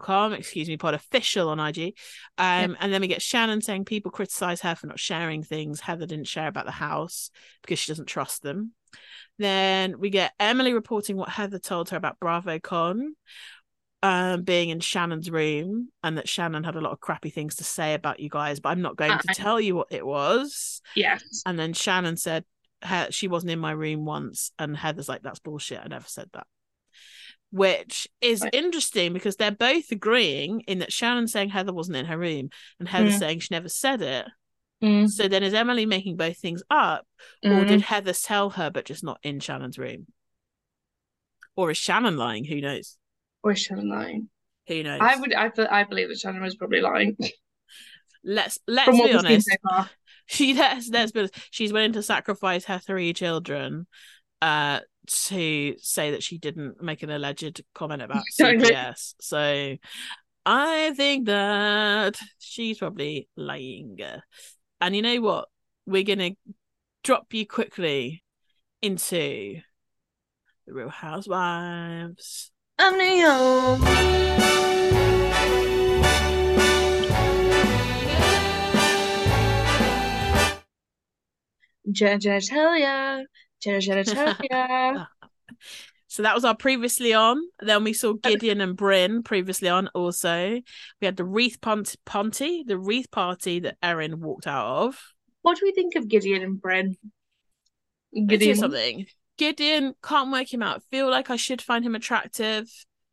gmail.com. 0.00 0.32
Excuse 0.32 0.68
me, 0.68 0.76
pod 0.76 0.94
official 0.94 1.48
on 1.48 1.60
IG. 1.60 1.96
Um, 2.38 2.76
and 2.80 2.92
then 2.92 3.00
we 3.00 3.08
get 3.08 3.22
Shannon 3.22 3.60
saying 3.60 3.84
people 3.84 4.10
criticize 4.10 4.60
her 4.62 4.74
for 4.74 4.86
not 4.86 4.98
sharing 4.98 5.42
things. 5.42 5.80
Heather 5.80 6.06
didn't 6.06 6.28
share 6.28 6.48
about 6.48 6.66
the 6.66 6.72
house 6.72 7.30
because 7.62 7.78
she 7.78 7.90
doesn't 7.90 8.06
trust 8.06 8.42
them. 8.42 8.72
Then 9.38 9.98
we 9.98 10.10
get 10.10 10.32
Emily 10.38 10.74
reporting 10.74 11.16
what 11.16 11.28
Heather 11.30 11.58
told 11.58 11.90
her 11.90 11.96
about 11.96 12.20
BravoCon 12.20 13.08
um, 14.02 14.42
being 14.42 14.68
in 14.70 14.80
Shannon's 14.80 15.30
room 15.30 15.88
and 16.02 16.18
that 16.18 16.28
Shannon 16.28 16.64
had 16.64 16.76
a 16.76 16.80
lot 16.80 16.92
of 16.92 17.00
crappy 17.00 17.30
things 17.30 17.56
to 17.56 17.64
say 17.64 17.94
about 17.94 18.20
you 18.20 18.28
guys, 18.28 18.60
but 18.60 18.70
I'm 18.70 18.82
not 18.82 18.96
going 18.96 19.16
to 19.18 19.28
tell 19.34 19.60
you 19.60 19.76
what 19.76 19.88
it 19.90 20.04
was. 20.04 20.82
Yes. 20.94 21.42
And 21.46 21.58
then 21.58 21.72
Shannon 21.72 22.16
said 22.16 22.44
he- 22.86 23.10
she 23.10 23.28
wasn't 23.28 23.52
in 23.52 23.60
my 23.60 23.70
room 23.70 24.04
once, 24.04 24.50
and 24.58 24.76
Heather's 24.76 25.08
like, 25.08 25.22
"That's 25.22 25.38
bullshit. 25.38 25.78
I 25.82 25.86
never 25.86 26.06
said 26.08 26.28
that." 26.32 26.46
Which 27.52 28.08
is 28.20 28.42
Right. 28.42 28.54
interesting 28.54 29.12
because 29.12 29.36
they're 29.36 29.50
both 29.50 29.92
agreeing 29.92 30.62
in 30.62 30.78
that 30.80 30.92
Shannon's 30.92 31.32
saying 31.32 31.50
Heather 31.50 31.72
wasn't 31.72 31.98
in 31.98 32.06
her 32.06 32.18
room, 32.18 32.48
and 32.80 32.88
Heather's 32.88 33.16
Mm. 33.16 33.18
saying 33.18 33.40
she 33.40 33.48
never 33.54 33.68
said 33.68 34.00
it. 34.02 34.26
Mm. 34.82 35.08
So 35.08 35.28
then, 35.28 35.42
is 35.42 35.52
Emily 35.54 35.84
making 35.86 36.16
both 36.16 36.38
things 36.38 36.62
up, 36.70 37.06
or 37.42 37.64
Mm. 37.64 37.68
did 37.68 37.80
Heather 37.82 38.14
tell 38.14 38.50
her 38.50 38.70
but 38.70 38.86
just 38.86 39.04
not 39.04 39.20
in 39.22 39.38
Shannon's 39.38 39.78
room? 39.78 40.06
Or 41.54 41.70
is 41.70 41.76
Shannon 41.76 42.16
lying? 42.16 42.44
Who 42.46 42.60
knows? 42.60 42.96
Or 43.42 43.52
is 43.52 43.60
Shannon 43.60 43.90
lying? 43.90 44.30
Who 44.68 44.82
knows? 44.82 45.00
I 45.02 45.16
would. 45.16 45.34
I. 45.34 45.52
I 45.70 45.84
believe 45.84 46.08
that 46.08 46.18
Shannon 46.18 46.40
was 46.42 46.56
probably 46.56 46.80
lying. 46.80 47.16
let's 48.24 48.58
let's 48.66 48.86
From 48.86 49.06
be 49.06 49.12
honest. 49.12 49.48
so. 49.50 49.84
She 50.26 50.54
let's 50.54 50.88
let's 50.88 51.12
be 51.12 51.20
honest. 51.20 51.34
She's 51.50 51.72
willing 51.72 51.92
to 51.92 52.02
sacrifice 52.02 52.64
her 52.66 52.78
three 52.78 53.12
children, 53.12 53.86
uh, 54.40 54.80
to 55.06 55.74
say 55.78 56.10
that 56.12 56.22
she 56.22 56.38
didn't 56.38 56.82
make 56.82 57.02
an 57.02 57.10
alleged 57.10 57.62
comment 57.74 58.02
about. 58.02 58.24
CPS. 58.40 59.14
So, 59.20 59.76
I 60.44 60.92
think 60.94 61.26
that 61.26 62.18
she's 62.38 62.78
probably 62.78 63.28
lying. 63.36 63.98
And 64.80 64.96
you 64.96 65.02
know 65.02 65.20
what? 65.20 65.48
We're 65.86 66.02
gonna 66.02 66.32
drop 67.02 67.32
you 67.32 67.46
quickly 67.46 68.22
into 68.80 69.60
the 70.66 70.72
Real 70.72 70.88
Housewives. 70.88 72.50
I'm 72.78 72.96
New 72.96 73.04
York. 73.04 73.80
Genitalia, 81.90 83.24
genitalia. 83.70 85.06
So 86.08 86.24
that 86.24 86.34
was 86.34 86.44
our 86.44 86.54
previously 86.54 87.14
on. 87.14 87.40
Then 87.60 87.84
we 87.84 87.94
saw 87.94 88.12
Gideon 88.12 88.60
and 88.60 88.76
Brynn 88.76 89.24
previously 89.24 89.70
on. 89.70 89.88
Also, 89.94 90.60
we 91.00 91.04
had 91.06 91.16
the 91.16 91.24
wreath 91.24 91.58
punt- 91.62 91.96
party, 92.04 92.64
the 92.66 92.76
wreath 92.76 93.10
party 93.10 93.60
that 93.60 93.78
Erin 93.82 94.20
walked 94.20 94.46
out 94.46 94.66
of. 94.66 95.00
what 95.40 95.56
do 95.58 95.62
we 95.64 95.72
think 95.72 95.94
of 95.94 96.08
Gideon 96.08 96.42
and 96.42 96.60
Brynn? 96.60 96.96
Gideon, 98.26 98.56
something. 98.56 99.06
Gideon 99.38 99.94
can't 100.02 100.30
work 100.30 100.52
him 100.52 100.62
out. 100.62 100.82
Feel 100.90 101.08
like 101.10 101.30
I 101.30 101.36
should 101.36 101.62
find 101.62 101.82
him 101.82 101.94
attractive, 101.94 102.68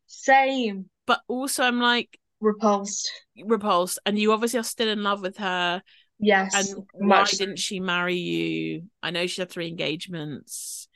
same, 0.06 0.90
but 1.06 1.20
also 1.26 1.64
I'm 1.64 1.80
like 1.80 2.18
repulsed. 2.42 3.10
repulsed. 3.42 3.98
And 4.04 4.18
you 4.18 4.32
obviously 4.32 4.60
are 4.60 4.62
still 4.64 4.88
in 4.88 5.02
love 5.02 5.22
with 5.22 5.38
her. 5.38 5.82
Yes, 6.20 6.54
And 6.54 6.86
why 6.92 7.20
much. 7.20 7.32
didn't 7.32 7.58
she 7.58 7.80
marry 7.80 8.16
you? 8.16 8.82
I 9.02 9.10
know 9.10 9.26
she 9.26 9.40
had 9.42 9.50
three 9.50 9.68
engagements. 9.68 10.88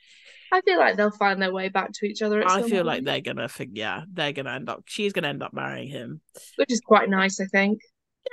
I 0.51 0.61
feel 0.61 0.77
like 0.77 0.95
they'll 0.95 1.11
find 1.11 1.41
their 1.41 1.51
way 1.51 1.69
back 1.69 1.91
to 1.93 2.05
each 2.05 2.21
other. 2.21 2.41
At 2.41 2.49
I 2.49 2.61
feel 2.61 2.85
like 2.85 3.03
they're 3.03 3.21
gonna, 3.21 3.49
yeah, 3.73 4.03
they're 4.13 4.31
gonna 4.31 4.51
end 4.53 4.69
up. 4.69 4.83
She's 4.85 5.11
gonna 5.13 5.27
end 5.27 5.43
up 5.43 5.53
marrying 5.53 5.87
him. 5.89 6.21
which 6.55 6.71
is 6.71 6.81
quite 6.81 7.09
nice, 7.09 7.39
I 7.41 7.45
think. 7.45 7.81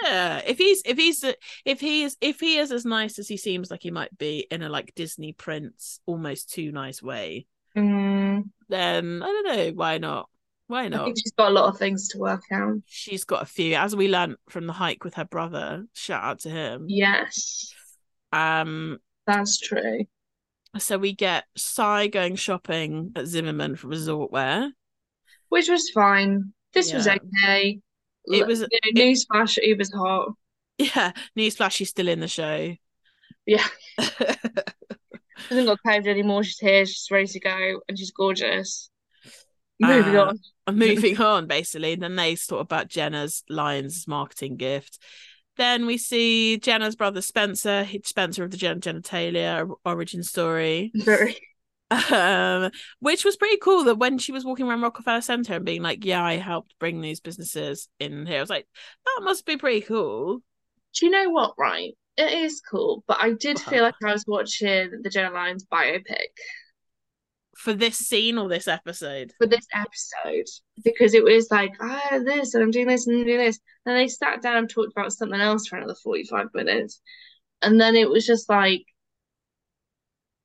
Yeah, 0.03 0.41
if 0.47 0.59
he's 0.59 0.83
if 0.87 0.97
he's 0.97 1.25
if 1.65 1.81
he 1.81 2.05
is 2.05 2.17
if 2.21 2.41
he 2.41 2.59
is 2.59 2.73
as 2.73 2.85
nice 2.85 3.19
as 3.19 3.29
he 3.29 3.37
seems 3.37 3.71
like 3.71 3.83
he 3.83 3.91
might 3.91 4.17
be 4.17 4.47
in 4.51 4.63
a 4.63 4.69
like 4.69 4.95
Disney 4.95 5.33
prince 5.33 6.01
almost 6.07 6.51
too 6.53 6.73
nice 6.73 7.03
way, 7.03 7.47
Mm, 7.77 8.45
then 8.69 9.23
I 9.23 9.27
don't 9.27 9.47
know 9.57 9.73
why 9.75 9.99
not. 9.99 10.29
Why 10.69 10.89
not? 10.89 11.03
I 11.03 11.05
think 11.05 11.19
she's 11.19 11.33
got 11.33 11.49
a 11.51 11.55
lot 11.55 11.69
of 11.69 11.79
things 11.79 12.09
to 12.09 12.19
work 12.19 12.45
out. 12.51 12.79
She's 12.87 13.25
got 13.25 13.43
a 13.43 13.47
few, 13.47 13.75
as 13.75 13.95
we 13.95 14.09
learned 14.09 14.37
from 14.49 14.67
the 14.67 14.73
hike 14.73 15.05
with 15.05 15.15
her 15.15 15.25
brother. 15.25 15.85
Shout 15.95 16.23
out 16.25 16.39
to 16.41 16.51
him. 16.51 16.87
Yes, 16.89 17.73
Um, 18.33 18.99
that's 19.27 19.59
true. 19.59 20.07
so 20.79 20.97
we 20.99 21.13
get 21.13 21.45
Sai 21.57 22.07
going 22.07 22.37
shopping 22.37 23.13
at 23.17 23.27
Zimmermann 23.27 23.77
for 23.77 23.89
resort 23.89 24.33
wear. 24.33 24.73
Which 25.51 25.69
was 25.69 25.91
fine. 25.91 26.55
This 26.73 26.93
was 26.95 27.07
okay. 27.07 27.81
It 28.25 28.47
was- 28.47 28.61
you 28.61 28.93
know, 28.95 29.03
newsflash, 29.03 29.59
Uber's 29.63 29.93
hot. 29.93 30.33
Yeah, 30.79 31.13
newsflash, 31.39 31.73
she's 31.73 31.91
still 31.91 32.09
in 32.09 32.21
the 32.21 32.29
show. 32.29 32.75
Yeah. 33.45 33.67
She 34.01 34.07
hasn't 35.49 35.67
got 35.67 35.79
COVID 35.87 36.07
anymore. 36.07 36.45
She's 36.45 36.59
here. 36.59 36.87
She's 36.87 37.09
ready 37.11 37.27
to 37.27 37.41
go, 37.41 37.81
and 37.89 37.99
she's 37.99 38.11
gorgeous. 38.13 38.89
Moving 39.83 40.17
Uh, 40.17 40.25
on. 40.25 40.39
Moving 40.77 41.21
on, 41.21 41.47
basically. 41.47 41.93
And 41.95 42.03
Then 42.03 42.17
they 42.17 42.37
talk 42.37 42.61
about 42.61 42.89
Jenna's 42.89 43.43
Lyons 43.49 44.07
marketing 44.07 44.57
gift. 44.57 44.99
Then 45.57 45.87
we 45.87 45.99
see 45.99 46.59
Jenna's 46.59 46.97
brother 46.97 47.21
Spencer, 47.21 47.87
Spencer 48.05 48.45
of 48.45 48.51
the 48.51 48.57
Jenna 48.57 48.81
Genitalia 48.81 49.69
origin 49.85 50.23
story, 50.23 50.91
Very. 50.95 51.37
um, 52.11 52.71
which 53.01 53.23
was 53.25 53.37
pretty 53.37 53.59
cool. 53.59 53.85
That 53.85 53.97
when 53.99 54.17
she 54.17 54.33
was 54.33 54.47
walking 54.47 54.67
around 54.67 54.81
Rockefeller 54.81 55.21
Center 55.21 55.55
and 55.57 55.65
being 55.65 55.83
like, 55.83 56.07
"Yeah, 56.07 56.25
I 56.25 56.37
helped 56.37 56.75
bring 56.79 57.03
these 57.03 57.21
businesses 57.21 57.89
in 58.01 58.25
here," 58.25 58.39
I 58.39 58.41
was 58.41 58.49
like, 58.51 58.67
"That 59.05 59.21
must 59.25 59.45
be 59.45 59.59
pretty 59.59 59.83
cool." 59.83 60.41
Do 60.95 61.07
you 61.07 61.13
know 61.13 61.29
what? 61.29 61.53
Right, 61.59 61.93
it 62.17 62.33
is 62.45 62.63
cool, 62.71 63.05
but 63.07 63.19
I 63.21 63.33
did 63.33 63.59
What? 63.59 63.67
feel 63.69 63.83
like 63.83 63.95
I 64.03 64.13
was 64.13 64.25
watching 64.27 65.03
the 65.03 65.11
Jenna 65.11 65.35
Lyons 65.35 65.67
biopic 65.71 66.33
For 67.57 67.75
this 67.75 67.97
scene 67.99 68.39
or 68.39 68.49
this 68.49 68.67
episode, 68.67 69.33
for 69.39 69.47
this 69.47 69.67
episode 69.75 70.47
because 70.85 71.13
it 71.13 71.23
was 71.23 71.49
like, 71.51 71.73
ah, 71.81 72.19
this 72.25 72.55
and 72.55 72.63
I'm 72.63 72.71
doing 72.71 72.87
this 72.87 73.07
and 73.07 73.19
I'm 73.19 73.27
doing 73.27 73.39
this. 73.39 73.61
And 73.85 73.97
they 73.97 74.09
sat 74.09 74.41
down 74.41 74.57
and 74.57 74.71
talked 74.71 74.93
about 74.93 75.13
something 75.13 75.41
else 75.41 75.67
for 75.67 75.77
another 75.77 75.95
45 76.03 76.47
minutes. 76.55 77.01
And 77.61 77.81
then 77.81 77.95
it 77.95 78.09
was 78.09 78.27
just 78.27 78.49
like, 78.49 78.85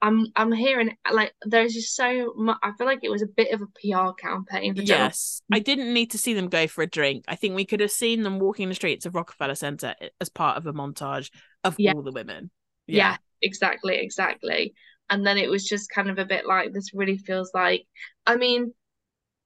I'm 0.01 0.27
I'm 0.35 0.51
hearing 0.51 0.95
like 1.11 1.33
there's 1.43 1.73
just 1.73 1.95
so 1.95 2.33
much. 2.35 2.57
I 2.61 2.71
feel 2.77 2.85
like 2.85 2.99
it 3.01 3.09
was 3.09 3.23
a 3.23 3.27
bit 3.27 3.51
of 3.51 3.61
a 3.61 3.65
PR 3.65 4.13
campaign 4.13 4.73
yes, 4.75 5.41
I 5.51 5.59
didn't 5.59 5.91
need 5.91 6.11
to 6.11 6.19
see 6.19 6.33
them 6.35 6.49
go 6.49 6.67
for 6.67 6.83
a 6.83 6.87
drink. 6.87 7.25
I 7.27 7.35
think 7.35 7.55
we 7.55 7.65
could 7.65 7.79
have 7.79 7.91
seen 7.91 8.21
them 8.21 8.39
walking 8.39 8.69
the 8.69 8.75
streets 8.75 9.05
of 9.07 9.15
Rockefeller 9.15 9.55
Center 9.55 9.95
as 10.21 10.29
part 10.29 10.57
of 10.57 10.67
a 10.67 10.73
montage 10.73 11.31
of 11.63 11.75
Yeah. 11.79 11.93
all 11.93 12.03
the 12.03 12.11
women. 12.11 12.51
Yeah, 12.85 13.17
exactly, 13.41 13.97
exactly. 13.97 14.75
And 15.09 15.25
then 15.25 15.37
it 15.37 15.49
was 15.49 15.65
just 15.65 15.89
kind 15.89 16.09
of 16.09 16.19
a 16.19 16.25
bit 16.25 16.45
like 16.45 16.73
this 16.73 16.93
really 16.93 17.17
feels 17.17 17.51
like 17.53 17.85
I 18.25 18.35
mean, 18.35 18.73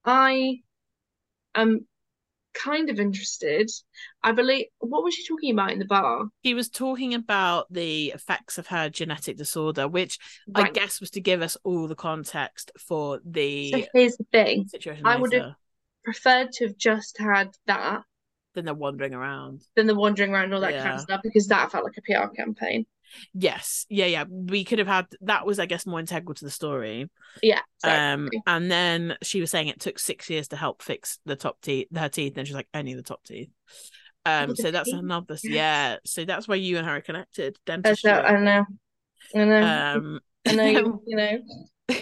I 0.05 0.62
am 1.55 1.86
kind 2.53 2.89
of 2.89 2.99
interested. 2.99 3.70
I 4.24 4.32
believe 4.34 4.66
what 4.80 5.03
was 5.03 5.14
she 5.14 5.26
talking 5.26 5.51
about 5.51 5.72
in 5.72 5.80
the 5.80 5.86
bar? 5.86 6.26
He 6.41 6.53
was 6.53 6.70
talking 6.70 7.14
about 7.14 7.72
the 7.72 8.07
effects 8.12 8.57
of 8.57 8.68
her 8.68 8.89
genetic 8.89 9.38
disorder, 9.38 9.88
which 9.88 10.20
I 10.55 10.70
guess 10.70 10.99
was 10.99 11.12
to 11.12 11.22
give 11.22 11.41
us 11.41 11.55
all 11.64 11.88
the 11.88 11.95
context 11.95 12.72
for 12.78 13.20
the 13.26 13.72
So 13.72 13.84
here's 13.93 14.18
the 14.18 14.26
thing. 14.32 14.68
situation 14.68 15.05
I 15.05 15.16
would 15.18 15.34
have- 15.34 15.53
Preferred 16.03 16.51
to 16.53 16.66
have 16.66 16.78
just 16.78 17.20
had 17.20 17.51
that 17.68 18.01
Then 18.55 18.66
they're 18.66 18.74
wandering 18.74 19.14
around. 19.14 19.62
than 19.76 19.86
the 19.86 19.93
wandering 19.93 20.34
around 20.34 20.51
all 20.51 20.59
that 20.62 20.74
kind 20.82 20.95
of 20.95 21.01
stuff 21.01 21.22
because 21.24 21.47
that 21.49 21.72
felt 21.72 21.84
like 21.86 21.95
a 21.97 22.01
PR 22.01 22.28
campaign. 22.36 22.88
Yes, 23.34 23.86
yeah, 23.89 24.05
yeah. 24.05 24.26
We 24.30 24.64
could 24.64 24.80
have 24.80 24.88
had 24.88 25.07
that 25.22 25.45
was, 25.45 25.59
I 25.59 25.66
guess, 25.66 25.86
more 25.86 25.99
integral 25.99 26.36
to 26.36 26.45
the 26.45 26.51
story. 26.51 27.09
Yeah. 27.41 27.62
Um, 27.84 28.30
and 28.47 28.72
then 28.72 29.18
she 29.24 29.41
was 29.41 29.51
saying 29.51 29.68
it 29.68 29.80
took 29.80 29.99
six 29.99 30.30
years 30.30 30.49
to 30.49 30.55
help 30.55 30.82
fix 30.82 31.20
the 31.26 31.36
top 31.36 31.62
teeth, 31.62 31.88
her 31.95 32.09
teeth, 32.09 32.38
and 32.38 32.47
she's 32.47 32.55
like 32.55 32.68
only 32.74 32.93
the 32.93 33.03
top 33.03 33.24
teeth. 33.24 33.49
Um, 34.26 34.55
so 34.55 34.72
that's 34.72 34.91
another, 34.91 35.38
yeah. 35.43 35.97
So 36.05 36.26
that's 36.26 36.47
why 36.47 36.55
you 36.55 36.78
and 36.78 36.86
her 36.86 36.97
are 36.97 37.01
connected, 37.01 37.57
dentistry. 37.66 38.12
I 38.12 38.39
know. 38.39 38.66
I 39.36 39.45
know. 39.45 39.62
Um, 39.62 40.20
I 40.47 40.55
know 40.55 40.66
you, 40.66 41.03
you 41.07 41.16
know. 41.16 41.38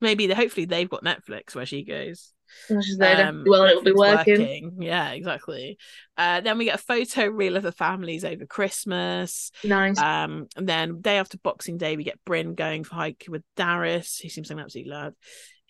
maybe 0.00 0.26
they, 0.26 0.34
hopefully 0.34 0.66
they've 0.66 0.88
got 0.88 1.04
Netflix 1.04 1.54
where 1.54 1.66
she 1.66 1.84
goes. 1.84 2.32
She's 2.68 2.98
there. 2.98 3.26
Um, 3.26 3.44
well, 3.46 3.64
it'll 3.64 3.82
be 3.82 3.92
Netflix 3.92 4.26
working. 4.26 4.78
Yeah, 4.80 5.10
exactly. 5.10 5.78
Uh, 6.16 6.40
then 6.40 6.58
we 6.58 6.66
get 6.66 6.76
a 6.76 6.82
photo 6.82 7.26
reel 7.26 7.56
of 7.56 7.62
the 7.62 7.72
families 7.72 8.24
over 8.24 8.46
Christmas. 8.46 9.50
Nice. 9.64 9.98
Um, 9.98 10.46
and 10.56 10.68
then 10.68 11.00
day 11.00 11.18
after 11.18 11.38
Boxing 11.38 11.78
Day, 11.78 11.96
we 11.96 12.04
get 12.04 12.24
Brynn 12.24 12.54
going 12.54 12.84
for 12.84 12.94
hike 12.94 13.26
with 13.28 13.42
Darius, 13.56 14.18
who 14.18 14.28
seems 14.28 14.50
like 14.50 14.58
an 14.58 14.64
absolute 14.64 14.88
lad, 14.88 15.14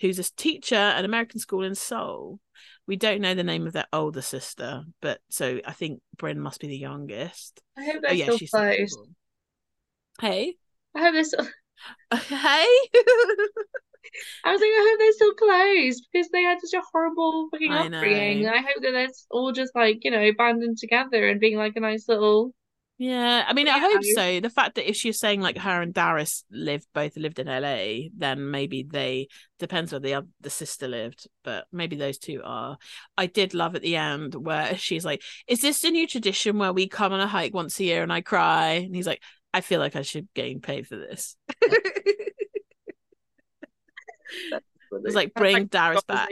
who's 0.00 0.18
a 0.18 0.34
teacher 0.36 0.76
at 0.76 0.98
an 0.98 1.04
American 1.04 1.40
school 1.40 1.64
in 1.64 1.74
Seoul. 1.74 2.40
We 2.86 2.96
don't 2.96 3.20
know 3.20 3.34
the 3.34 3.44
name 3.44 3.66
of 3.66 3.74
their 3.74 3.86
older 3.92 4.22
sister, 4.22 4.82
but 5.02 5.20
so 5.28 5.60
I 5.66 5.72
think 5.72 6.00
Brynn 6.16 6.38
must 6.38 6.60
be 6.60 6.68
the 6.68 6.78
youngest. 6.78 7.60
I 7.76 7.84
hope 7.84 8.02
they're 8.02 8.10
oh 8.10 8.14
yeah, 8.14 8.24
still 8.24 8.38
she's 8.38 8.50
closed. 8.50 8.96
cool. 8.96 9.08
Hey, 10.20 10.54
I 10.94 11.00
hope 11.00 11.12
they're 11.12 11.24
still. 11.24 11.46
hey. 12.14 12.66
I 14.44 14.52
was 14.52 14.60
like, 14.60 14.70
I 14.70 14.88
hope 14.88 14.98
they're 14.98 15.12
still 15.12 15.34
closed 15.34 16.08
because 16.12 16.28
they 16.30 16.42
had 16.42 16.58
such 16.60 16.78
a 16.78 16.84
horrible 16.92 17.48
fucking 17.50 17.72
I 17.72 17.88
know. 17.88 17.98
upbringing. 17.98 18.46
And 18.46 18.54
I 18.54 18.58
hope 18.58 18.82
that 18.82 18.94
it's 18.94 19.26
all 19.30 19.52
just 19.52 19.74
like, 19.74 19.98
you 20.02 20.10
know, 20.10 20.30
banded 20.36 20.78
together 20.78 21.28
and 21.28 21.40
being 21.40 21.56
like 21.56 21.74
a 21.76 21.80
nice 21.80 22.08
little. 22.08 22.52
Yeah, 23.00 23.44
I 23.46 23.52
mean, 23.52 23.68
I 23.68 23.78
hope 23.78 24.02
so. 24.02 24.40
The 24.40 24.50
fact 24.50 24.74
that 24.74 24.90
if 24.90 24.96
she's 24.96 25.20
saying 25.20 25.40
like 25.40 25.56
her 25.56 25.82
and 25.82 25.94
Darius 25.94 26.44
lived 26.50 26.88
both 26.92 27.16
lived 27.16 27.38
in 27.38 27.46
LA, 27.46 28.08
then 28.16 28.50
maybe 28.50 28.82
they 28.82 29.28
depends 29.60 29.92
where 29.92 30.00
the 30.00 30.16
oth- 30.16 30.26
the 30.40 30.50
sister 30.50 30.88
lived, 30.88 31.28
but 31.44 31.66
maybe 31.70 31.94
those 31.94 32.18
two 32.18 32.42
are. 32.44 32.76
I 33.16 33.26
did 33.26 33.54
love 33.54 33.76
at 33.76 33.82
the 33.82 33.94
end 33.94 34.34
where 34.34 34.76
she's 34.76 35.04
like, 35.04 35.22
"Is 35.46 35.60
this 35.60 35.84
a 35.84 35.90
new 35.90 36.08
tradition 36.08 36.58
where 36.58 36.72
we 36.72 36.88
come 36.88 37.12
on 37.12 37.20
a 37.20 37.28
hike 37.28 37.54
once 37.54 37.78
a 37.78 37.84
year 37.84 38.02
and 38.02 38.12
I 38.12 38.20
cry?" 38.20 38.72
And 38.72 38.96
he's 38.96 39.06
like, 39.06 39.22
"I 39.54 39.60
feel 39.60 39.78
like 39.78 39.94
I 39.94 40.02
should 40.02 40.26
getting 40.34 40.60
paid 40.60 40.88
for 40.88 40.96
this." 40.96 41.36
It's 44.92 45.14
like 45.14 45.34
bring 45.34 45.66
Darius 45.66 46.02
back. 46.04 46.30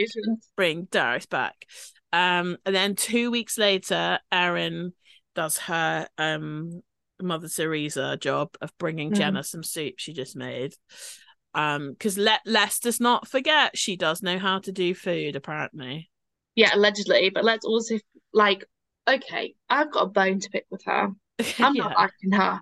Bring 0.57 0.89
Darius 0.91 1.27
back. 1.27 1.67
Um, 2.13 2.57
and 2.65 2.75
then 2.75 2.95
two 2.95 3.31
weeks 3.31 3.59
later, 3.59 4.19
Erin 4.33 4.93
does 5.35 5.59
her 5.59 6.09
um 6.17 6.83
Mother 7.21 7.49
Teresa 7.49 8.17
job 8.19 8.51
of 8.61 8.77
bringing 8.79 9.11
Mhm. 9.11 9.17
Jenna 9.17 9.43
some 9.45 9.63
soup 9.63 9.95
she 9.99 10.13
just 10.13 10.37
made. 10.37 10.75
Um, 11.55 11.93
because 11.93 12.19
let 12.19 12.41
Les 12.45 12.79
does 12.81 13.01
not 13.01 13.27
forget 13.29 13.79
she 13.79 13.97
does 13.97 14.23
know 14.23 14.39
how 14.39 14.59
to 14.61 14.73
do 14.73 14.95
food 14.95 15.37
apparently. 15.37 16.11
Yeah, 16.55 16.75
allegedly. 16.75 17.31
But 17.31 17.45
let's 17.45 17.65
also, 17.65 17.99
like, 18.33 18.65
okay, 19.09 19.55
I've 19.69 19.91
got 19.91 20.03
a 20.03 20.07
bone 20.09 20.41
to 20.41 20.51
pick 20.51 20.67
with 20.71 20.83
her. 20.85 21.09
I'm 21.59 21.75
Yeah. 21.75 21.85
not 21.85 21.97
liking 21.97 22.33
her. 22.33 22.61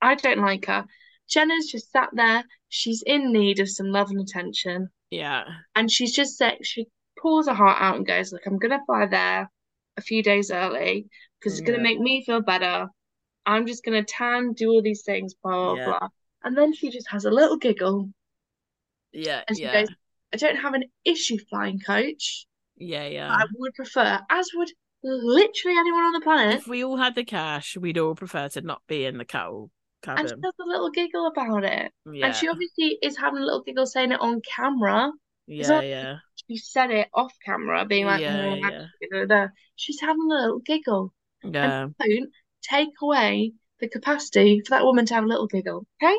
I 0.00 0.14
don't 0.14 0.38
like 0.40 0.66
her. 0.66 0.86
Jenna's 1.28 1.66
just 1.66 1.90
sat 1.90 2.10
there. 2.12 2.44
She's 2.68 3.02
in 3.06 3.32
need 3.32 3.60
of 3.60 3.68
some 3.70 3.88
love 3.90 4.10
and 4.10 4.20
attention. 4.20 4.90
Yeah, 5.10 5.44
And 5.74 5.90
she's 5.90 6.14
just 6.14 6.36
said, 6.36 6.58
she 6.64 6.86
pulls 7.20 7.48
her 7.48 7.54
heart 7.54 7.78
out 7.80 7.96
and 7.96 8.06
goes, 8.06 8.32
Look, 8.32 8.46
I'm 8.46 8.58
going 8.58 8.78
to 8.78 8.84
fly 8.86 9.06
there 9.06 9.50
a 9.96 10.00
few 10.02 10.22
days 10.22 10.50
early 10.50 11.08
because 11.40 11.54
it's 11.54 11.66
going 11.66 11.78
to 11.78 11.82
make 11.82 11.98
me 12.00 12.24
feel 12.24 12.42
better. 12.42 12.88
I'm 13.46 13.66
just 13.66 13.84
going 13.84 14.04
to 14.04 14.12
tan, 14.12 14.52
do 14.52 14.70
all 14.70 14.82
these 14.82 15.02
things, 15.04 15.34
blah, 15.42 15.52
blah, 15.52 15.74
Yeah. 15.76 15.84
blah. 15.98 16.08
And 16.44 16.56
then 16.56 16.74
she 16.74 16.90
just 16.90 17.08
has 17.10 17.24
a 17.24 17.30
little 17.30 17.56
giggle 17.56 18.10
yeah, 19.12 19.42
and 19.48 19.56
she 19.56 19.64
yeah, 19.64 19.80
goes, 19.80 19.88
I 20.32 20.36
don't 20.36 20.56
have 20.56 20.74
an 20.74 20.84
issue 21.04 21.38
flying 21.48 21.80
coach. 21.80 22.46
yeah, 22.76 23.06
yeah. 23.06 23.30
I 23.32 23.44
would 23.56 23.74
prefer, 23.74 24.20
as 24.30 24.48
would 24.54 24.70
literally 25.02 25.78
anyone 25.78 26.04
on 26.04 26.12
the 26.12 26.20
planet. 26.20 26.56
If 26.56 26.66
we 26.68 26.84
all 26.84 26.96
had 26.96 27.14
the 27.14 27.24
cash, 27.24 27.76
we'd 27.76 27.98
all 27.98 28.14
prefer 28.14 28.48
to 28.50 28.60
not 28.60 28.82
be 28.86 29.04
in 29.04 29.18
the 29.18 29.24
cattle 30.02 30.20
And 30.20 30.28
she 30.28 30.34
cabin. 30.34 30.44
has 30.44 30.54
a 30.60 30.64
little 30.68 30.90
giggle 30.90 31.26
about 31.26 31.64
it. 31.64 31.92
Yeah, 32.10 32.26
And 32.26 32.34
she 32.34 32.48
obviously 32.48 32.98
is 33.02 33.16
having 33.16 33.42
a 33.42 33.44
little 33.44 33.62
giggle 33.62 33.86
saying 33.86 34.12
it 34.12 34.20
on 34.20 34.40
camera. 34.56 35.12
yeah, 35.46 35.80
yeah, 35.80 36.18
She 36.48 36.56
said 36.56 36.90
it 36.90 37.08
off 37.14 37.32
camera, 37.44 37.84
being 37.84 38.06
like, 38.06 38.20
Yeah, 38.20 38.50
"Oh, 38.50 38.54
yeah. 38.54 38.86
da, 39.12 39.18
da, 39.20 39.24
da." 39.26 39.48
she's 39.76 40.00
having 40.00 40.22
a 40.30 40.34
little 40.34 40.60
giggle. 40.60 41.12
yeah. 41.42 41.88
Don't 41.98 42.30
take 42.62 42.90
away 43.02 43.52
the 43.80 43.88
capacity 43.88 44.60
for 44.60 44.70
that 44.70 44.84
woman 44.84 45.06
to 45.06 45.14
have 45.14 45.24
a 45.24 45.28
little 45.28 45.46
giggle, 45.46 45.86
okay? 46.02 46.16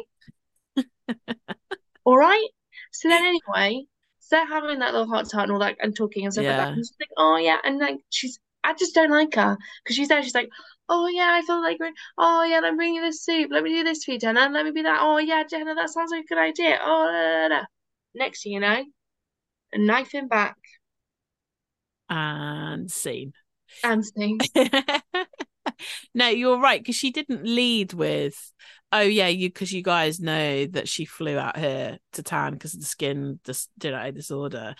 All 2.06 2.18
right. 2.18 2.48
So 2.92 3.10
then, 3.10 3.24
anyway, 3.26 3.86
so 4.20 4.36
they're 4.38 4.48
having 4.48 4.80
that 4.80 4.94
little 4.94 5.08
heart 5.08 5.28
to 5.30 5.36
heart 5.36 5.50
and 5.50 5.54
all 5.54 5.60
that, 5.60 5.78
and 5.82 5.96
talking 5.96 6.24
and 6.26 6.34
stuff 6.34 6.48
like 6.48 6.58
that. 6.58 6.70
And 6.74 6.78
she's 6.78 6.96
like, 7.00 7.10
"Oh 7.18 7.38
yeah," 7.38 7.58
and 7.64 7.78
like 7.80 7.98
she's, 8.10 8.40
I 8.64 8.74
just 8.74 8.96
don't 8.96 9.12
like 9.12 9.36
her 9.36 9.58
because 9.84 9.96
she's 9.96 10.08
there. 10.08 10.24
She's 10.24 10.36
like, 10.36 10.50
"Oh 10.90 11.08
yeah, 11.08 11.30
I 11.34 11.42
feel 11.44 11.62
like, 11.62 11.78
oh 12.18 12.44
yeah, 12.44 12.60
let 12.60 12.74
me 12.74 12.78
bring 12.78 12.96
you 12.96 13.02
this 13.02 13.24
soup. 13.24 13.50
Let 13.52 13.64
me 13.64 13.74
do 13.74 13.84
this 13.84 14.04
for 14.04 14.12
you, 14.12 14.20
Jenna. 14.20 14.50
Let 14.52 14.66
me 14.66 14.72
be 14.72 14.82
that. 14.84 15.00
Oh 15.02 15.18
yeah, 15.18 15.44
Jenna, 15.50 15.76
that 15.76 15.90
sounds 15.90 16.12
like 16.12 16.26
a 16.26 16.28
good 16.28 16.38
idea. 16.40 16.80
Oh, 16.82 17.06
da, 17.12 17.48
da, 17.48 17.60
da." 17.62 17.66
next 18.16 18.44
thing 18.44 18.54
you 18.54 18.60
know, 18.60 18.84
a 19.74 19.78
knife 19.78 20.16
in 20.16 20.28
back 20.28 20.58
And 22.10 22.90
scene. 22.92 23.34
and 23.84 24.04
scene. 24.06 24.40
no, 26.14 26.28
you're 26.28 26.60
right 26.60 26.82
because 26.82 26.96
she 26.96 27.12
didn't 27.12 27.46
lead 27.46 27.94
with, 27.94 28.52
"Oh 28.92 29.02
yeah, 29.02 29.28
you," 29.28 29.50
because 29.50 29.72
you 29.72 29.84
guys 29.84 30.20
know 30.20 30.66
that 30.68 30.88
she 30.88 31.06
flew 31.06 31.38
out 31.38 31.58
here 31.58 32.00
to 32.14 32.24
town 32.24 32.54
because 32.54 32.74
of 32.74 32.80
the 32.80 32.86
skin 32.86 33.40
dis- 33.44 33.70
you 33.84 33.92
know, 33.92 34.12
disorder. 34.12 34.76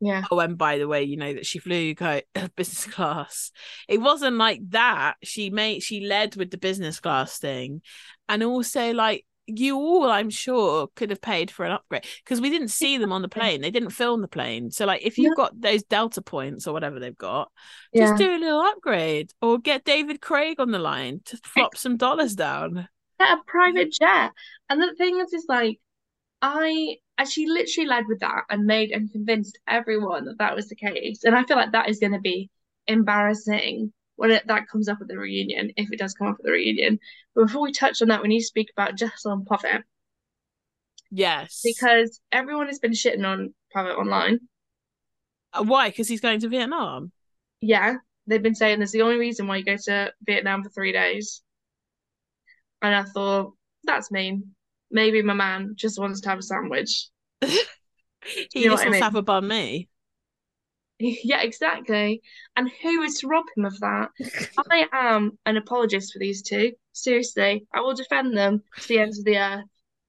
Yeah. 0.00 0.24
Oh, 0.30 0.38
and 0.40 0.58
by 0.58 0.78
the 0.78 0.88
way, 0.88 1.04
you 1.04 1.16
know 1.16 1.32
that 1.32 1.46
she 1.46 1.58
flew 1.58 1.94
co- 1.94 2.20
business 2.56 2.86
class. 2.86 3.50
It 3.88 3.98
wasn't 4.00 4.36
like 4.36 4.60
that. 4.70 5.14
She 5.22 5.50
made 5.50 5.82
she 5.82 6.06
led 6.06 6.36
with 6.36 6.50
the 6.50 6.58
business 6.58 7.00
class 7.00 7.38
thing, 7.38 7.80
and 8.28 8.42
also 8.42 8.92
like 8.92 9.24
you 9.46 9.76
all, 9.76 10.08
I'm 10.10 10.30
sure, 10.30 10.88
could 10.96 11.10
have 11.10 11.20
paid 11.20 11.50
for 11.50 11.66
an 11.66 11.72
upgrade 11.72 12.06
because 12.24 12.40
we 12.40 12.48
didn't 12.48 12.68
see 12.68 12.96
them 12.96 13.12
on 13.12 13.20
the 13.20 13.28
plane. 13.28 13.60
They 13.60 13.70
didn't 13.70 13.90
film 13.90 14.22
the 14.22 14.28
plane. 14.28 14.70
So 14.70 14.86
like, 14.86 15.02
if 15.04 15.18
you've 15.18 15.36
got 15.36 15.60
those 15.60 15.82
Delta 15.82 16.22
points 16.22 16.66
or 16.66 16.72
whatever 16.72 16.98
they've 16.98 17.14
got, 17.16 17.50
just 17.94 18.18
Yeah. 18.18 18.26
do 18.26 18.36
a 18.36 18.40
little 18.40 18.60
upgrade 18.62 19.32
or 19.42 19.58
get 19.58 19.84
David 19.84 20.22
Craig 20.22 20.60
on 20.60 20.70
the 20.70 20.78
line 20.78 21.20
to 21.26 21.36
flop 21.44 21.76
some 21.76 21.98
dollars 21.98 22.34
down. 22.34 22.88
get 23.20 23.32
a 23.32 23.42
private 23.46 23.92
jet. 23.92 24.32
And 24.70 24.80
the 24.82 24.94
thing 24.96 25.20
is, 25.20 25.34
is 25.34 25.44
like, 25.46 25.78
I, 26.42 26.96
and 27.16 27.28
she 27.28 27.46
literally 27.46 27.88
led 27.88 28.04
with 28.06 28.20
that 28.20 28.42
and 28.50 28.66
made 28.66 28.90
and 28.90 29.10
convinced 29.10 29.58
everyone 29.66 30.26
that 30.26 30.38
that 30.38 30.54
was 30.54 30.68
the 30.68 30.76
case. 30.76 31.24
And 31.24 31.34
I 31.34 31.44
feel 31.44 31.56
like 31.56 31.72
that 31.72 31.88
is 31.88 32.00
going 32.00 32.12
to 32.12 32.20
be 32.20 32.50
embarrassing 32.86 33.92
when 34.16 34.30
it, 34.30 34.46
that 34.46 34.68
comes 34.68 34.88
up 34.88 34.98
at 35.00 35.08
the 35.08 35.18
reunion, 35.18 35.72
if 35.76 35.90
it 35.90 35.98
does 35.98 36.14
come 36.14 36.28
up 36.28 36.36
at 36.38 36.44
the 36.44 36.52
reunion. 36.52 36.98
But 37.34 37.46
before 37.46 37.62
we 37.62 37.72
touch 37.72 38.02
on 38.02 38.08
that, 38.08 38.22
we 38.22 38.28
need 38.28 38.40
to 38.40 38.46
speak 38.46 38.68
about 38.76 39.00
and 39.00 39.46
Pavit 39.46 39.82
Yes. 41.10 41.60
because 41.64 42.20
everyone 42.32 42.66
has 42.66 42.78
been 42.78 42.92
shitting 42.92 43.24
on 43.24 43.54
Pavit 43.74 43.96
online. 43.96 44.40
Uh, 45.52 45.62
why? 45.62 45.88
Because 45.88 46.08
he's 46.08 46.20
going 46.20 46.40
to 46.40 46.48
Vietnam. 46.48 47.12
Yeah, 47.60 47.94
they've 48.26 48.42
been 48.42 48.54
saying 48.54 48.78
there's 48.78 48.92
the 48.92 49.02
only 49.02 49.16
reason 49.16 49.46
why 49.46 49.58
you 49.58 49.64
go 49.64 49.76
to 49.76 50.12
Vietnam 50.26 50.62
for 50.62 50.70
three 50.70 50.92
days. 50.92 51.42
And 52.82 52.94
I 52.94 53.04
thought, 53.04 53.52
that's 53.84 54.10
mean. 54.10 54.54
Maybe 54.94 55.20
my 55.20 55.34
man 55.34 55.74
just 55.76 55.98
wants 55.98 56.22
to 56.22 56.28
have 56.30 56.38
a 56.38 56.42
sandwich. 56.42 57.08
He 57.42 58.48
You 58.54 58.66
know 58.66 58.72
just 58.72 58.84
what 58.84 58.86
I 58.86 58.86
wants 58.86 58.98
to 59.00 59.04
have 59.04 59.14
a 59.16 59.22
bun 59.22 59.48
me. 59.48 59.88
Yeah, 60.98 61.42
exactly. 61.42 62.22
And 62.56 62.70
who 62.82 63.02
is 63.02 63.18
to 63.18 63.26
rob 63.26 63.44
him 63.56 63.64
of 63.64 63.78
that? 63.80 64.10
I 64.70 64.86
am 64.92 65.38
an 65.44 65.56
apologist 65.56 66.12
for 66.12 66.20
these 66.20 66.40
two. 66.40 66.72
Seriously, 66.92 67.66
I 67.74 67.80
will 67.80 67.94
defend 67.94 68.36
them 68.36 68.62
to 68.80 68.88
the 68.88 68.98
ends 69.00 69.18
of 69.18 69.24
the 69.24 69.36
earth. 69.36 69.64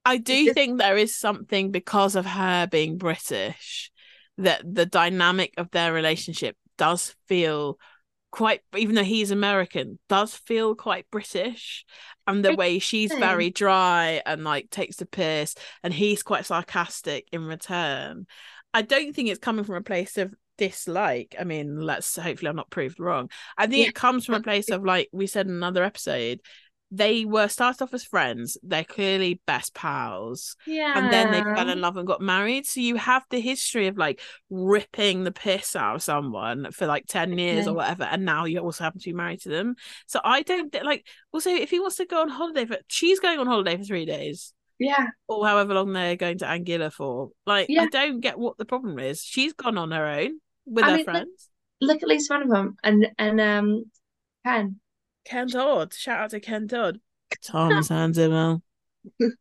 I 0.06 0.18
do 0.18 0.54
think 0.54 0.78
there 0.78 0.98
is 0.98 1.16
something 1.16 1.72
because 1.72 2.16
of 2.16 2.28
her 2.28 2.68
being 2.68 2.98
British 2.98 3.92
that 4.38 4.62
the 4.64 4.86
dynamic 4.86 5.56
of 5.58 5.72
their 5.72 5.92
relationship 5.92 6.56
does 6.78 7.16
feel 7.28 7.80
quite 8.36 8.60
even 8.76 8.96
though 8.96 9.04
he's 9.04 9.32
American 9.32 9.98
does 10.10 10.34
feel 10.34 10.76
quite 10.76 11.10
British 11.10 11.86
and 12.28 12.44
the 12.44 12.54
way 12.54 12.80
she's 12.80 13.14
very 13.14 13.50
dry 13.50 14.22
and 14.26 14.44
like 14.44 14.70
takes 14.70 14.98
the 14.98 15.06
piss 15.06 15.56
and 15.84 15.94
he's 15.94 16.22
quite 16.22 16.46
sarcastic 16.46 17.30
in 17.32 17.46
return. 17.46 18.28
I 18.74 18.82
don't 18.82 19.16
think 19.16 19.30
it's 19.30 19.40
coming 19.40 19.64
from 19.64 19.76
a 19.76 19.82
place 19.82 20.18
of 20.18 20.34
dislike. 20.58 21.36
I 21.40 21.46
mean, 21.46 21.80
let's 21.80 22.18
hopefully 22.18 22.50
I'm 22.50 22.58
not 22.58 22.70
proved 22.70 23.00
wrong. 23.00 23.30
I 23.58 23.68
think 23.68 23.84
Yeah. 23.84 23.90
it 23.90 23.96
comes 23.96 24.26
from 24.26 24.36
a 24.36 24.42
place 24.42 24.70
of 24.70 24.84
like 24.84 25.08
we 25.14 25.28
said 25.28 25.48
in 25.48 25.54
another 25.54 25.84
episode, 25.86 26.42
they 26.92 27.26
were 27.26 27.48
started 27.48 27.82
off 27.84 27.94
as 27.94 28.04
friends. 28.06 28.58
They're 28.64 28.84
clearly 28.84 29.42
best 29.48 29.74
pals 29.74 30.56
Yeah. 30.68 30.94
and 30.98 31.12
then 31.12 31.32
they 31.32 31.42
fell 31.42 31.68
in 31.70 31.82
love 31.82 31.98
and 31.98 32.08
got 32.08 32.22
married. 32.22 32.66
So 32.68 32.80
you 32.80 32.96
have 32.96 33.24
the 33.30 33.42
history 33.42 33.88
of 33.88 33.98
like 33.98 34.22
ripping 34.50 35.24
the 35.24 35.32
piss 35.32 35.76
out 35.76 35.96
of 35.96 36.04
someone 36.04 36.72
for 36.72 36.86
like 36.88 37.06
10 37.08 37.38
years 37.38 37.68
or 37.68 37.74
whatever, 37.74 38.04
and 38.04 38.24
now 38.24 38.46
you 38.46 38.60
also 38.60 38.84
happen 38.84 39.00
to 39.00 39.10
be 39.10 39.14
married 39.14 39.42
to 39.42 39.50
them. 39.50 39.76
So 40.06 40.20
I 40.24 40.44
don't 40.44 40.74
like 40.84 41.06
also 41.34 41.50
if 41.50 41.70
he 41.72 41.80
wants 41.80 41.96
to 41.98 42.06
go 42.06 42.22
on 42.22 42.30
holiday 42.30 42.66
for 42.66 42.78
she's 42.88 43.20
going 43.20 43.40
on 43.40 43.48
holiday 43.48 43.78
for 43.78 43.84
three 43.84 44.06
days 44.06 44.54
Yeah. 44.80 45.08
or 45.28 45.46
however 45.46 45.74
long 45.74 45.92
they're 45.92 46.16
going 46.16 46.38
to 46.38 46.46
Anguilla 46.46 46.94
for. 46.94 47.32
Like 47.46 47.68
I 47.78 47.88
don't 47.88 48.20
get 48.22 48.38
what 48.38 48.58
the 48.58 48.66
problem 48.66 49.00
is. 49.00 49.22
She's 49.24 49.54
gone 49.54 49.78
on 49.78 49.92
her 49.92 50.06
own 50.06 50.40
with 50.66 50.86
I 50.86 50.92
her 50.92 50.98
mean, 50.98 51.06
look- 51.06 51.14
friends. 51.16 51.50
Look 51.82 52.02
at 52.04 52.08
Lisa 52.08 52.34
Vanderpump 52.34 52.76
and 52.84 53.08
and 53.18 53.42
um 53.42 53.86
Ken. 54.46 54.80
Ken 55.26 55.48
Dodd. 55.48 55.94
Shout 55.94 56.20
out 56.20 56.30
to 56.30 56.40
Ken 56.40 56.68
Dodd. 56.68 57.00
Tom 57.44 57.84
Sandoval. 57.84 58.62
Did 59.20 59.34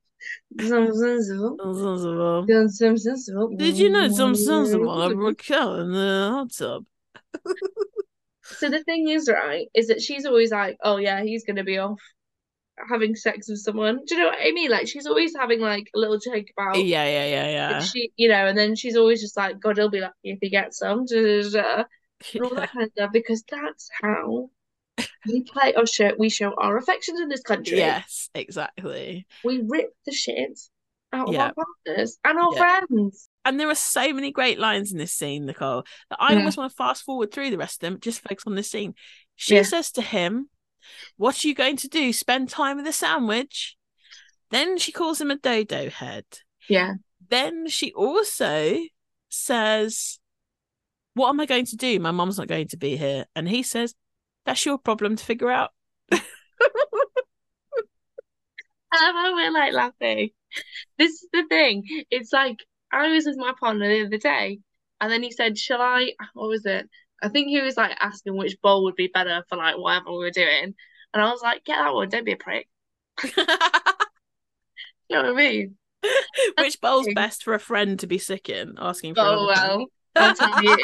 you 3.76 3.90
know 3.90 4.08
Tom 4.08 4.34
Sandoval 4.34 5.02
and 5.02 5.20
Raquel 5.20 5.80
in 5.80 5.92
the 5.92 6.30
hot 6.32 6.52
tub? 6.52 6.86
So 8.42 8.70
the 8.70 8.82
thing 8.84 9.08
is, 9.08 9.28
right, 9.28 9.68
is 9.74 9.88
that 9.88 10.00
she's 10.00 10.26
always 10.26 10.50
like, 10.50 10.76
oh 10.82 10.96
yeah, 10.96 11.22
he's 11.22 11.44
gonna 11.44 11.64
be 11.64 11.78
off 11.78 12.00
having 12.88 13.14
sex 13.14 13.48
with 13.48 13.60
someone. 13.60 14.00
Do 14.06 14.14
you 14.14 14.20
know 14.20 14.28
what 14.28 14.38
I 14.40 14.52
mean? 14.52 14.70
Like 14.70 14.88
she's 14.88 15.06
always 15.06 15.34
having 15.36 15.60
like 15.60 15.88
a 15.94 15.98
little 15.98 16.18
joke 16.18 16.46
about 16.56 16.76
Yeah, 16.76 17.04
yeah, 17.04 17.26
yeah, 17.26 17.48
yeah. 17.48 17.80
she, 17.80 18.10
you 18.16 18.28
know, 18.28 18.46
and 18.46 18.56
then 18.56 18.74
she's 18.74 18.96
always 18.96 19.20
just 19.20 19.36
like, 19.36 19.60
God, 19.60 19.76
he'll 19.76 19.90
be 19.90 20.00
lucky 20.00 20.14
if 20.24 20.38
he 20.40 20.50
gets 20.50 20.78
some, 20.78 21.04
da, 21.06 21.22
da, 21.22 21.42
da, 21.42 21.50
da, 21.50 21.84
and 22.34 22.44
all 22.44 22.54
that 22.54 22.72
kind 22.72 22.86
of 22.86 22.92
stuff, 22.92 23.10
because 23.12 23.44
that's 23.50 23.90
how 24.02 24.50
we 25.26 25.42
play 25.42 25.72
or 25.76 25.86
show 25.86 26.12
we 26.18 26.28
show 26.28 26.54
our 26.58 26.76
affections 26.76 27.20
in 27.20 27.28
this 27.28 27.42
country. 27.42 27.78
Yes, 27.78 28.30
exactly. 28.34 29.26
We 29.42 29.62
rip 29.66 29.90
the 30.06 30.12
shit 30.12 30.58
out 31.12 31.28
of 31.28 31.36
our 31.36 31.52
partners 31.54 32.18
and 32.24 32.38
our 32.38 32.52
Yeah. 32.54 32.58
friends. 32.86 33.28
And 33.44 33.60
there 33.60 33.68
are 33.68 33.74
so 33.74 34.12
many 34.12 34.32
great 34.32 34.58
lines 34.58 34.90
in 34.90 34.98
this 34.98 35.12
scene, 35.12 35.44
Nicole, 35.46 35.84
that 36.10 36.20
I 36.20 36.32
Yeah. 36.32 36.38
almost 36.38 36.56
want 36.56 36.70
to 36.72 36.76
fast 36.76 37.04
forward 37.04 37.30
through 37.30 37.50
the 37.50 37.58
rest 37.58 37.76
of 37.76 37.80
them, 37.80 38.00
just 38.00 38.20
focus 38.20 38.44
on 38.46 38.54
this 38.54 38.70
scene. 38.70 38.94
She 39.36 39.62
says 39.64 39.92
to 39.92 40.02
him, 40.02 40.48
What 41.16 41.44
are 41.44 41.48
you 41.48 41.54
going 41.54 41.76
to 41.78 41.88
do? 41.88 42.12
Spend 42.12 42.48
time 42.48 42.76
with 42.76 42.86
a 42.86 42.92
sandwich? 42.92 43.76
Then 44.50 44.78
she 44.78 44.92
calls 44.92 45.20
him 45.20 45.30
a 45.30 45.36
dodo 45.36 45.90
head. 45.90 46.24
Yeah. 46.68 46.94
Then 47.28 47.68
she 47.68 47.92
also 47.92 48.78
says, 49.28 50.18
What 51.14 51.28
am 51.28 51.40
I 51.40 51.46
going 51.46 51.66
to 51.66 51.76
do? 51.76 52.00
My 52.00 52.10
mom's 52.10 52.38
not 52.38 52.48
going 52.48 52.68
to 52.68 52.76
be 52.76 52.96
here. 52.96 53.26
And 53.36 53.48
he 53.48 53.62
says, 53.62 53.94
That's 54.46 54.64
your 54.66 54.78
problem 54.78 55.16
to 55.16 55.24
figure 55.24 55.50
out. 55.50 55.72
Um, 58.92 59.14
How 59.16 59.34
we're 59.34 59.52
like 59.52 59.72
laughing. 59.72 60.30
This 60.98 61.10
is 61.10 61.28
the 61.32 61.44
thing. 61.48 61.82
It's 62.10 62.32
like 62.32 62.58
I 62.92 63.08
was 63.08 63.26
with 63.26 63.36
my 63.36 63.52
partner 63.58 63.88
the 63.88 64.06
other 64.06 64.18
day, 64.18 64.60
and 65.00 65.10
then 65.10 65.22
he 65.22 65.32
said, 65.32 65.58
"Shall 65.58 65.82
I?" 65.82 66.12
What 66.34 66.48
was 66.48 66.64
it? 66.64 66.88
I 67.20 67.28
think 67.28 67.48
he 67.48 67.60
was 67.60 67.76
like 67.76 67.96
asking 67.98 68.36
which 68.36 68.60
bowl 68.62 68.84
would 68.84 68.94
be 68.94 69.10
better 69.12 69.44
for 69.48 69.56
like 69.56 69.76
whatever 69.76 70.12
we 70.12 70.18
were 70.18 70.30
doing, 70.30 70.74
and 71.12 71.22
I 71.22 71.28
was 71.30 71.42
like, 71.42 71.64
"Get 71.64 71.78
that 71.78 71.92
one. 71.92 72.08
Don't 72.08 72.24
be 72.24 72.32
a 72.32 72.36
prick." 72.36 72.68
You 75.08 75.16
know 75.16 75.32
what 75.32 75.42
I 75.42 75.50
mean? 75.50 75.76
Which 76.58 76.80
bowl's 76.80 77.08
best 77.14 77.44
for 77.44 77.54
a 77.54 77.58
friend 77.58 77.98
to 78.00 78.06
be 78.06 78.18
sick 78.18 78.48
in? 78.48 78.74
Asking 78.78 79.14
for 79.14 79.20
Oh 79.22 79.46
well, 79.46 79.86
I'll 80.16 80.34
tell 80.34 80.62
you. 80.62 80.76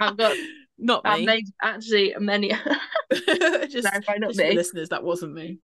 I've 0.00 0.16
got. 0.16 0.36
Not 0.80 1.04
me. 1.04 1.26
made 1.26 1.44
actually 1.62 2.14
many. 2.18 2.48
just, 3.12 3.86
Clarify, 3.86 4.16
not 4.16 4.30
just 4.30 4.38
me. 4.38 4.54
listeners, 4.54 4.88
that 4.88 5.04
wasn't 5.04 5.34
me. 5.34 5.58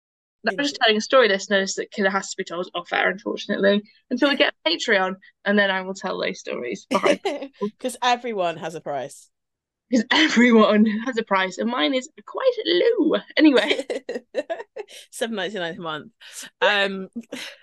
I'm 0.48 0.58
just 0.58 0.78
telling 0.82 0.98
a 0.98 1.02
story, 1.02 1.28
listeners, 1.28 1.74
that 1.76 1.88
of 2.06 2.12
has 2.12 2.30
to 2.30 2.38
be 2.38 2.44
told 2.44 2.70
off 2.76 2.94
air, 2.94 3.10
unfortunately, 3.10 3.82
until 4.12 4.30
we 4.30 4.36
get 4.36 4.54
a 4.66 4.70
Patreon, 4.70 5.16
and 5.44 5.58
then 5.58 5.72
I 5.72 5.82
will 5.82 5.94
tell 5.94 6.20
those 6.20 6.40
stories 6.40 6.86
Because 6.92 7.98
everyone 8.04 8.58
has 8.58 8.76
a 8.76 8.82
price. 8.82 9.30
because 9.90 10.06
everyone 10.12 10.86
has 11.06 11.18
a 11.18 11.24
price, 11.24 11.58
and 11.58 11.70
mine 11.70 11.94
is 11.94 12.10
quite 12.26 12.52
low. 12.66 13.20
Anyway, 13.38 13.86
Seven 15.12 15.36
ninety 15.36 15.58
nine 15.58 15.76
a 15.78 15.82
month. 15.82 16.12
Um, 16.62 17.08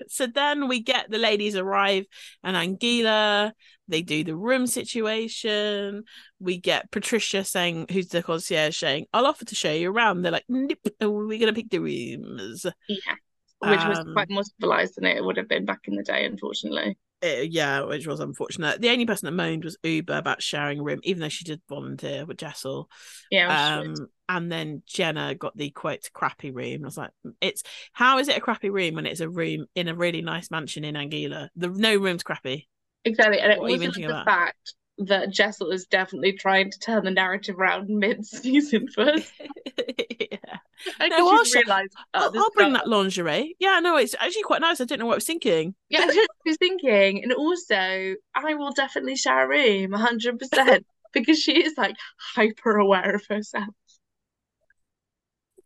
so 0.09 0.27
then 0.27 0.69
we 0.69 0.81
get 0.81 1.11
the 1.11 1.19
ladies 1.19 1.57
arrive 1.57 2.05
and 2.43 2.57
Anguilla. 2.57 3.53
They 3.89 4.03
do 4.03 4.25
the 4.25 4.37
room 4.37 4.67
situation. 4.67 6.05
We 6.41 6.59
get 6.59 6.91
Patricia 6.91 7.45
saying, 7.45 7.87
"Who's 7.91 8.09
the 8.09 8.23
concierge?" 8.23 8.79
saying, 8.79 9.07
"I'll 9.13 9.27
offer 9.27 9.45
to 9.45 9.55
show 9.55 9.73
you 9.73 9.91
around." 9.91 10.23
They're 10.23 10.33
like, 10.33 10.45
"Nope, 10.49 10.79
we're 11.01 11.39
gonna 11.39 11.53
pick 11.53 11.71
the 11.71 11.81
rooms." 11.81 12.65
yeah, 12.89 13.15
which 13.61 13.85
was 13.85 13.99
Um, 13.99 14.15
quite 14.15 14.31
more 14.31 14.45
civilized 14.45 14.95
than 14.97 15.05
it 15.07 15.23
would 15.25 15.37
have 15.37 15.49
been 15.49 15.65
back 15.65 15.81
in 15.85 15.97
the 15.97 16.03
day, 16.03 16.25
unfortunately. 16.25 16.97
Uh, 17.23 17.43
yeah, 17.49 17.83
which 17.83 18.07
was 18.07 18.19
unfortunate. 18.19 18.81
The 18.81 18.91
only 18.91 19.07
person 19.07 19.27
that 19.27 19.33
moaned 19.33 19.65
was 19.65 19.77
Ubah 19.85 20.19
about 20.19 20.43
sharing 20.43 20.81
a 20.81 20.83
room, 20.83 20.99
even 21.05 21.21
though 21.21 21.29
she 21.29 21.45
did 21.45 21.61
volunteer 21.69 22.25
with 22.25 22.39
Jessel. 22.39 22.91
Yeah, 23.31 23.77
Um, 23.77 23.95
sure. 23.95 24.07
And 24.37 24.51
then 24.51 24.83
Jenna 24.87 25.35
got 25.35 25.57
the 25.57 25.71
quote 25.71 26.09
crappy 26.15 26.51
room. 26.51 26.85
I 26.85 26.87
was 26.87 26.97
like, 26.97 27.11
mm, 27.27 27.35
it's 27.41 27.63
how 27.93 28.19
is 28.19 28.29
it 28.29 28.37
a 28.37 28.41
crappy 28.41 28.71
room 28.71 28.95
when 28.95 29.07
it's 29.07 29.21
a 29.21 29.29
room 29.29 29.67
in 29.75 29.89
a 29.89 29.95
really 29.95 30.23
nice 30.23 30.51
mansion 30.51 30.85
in 30.85 30.95
Anguilla? 30.95 31.49
The 31.57 31.69
no 31.69 31.97
room's 31.97 32.23
crappy. 32.23 32.69
exactly, 33.05 33.41
and 33.41 33.53
it 33.53 33.59
what 33.59 33.71
are 33.71 33.75
you 33.75 33.89
also 33.89 34.01
the 34.01 34.07
about? 34.07 34.25
fact 34.25 34.75
that 34.99 35.31
Jessel 35.31 35.71
is 35.71 35.87
definitely 35.87 36.33
trying 36.33 36.71
to 36.71 36.79
turn 36.79 37.05
the 37.05 37.11
narrative 37.11 37.59
around 37.59 37.89
mid-season 37.91 38.89
first. 38.95 39.33
yeah. 39.77 40.59
I 40.99 41.09
No, 41.09 41.29
I'll 41.29 41.45
realised 41.55 41.93
at 42.15 42.23
I'll, 42.23 42.33
I'll 42.37 42.51
bring 42.53 42.73
that 42.73 42.89
lingerie. 42.89 43.55
Yeah, 43.59 43.81
no, 43.81 43.97
it's 43.97 44.15
actually 44.19 44.43
quite 44.43 44.61
nice. 44.61 44.81
I 44.81 44.85
don't 44.85 44.99
know 44.99 45.07
what 45.07 45.13
I 45.13 45.17
was 45.17 45.27
thinking. 45.27 45.75
Yeah, 45.91 46.07
I 46.09 46.27
was 46.47 46.57
thinking, 46.57 47.23
and 47.23 47.33
also 47.33 48.15
I 48.35 48.55
will 48.55 48.73
definitely 48.73 49.17
share 49.17 49.45
a 49.45 49.49
room, 49.49 49.93
hundred 49.93 50.39
percent, 50.39 50.87
because 51.13 51.39
she 51.39 51.63
is 51.63 51.75
like 51.77 51.95
hyper 52.35 52.77
aware 52.77 53.15
of 53.15 53.25
herself. 53.29 53.69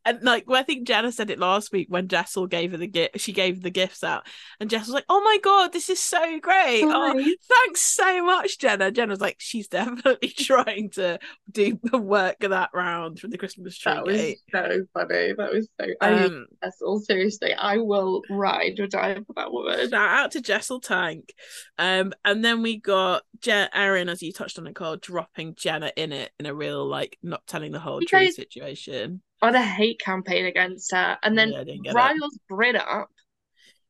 And 0.07 0.22
like, 0.22 0.44
well, 0.48 0.59
I 0.59 0.62
think 0.62 0.86
Jenna 0.86 1.11
said 1.12 1.28
it 1.30 1.38
last 1.38 1.72
week 1.72 1.88
when 1.90 2.07
Jessel 2.09 2.46
gave 2.46 2.70
her 2.70 2.76
the 2.78 2.86
gift. 2.86 3.18
She 3.20 3.32
gave 3.32 3.61
the 3.61 3.70
gifts 3.70 4.04
out, 4.04 4.26
and 4.61 4.70
Jess 4.70 4.86
was 4.86 4.94
like, 4.94 5.04
"Oh 5.09 5.20
my 5.22 5.38
god, 5.42 5.72
this 5.72 5.90
is 5.90 5.98
so 6.00 6.38
great! 6.40 6.82
Oh, 6.84 7.12
thanks 7.48 7.80
so 7.82 8.24
much, 8.24 8.59
Jenna." 8.59 8.92
Jenna 8.92 9.11
was 9.11 9.20
like, 9.20 9.36
"She's 9.38 9.66
definitely 9.76 10.28
trying 10.28 10.90
to 10.90 11.18
do 11.50 11.78
the 11.82 11.98
work 11.98 12.42
of 12.44 12.50
that 12.50 12.70
round 12.72 13.18
from 13.18 13.30
the 13.30 13.38
Christmas 13.38 13.76
tree 13.76 13.92
That 13.92 14.07
was 14.07 14.16
gate." 14.16 14.38
so 14.52 14.84
funny. 14.94 15.32
That 15.36 15.52
was 15.52 15.68
so. 15.80 15.86
I 16.00 16.12
Um, 16.24 16.46
Jessel, 16.62 17.00
seriously, 17.00 17.52
I 17.52 17.78
will 17.78 18.22
ride 18.30 18.78
or 18.78 18.86
die 18.86 19.14
for 19.26 19.32
that 19.34 19.50
woman. 19.52 19.90
shout 19.90 19.94
out 19.94 20.30
to 20.32 20.40
Jessel 20.40 20.80
Taank. 20.80 21.30
Um, 21.78 22.12
and 22.24 22.44
then 22.44 22.62
we 22.62 22.78
got 22.78 23.22
Je- 23.40 23.68
Erin, 23.74 24.09
as 24.09 24.22
you 24.22 24.32
touched 24.32 24.57
on, 24.59 24.64
Nicole, 24.64 24.96
dropping 24.96 25.57
Jenna 25.57 25.90
in 25.96 26.12
it 26.12 26.30
in 26.38 26.46
a 26.46 26.54
real 26.54 26.86
like 26.86 27.18
not 27.24 27.44
telling 27.48 27.72
the 27.72 27.80
whole 27.80 28.00
You 28.00 28.07
truth 28.07 28.22
guys- 28.22 28.36
situation. 28.36 29.20
On 29.43 29.55
a 29.55 29.62
hate 29.62 30.01
campaign 30.01 30.47
against 30.47 30.93
her, 30.93 31.18
and 31.22 31.37
then 31.37 31.53
Yeah, 31.84 31.93
riles 31.93 32.39
Brynn 32.51 32.76
up, 32.76 33.09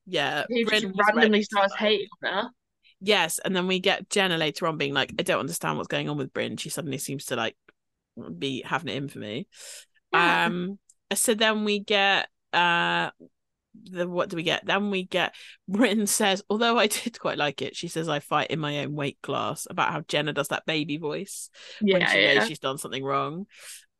Yeah, 0.05 0.44
who 0.49 0.64
Brynn 0.64 0.82
just 0.82 0.94
randomly 0.99 1.42
starts 1.42 1.74
hating 1.76 2.09
her. 2.22 2.51
Yes, 3.01 3.38
and 3.44 3.55
then 3.55 3.66
we 3.66 3.78
get 3.78 4.09
Jenna 4.11 4.38
later 4.38 4.66
on 4.66 4.78
being 4.78 4.94
like, 4.94 5.12
I 5.18 5.22
don't 5.22 5.40
understand 5.40 5.76
what's 5.76 5.88
going 5.88 6.09
on 6.09 6.16
with 6.16 6.32
Brynn. 6.32 6.59
She 6.59 6.70
suddenly 6.70 6.99
seems 6.99 7.26
to 7.26 7.36
like 7.36 7.57
be 8.38 8.62
having 8.62 8.88
it 8.88 8.97
in 8.97 9.09
for 9.09 9.18
me. 9.18 9.47
Yeah. 10.12 10.47
Um 10.47 10.78
so 11.14 11.34
then 11.34 11.64
we 11.64 11.80
get 11.80 12.28
uh 12.53 13.11
the 13.84 14.09
what 14.09 14.30
do 14.30 14.36
we 14.36 14.42
get? 14.42 14.64
Then 14.64 14.90
we 14.90 15.05
get 15.05 15.34
Brynn 15.70 16.09
says, 16.09 16.42
although 16.49 16.78
I 16.78 16.86
did 16.86 17.18
quite 17.18 17.38
like 17.38 17.62
it, 17.62 17.76
she 17.76 17.88
says 17.88 18.09
I 18.09 18.20
fight 18.20 18.51
in 18.51 18.59
my 18.59 18.78
own 18.80 18.94
weight 18.94 19.18
class 19.22 19.66
about 19.68 19.92
how 19.92 20.01
Jenna 20.09 20.32
does 20.32 20.49
that 20.49 20.66
baby 20.66 20.97
voice 20.97 21.51
when 21.80 22.07
she 22.09 22.22
yeah. 22.22 22.34
knows 22.34 22.49
she's 22.49 22.59
done 22.59 22.78
something 22.78 23.05
wrong. 23.05 23.47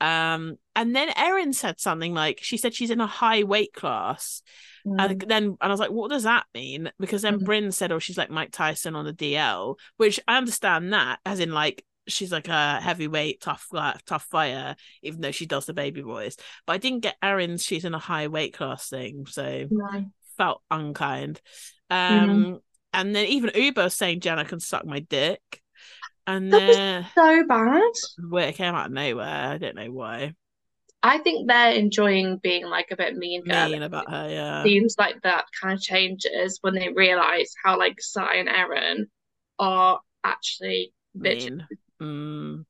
Um 0.01 0.59
and 0.75 0.95
then 0.95 1.11
Erin 1.17 1.53
said 1.53 1.81
something 1.81 2.13
like 2.13 2.41
she 2.43 2.57
said 2.57 2.75
she's 2.75 2.91
in 2.91 3.01
a 3.01 3.07
high 3.07 3.45
weight 3.45 3.73
class. 3.73 4.43
And 4.99 5.21
Mm. 5.21 5.29
then 5.29 5.45
and 5.45 5.57
I 5.61 5.69
was 5.69 5.81
like, 5.81 5.91
what 5.91 6.11
does 6.11 6.23
that 6.25 6.47
mean? 6.55 6.91
Because 6.99 7.23
then 7.23 7.41
Mhm. 7.41 7.47
Brynn 7.47 7.75
said, 7.75 7.93
oh, 7.93 7.99
she's 7.99 8.19
like 8.19 8.31
Mike 8.31 8.53
Tyson 8.53 8.95
on 8.95 9.05
the 9.05 9.13
DL, 9.13 9.77
which 9.97 10.21
I 10.29 10.37
understand 10.39 10.93
that, 10.93 11.19
as 11.27 11.41
in 11.41 11.53
like 11.53 11.85
she's 12.09 12.31
like 12.31 12.47
a 12.49 12.81
heavyweight, 12.81 13.41
tough, 13.41 13.67
tough 14.07 14.25
fighter, 14.31 14.77
even 15.03 15.21
though 15.21 15.33
she 15.33 15.45
does 15.47 15.67
the 15.67 15.75
baby 15.75 16.03
voice. 16.03 16.37
But 16.67 16.75
I 16.75 16.79
didn't 16.79 17.01
get 17.01 17.17
Erin's 17.21 17.65
she's 17.65 17.85
in 17.85 17.95
a 17.95 17.99
high 17.99 18.29
weight 18.29 18.55
class 18.55 18.89
thing, 18.89 19.27
so 19.27 19.67
No. 19.71 20.05
felt 20.37 20.63
unkind. 20.71 21.41
Um, 21.91 22.61
and 22.93 23.15
then 23.15 23.27
even 23.27 23.51
Ubah 23.51 23.91
saying 23.93 24.21
Jenna 24.21 24.45
can 24.45 24.61
suck 24.61 24.87
my 24.87 25.01
dick, 25.01 25.41
and 26.27 26.53
That 26.53 26.67
was 26.69 27.07
So 27.15 27.47
bad. 27.47 28.29
where 28.29 28.49
it 28.49 28.57
came 28.57 28.75
out 28.75 28.87
of 28.87 28.93
nowhere, 28.93 29.27
I 29.27 29.59
don't 29.59 29.77
know 29.77 29.91
why. 29.93 30.35
I 31.03 31.19
think 31.19 31.47
they're 31.47 31.73
enjoying 31.73 32.39
being 32.39 32.67
like 32.67 32.89
a 32.91 32.97
bit 32.97 33.17
mean 33.17 33.45
girl. 33.45 33.69
Mean 33.69 33.83
about 33.83 34.11
her, 34.11 34.29
yeah. 34.29 34.65
Seems 34.65 34.97
like 34.99 35.23
that 35.23 35.45
kind 35.61 35.75
of 35.75 35.81
changes 35.81 36.59
when 36.63 36.75
they 36.75 36.89
realize 36.89 37.53
how 37.63 37.79
like 37.79 38.01
Sai 38.01 38.37
and 38.37 38.49
Erin 38.49 39.07
are 39.59 40.01
actually 40.25 40.93
mean. 41.15 41.67
Mm. 42.03 42.65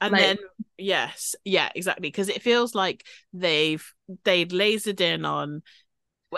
And 0.00 0.12
Like- 0.12 0.20
then 0.22 0.38
yes, 0.78 1.34
yeah, 1.44 1.70
exactly. 1.74 2.08
Because 2.08 2.28
it 2.28 2.42
feels 2.42 2.74
like 2.74 3.04
they've 3.32 3.84
they've 4.24 4.48
lasered 4.48 5.00
in 5.00 5.24
on, 5.24 5.62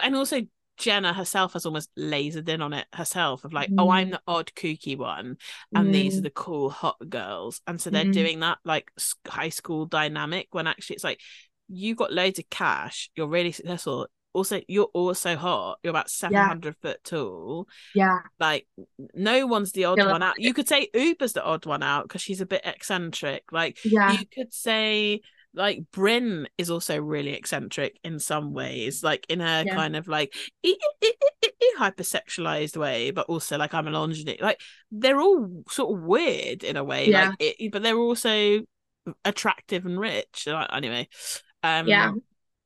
and 0.03 0.17
also 0.17 0.43
Jenna 0.77 1.13
herself 1.13 1.55
has 1.55 1.67
almost 1.67 1.91
lasered 1.97 2.49
in 2.49 2.61
on 2.63 2.73
it 2.73 2.87
herself 2.93 3.45
of 3.45 3.53
like, 3.53 3.71
oh, 3.79 3.91
I'm 3.91 4.09
Mm. 4.09 4.13
the 4.13 4.21
odd 4.27 4.53
kooky 4.55 4.97
one, 4.97 5.39
and 5.75 5.95
these 5.95 6.17
are 6.19 6.21
Mm. 6.21 6.25
the 6.25 6.31
cool 6.31 6.71
hot 6.71 6.97
girls, 7.09 7.61
and 7.67 7.81
so 7.81 7.91
they're 7.91 8.05
Mhm. 8.05 8.13
doing 8.13 8.41
that 8.41 8.59
like 8.65 8.91
high 9.27 9.49
school 9.49 9.87
dynamic 9.87 10.49
when 10.53 10.67
actually 10.67 10.95
it's 10.95 11.05
like 11.05 11.21
you 11.69 11.95
got 11.95 12.13
loads 12.13 12.39
of 12.39 12.49
cash, 12.51 13.11
you're 13.17 13.27
really 13.27 13.53
successful. 13.53 14.07
Also, 14.33 14.61
you're 14.69 14.91
also 14.93 15.35
hot. 15.35 15.79
You're 15.83 15.91
about 15.93 16.11
seven 16.11 16.37
hundred 16.37 16.77
foot 16.83 17.03
tall 17.03 17.67
Yeah. 17.95 18.19
like 18.39 18.69
no 19.15 19.47
one's 19.47 19.73
the 19.73 19.87
odd 19.87 19.99
one 19.99 20.23
out. 20.23 20.35
You 20.39 20.53
could 20.53 20.69
say 20.69 20.89
Ubah's 20.95 21.33
the 21.33 21.43
odd 21.43 21.65
one 21.65 21.83
out 21.83 22.03
because 22.05 22.21
she's 22.21 22.43
a 22.43 22.47
bit 22.47 22.61
eccentric. 22.65 23.51
Like 23.51 23.79
Yeah. 23.83 24.13
you 24.13 24.27
could 24.27 24.53
say 24.53 25.23
like 25.57 25.81
Brynn 25.93 26.47
is 26.59 26.71
also 26.71 27.01
really 27.01 27.33
eccentric 27.33 27.99
in 28.05 28.19
some 28.19 28.53
ways, 28.53 29.03
like 29.03 29.27
in 29.29 29.41
a 29.41 29.65
Yeah. 29.67 29.75
kind 29.75 29.97
of 29.97 30.07
like 30.07 30.35
e- 30.63 30.77
e- 31.03 31.13
e- 31.45 31.49
hypersexualized 31.79 32.77
way, 32.77 33.11
but 33.11 33.27
also 33.27 33.57
like 33.59 33.75
I'm 33.75 33.89
a 33.89 33.91
lingerie. 33.91 34.39
Like 34.41 34.61
they're 34.91 35.21
all 35.21 35.65
sort 35.69 35.97
of 35.99 36.05
weird 36.05 36.63
in 36.63 36.77
a 36.77 36.85
way, 36.85 37.09
Yeah. 37.11 37.31
like 37.31 37.37
it, 37.59 37.73
but 37.73 37.83
they're 37.83 37.97
also 37.99 38.61
attractive 39.25 39.87
and 39.87 39.99
rich. 39.99 40.47
Anyway, 40.47 41.09
um, 41.63 41.87
Yeah. 41.89 42.13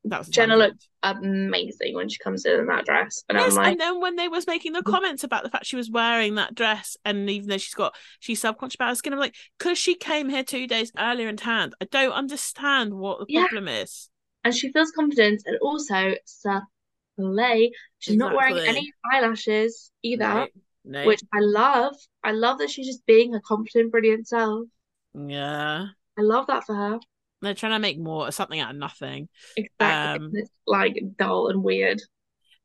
That 0.04 0.18
was 0.18 0.28
Jenna 0.28 0.54
tangent. 0.56 0.70
looked 0.72 0.88
amazing 1.02 1.94
when 1.94 2.08
she 2.08 2.18
comes 2.18 2.44
in 2.44 2.60
in 2.60 2.66
that 2.66 2.84
dress. 2.86 3.22
And 3.28 3.38
Yes, 3.38 3.50
I'm 3.52 3.56
like, 3.56 3.72
and 3.72 3.80
then 3.80 4.00
when 4.00 4.16
they 4.16 4.28
was 4.28 4.46
making 4.46 4.72
the 4.72 4.80
Mhm. 4.82 4.90
comments 4.92 5.24
about 5.24 5.42
the 5.44 5.50
fact 5.50 5.66
she 5.66 5.76
was 5.76 5.90
wearing 5.90 6.36
that 6.36 6.54
dress, 6.54 6.96
and 7.04 7.28
even 7.28 7.48
though 7.48 7.58
she's 7.58 7.74
got 7.74 7.94
she's 8.18 8.40
subconscious 8.40 8.76
about 8.76 8.88
her 8.88 8.94
skin, 8.94 9.12
I'm 9.12 9.18
like, 9.18 9.34
because 9.58 9.78
she 9.78 9.94
came 9.94 10.28
here 10.28 10.42
two 10.44 10.66
days 10.66 10.90
earlier 10.98 11.28
in 11.28 11.36
tanned. 11.36 11.74
I 11.80 11.84
don't 11.86 12.12
understand 12.12 12.94
what 12.94 13.18
the 13.20 13.26
Yeah. 13.28 13.42
problem 13.42 13.68
is. 13.68 14.08
and 14.42 14.54
she 14.54 14.72
feels 14.72 14.90
confident 14.92 15.42
and 15.44 15.58
also 15.60 16.14
slay. 16.24 17.70
She's 17.98 18.16
not 18.16 18.34
wearing 18.34 18.58
any 18.58 18.90
eyelashes 19.12 19.92
either, 20.02 20.24
No, 20.24 20.48
no, 20.84 21.04
which 21.06 21.20
I 21.34 21.40
love. 21.40 21.94
I 22.24 22.32
love 22.32 22.58
that 22.58 22.70
she's 22.70 22.86
just 22.86 23.04
being 23.04 23.34
her 23.34 23.40
confident, 23.40 23.90
brilliant 23.92 24.28
self. 24.28 24.66
yeah, 25.14 25.88
I 26.18 26.22
love 26.22 26.46
that 26.46 26.64
for 26.64 26.74
her. 26.74 27.00
They're 27.40 27.54
trying 27.54 27.72
to 27.72 27.78
make 27.78 27.98
more 27.98 28.30
something 28.32 28.60
out 28.60 28.70
of 28.70 28.76
nothing. 28.76 29.28
Exactly. 29.56 30.26
Um, 30.26 30.30
It's 30.34 30.50
like 30.66 31.02
dull 31.16 31.48
and 31.48 31.62
weird. 31.62 32.00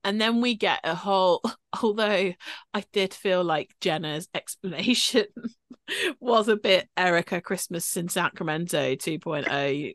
And 0.06 0.22
then 0.22 0.40
we 0.40 0.54
get 0.54 0.82
a 0.84 0.94
whole, 0.94 1.42
although 1.82 2.32
I 2.74 2.84
did 2.94 3.14
feel 3.14 3.44
like 3.44 3.76
Jenna's 3.82 4.30
explanation 4.36 5.26
was 6.20 6.48
a 6.48 6.56
bit 6.56 6.88
Erika 6.96 7.42
Christmas 7.42 7.98
in 7.98 8.08
Sacramento 8.08 8.94
2.0. 8.94 9.94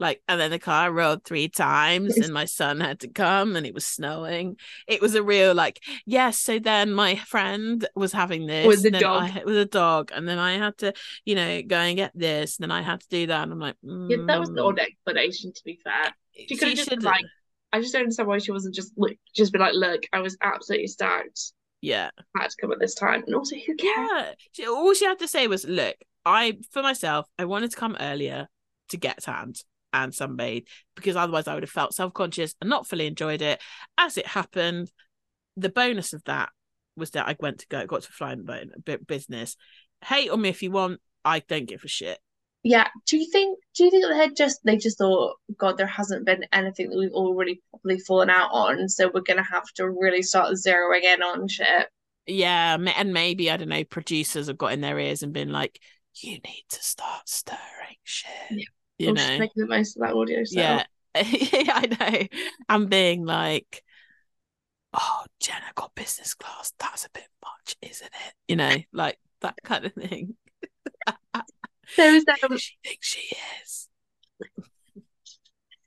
Like, 0.00 0.20
and 0.26 0.40
then 0.40 0.50
the 0.50 0.58
car 0.58 0.92
rolled 0.92 1.24
three 1.24 1.48
times 1.48 2.18
and 2.18 2.34
my 2.34 2.44
son 2.44 2.80
had 2.80 3.00
to 3.00 3.08
come 3.08 3.54
and 3.54 3.64
it 3.64 3.72
was 3.72 3.86
snowing. 3.86 4.56
It 4.88 5.00
was 5.00 5.14
a 5.14 5.22
real, 5.22 5.54
like, 5.54 5.80
yes. 6.06 6.40
So 6.40 6.58
then 6.58 6.92
my 6.92 7.14
friend 7.14 7.86
was 7.94 8.12
having 8.12 8.46
this 8.46 8.66
With 8.66 8.82
the 8.82 8.90
dog. 8.90 9.30
I, 9.32 9.44
with 9.44 9.56
a 9.56 9.64
dog. 9.64 10.10
And 10.12 10.26
then 10.26 10.40
I 10.40 10.54
had 10.58 10.76
to, 10.78 10.92
you 11.24 11.36
know, 11.36 11.62
go 11.62 11.76
and 11.76 11.96
get 11.96 12.10
this. 12.16 12.58
And 12.58 12.64
then 12.64 12.72
I 12.76 12.82
had 12.82 13.00
to 13.00 13.08
do 13.08 13.28
that. 13.28 13.44
And 13.44 13.52
I'm 13.52 13.60
like, 13.60 13.76
Yeah, 13.84 14.16
that 14.26 14.40
was 14.40 14.48
the 14.48 14.62
mm, 14.62 14.68
odd 14.68 14.80
explanation, 14.80 15.52
to 15.52 15.62
be 15.64 15.78
fair. 15.84 16.12
She 16.34 16.56
could 16.56 16.68
have 16.68 16.76
just 16.76 17.02
like, 17.02 17.24
I 17.72 17.80
just 17.80 17.92
don't 17.92 18.02
understand 18.02 18.28
why 18.28 18.38
she 18.38 18.52
wasn't 18.52 18.74
just 18.74 18.92
like, 18.96 19.18
just 19.34 19.52
be 19.52 19.58
like, 19.58 19.74
look, 19.74 20.02
I 20.12 20.20
was 20.20 20.36
absolutely 20.42 20.88
stoked. 20.88 21.52
yeah. 21.80 22.10
I 22.36 22.42
had 22.42 22.50
to 22.50 22.56
come 22.60 22.72
at 22.72 22.78
this 22.80 22.94
time. 22.94 23.22
And 23.26 23.34
also, 23.34 23.56
who 23.56 23.74
cares? 23.76 24.10
Yeah. 24.10 24.32
She, 24.52 24.66
all 24.66 24.94
she 24.94 25.04
had 25.06 25.18
to 25.20 25.28
say 25.28 25.46
was, 25.46 25.64
look, 25.66 25.96
I, 26.24 26.58
for 26.70 26.82
myself, 26.82 27.26
I 27.38 27.46
wanted 27.46 27.70
to 27.70 27.76
come 27.76 27.96
earlier 27.98 28.48
to 28.90 28.96
get 28.96 29.22
tanned 29.22 29.62
and 29.92 30.12
sunbathe 30.12 30.66
because 30.96 31.16
otherwise 31.16 31.46
I 31.48 31.54
would 31.54 31.62
have 31.62 31.70
felt 31.70 31.94
self 31.94 32.12
conscious 32.14 32.54
and 32.60 32.70
not 32.70 32.86
fully 32.86 33.06
enjoyed 33.06 33.42
it. 33.42 33.60
As 33.98 34.16
it 34.16 34.26
happened, 34.26 34.90
the 35.56 35.68
bonus 35.68 36.12
of 36.12 36.22
that 36.24 36.50
was 36.96 37.10
that 37.10 37.28
I 37.28 37.36
went 37.40 37.60
to 37.60 37.66
go, 37.68 37.86
got 37.86 38.02
to 38.02 38.12
fly 38.12 38.32
in 38.32 38.72
business. 39.06 39.56
Hate 40.04 40.30
on 40.30 40.40
me 40.40 40.48
if 40.48 40.62
you 40.62 40.70
want. 40.70 41.00
I 41.24 41.40
don't 41.40 41.66
give 41.66 41.84
a 41.84 41.88
shit. 41.88 42.18
Yeah. 42.62 42.88
Do 43.06 43.16
you 43.16 43.28
think? 43.30 43.58
Do 43.74 43.84
you 43.84 43.90
think 43.90 44.04
they 44.06 44.28
just 44.34 44.60
they 44.64 44.76
just 44.76 44.98
thought, 44.98 45.36
God, 45.56 45.78
there 45.78 45.86
hasn't 45.86 46.26
been 46.26 46.44
anything 46.52 46.90
that 46.90 46.98
we've 46.98 47.12
already 47.12 47.60
properly 47.70 47.98
fallen 47.98 48.30
out 48.30 48.50
on, 48.52 48.88
so 48.88 49.10
we're 49.12 49.20
gonna 49.20 49.42
have 49.42 49.64
to 49.76 49.88
really 49.90 50.22
start 50.22 50.54
zeroing 50.54 51.02
in 51.02 51.22
on 51.22 51.48
shit. 51.48 51.88
Yeah. 52.26 52.76
And 52.96 53.12
maybe, 53.12 53.50
I 53.50 53.56
don't 53.56 53.68
know, 53.68 53.84
producers 53.84 54.46
have 54.46 54.58
got 54.58 54.72
in 54.72 54.80
their 54.80 54.98
ears 54.98 55.22
and 55.22 55.32
been 55.32 55.50
like, 55.50 55.80
you 56.16 56.32
need 56.32 56.64
to 56.70 56.82
start 56.82 57.28
stirring 57.28 57.96
shit. 58.04 58.30
Yeah. 58.50 58.64
You 58.98 59.14
just 59.14 59.28
know? 59.28 59.38
making 59.38 59.62
the 59.62 59.66
most 59.66 59.96
of 59.96 60.02
that 60.02 60.14
audio. 60.14 60.44
So. 60.44 60.60
Yeah. 60.60 60.84
yeah, 61.14 61.72
I 61.74 61.86
know. 61.86 62.26
I'm 62.68 62.86
being 62.86 63.24
like, 63.24 63.82
oh, 64.94 65.24
Jenna 65.40 65.66
got 65.74 65.94
business 65.94 66.34
class. 66.34 66.72
That's 66.78 67.04
a 67.04 67.10
bit 67.10 67.28
much, 67.42 67.76
isn't 67.82 68.06
it? 68.06 68.34
You 68.48 68.56
know, 68.56 68.76
like 68.92 69.18
that 69.40 69.56
kind 69.64 69.84
of 69.84 69.92
thing. 69.92 70.36
There 71.96 72.12
was 72.12 72.24
that. 72.24 72.42
Um, 72.42 72.56
she 72.58 72.74
thinks 72.84 73.06
she 73.06 73.36
is? 73.62 73.88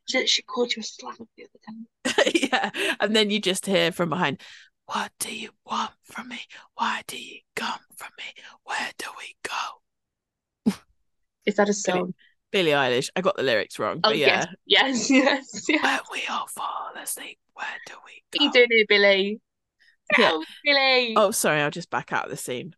she, 0.07 0.27
she 0.27 0.41
called 0.44 0.76
you 0.76 0.82
a 0.82 0.84
slag 0.84 1.15
the 1.38 1.44
other 1.44 1.60
time. 1.65 1.88
yeah. 2.34 2.95
And 2.99 3.15
then 3.15 3.30
you 3.30 3.40
just 3.40 3.65
hear 3.65 3.91
from 3.91 4.10
behind, 4.10 4.41
what 4.86 5.11
do 5.19 5.36
you 5.36 5.49
want 5.65 5.91
from 6.03 6.30
me? 6.30 6.40
Why 6.76 7.02
do 7.07 7.18
you 7.18 7.40
come 7.56 7.80
from 7.98 8.10
me? 8.18 8.44
Where 8.64 8.91
do 8.98 9.07
we 9.18 9.36
go? 9.44 10.73
Is 11.45 11.56
that 11.56 11.69
a 11.69 11.73
song? 11.73 12.14
Billie 12.52 12.72
Eilish. 12.72 13.10
I 13.15 13.22
got 13.22 13.36
the 13.36 13.44
lyrics 13.44 13.80
wrong. 13.80 13.99
Oh 14.03 14.10
But 14.10 14.18
yeah. 14.18 14.45
yes, 14.65 15.10
yes, 15.10 15.10
yes, 15.64 15.65
yes. 15.68 15.84
When 15.84 15.99
we 16.11 16.23
all 16.30 16.48
fall 16.48 16.91
asleep, 17.02 17.38
where 17.53 17.68
do 17.86 17.94
we 18.06 18.23
What 18.32 18.41
are 18.41 18.45
you 18.45 18.49
go? 18.52 18.53
doing 18.53 18.68
here, 18.72 18.86
Billy? 18.88 19.41
Yeah. 20.18 20.32
Oh, 20.32 20.45
Billy. 20.64 21.14
Oh, 21.18 21.32
sorry, 21.32 21.61
I'll 21.61 21.72
just 21.72 21.90
back 21.90 22.14
out 22.14 22.26
of 22.26 22.32
the 22.32 22.38
scene. 22.38 22.76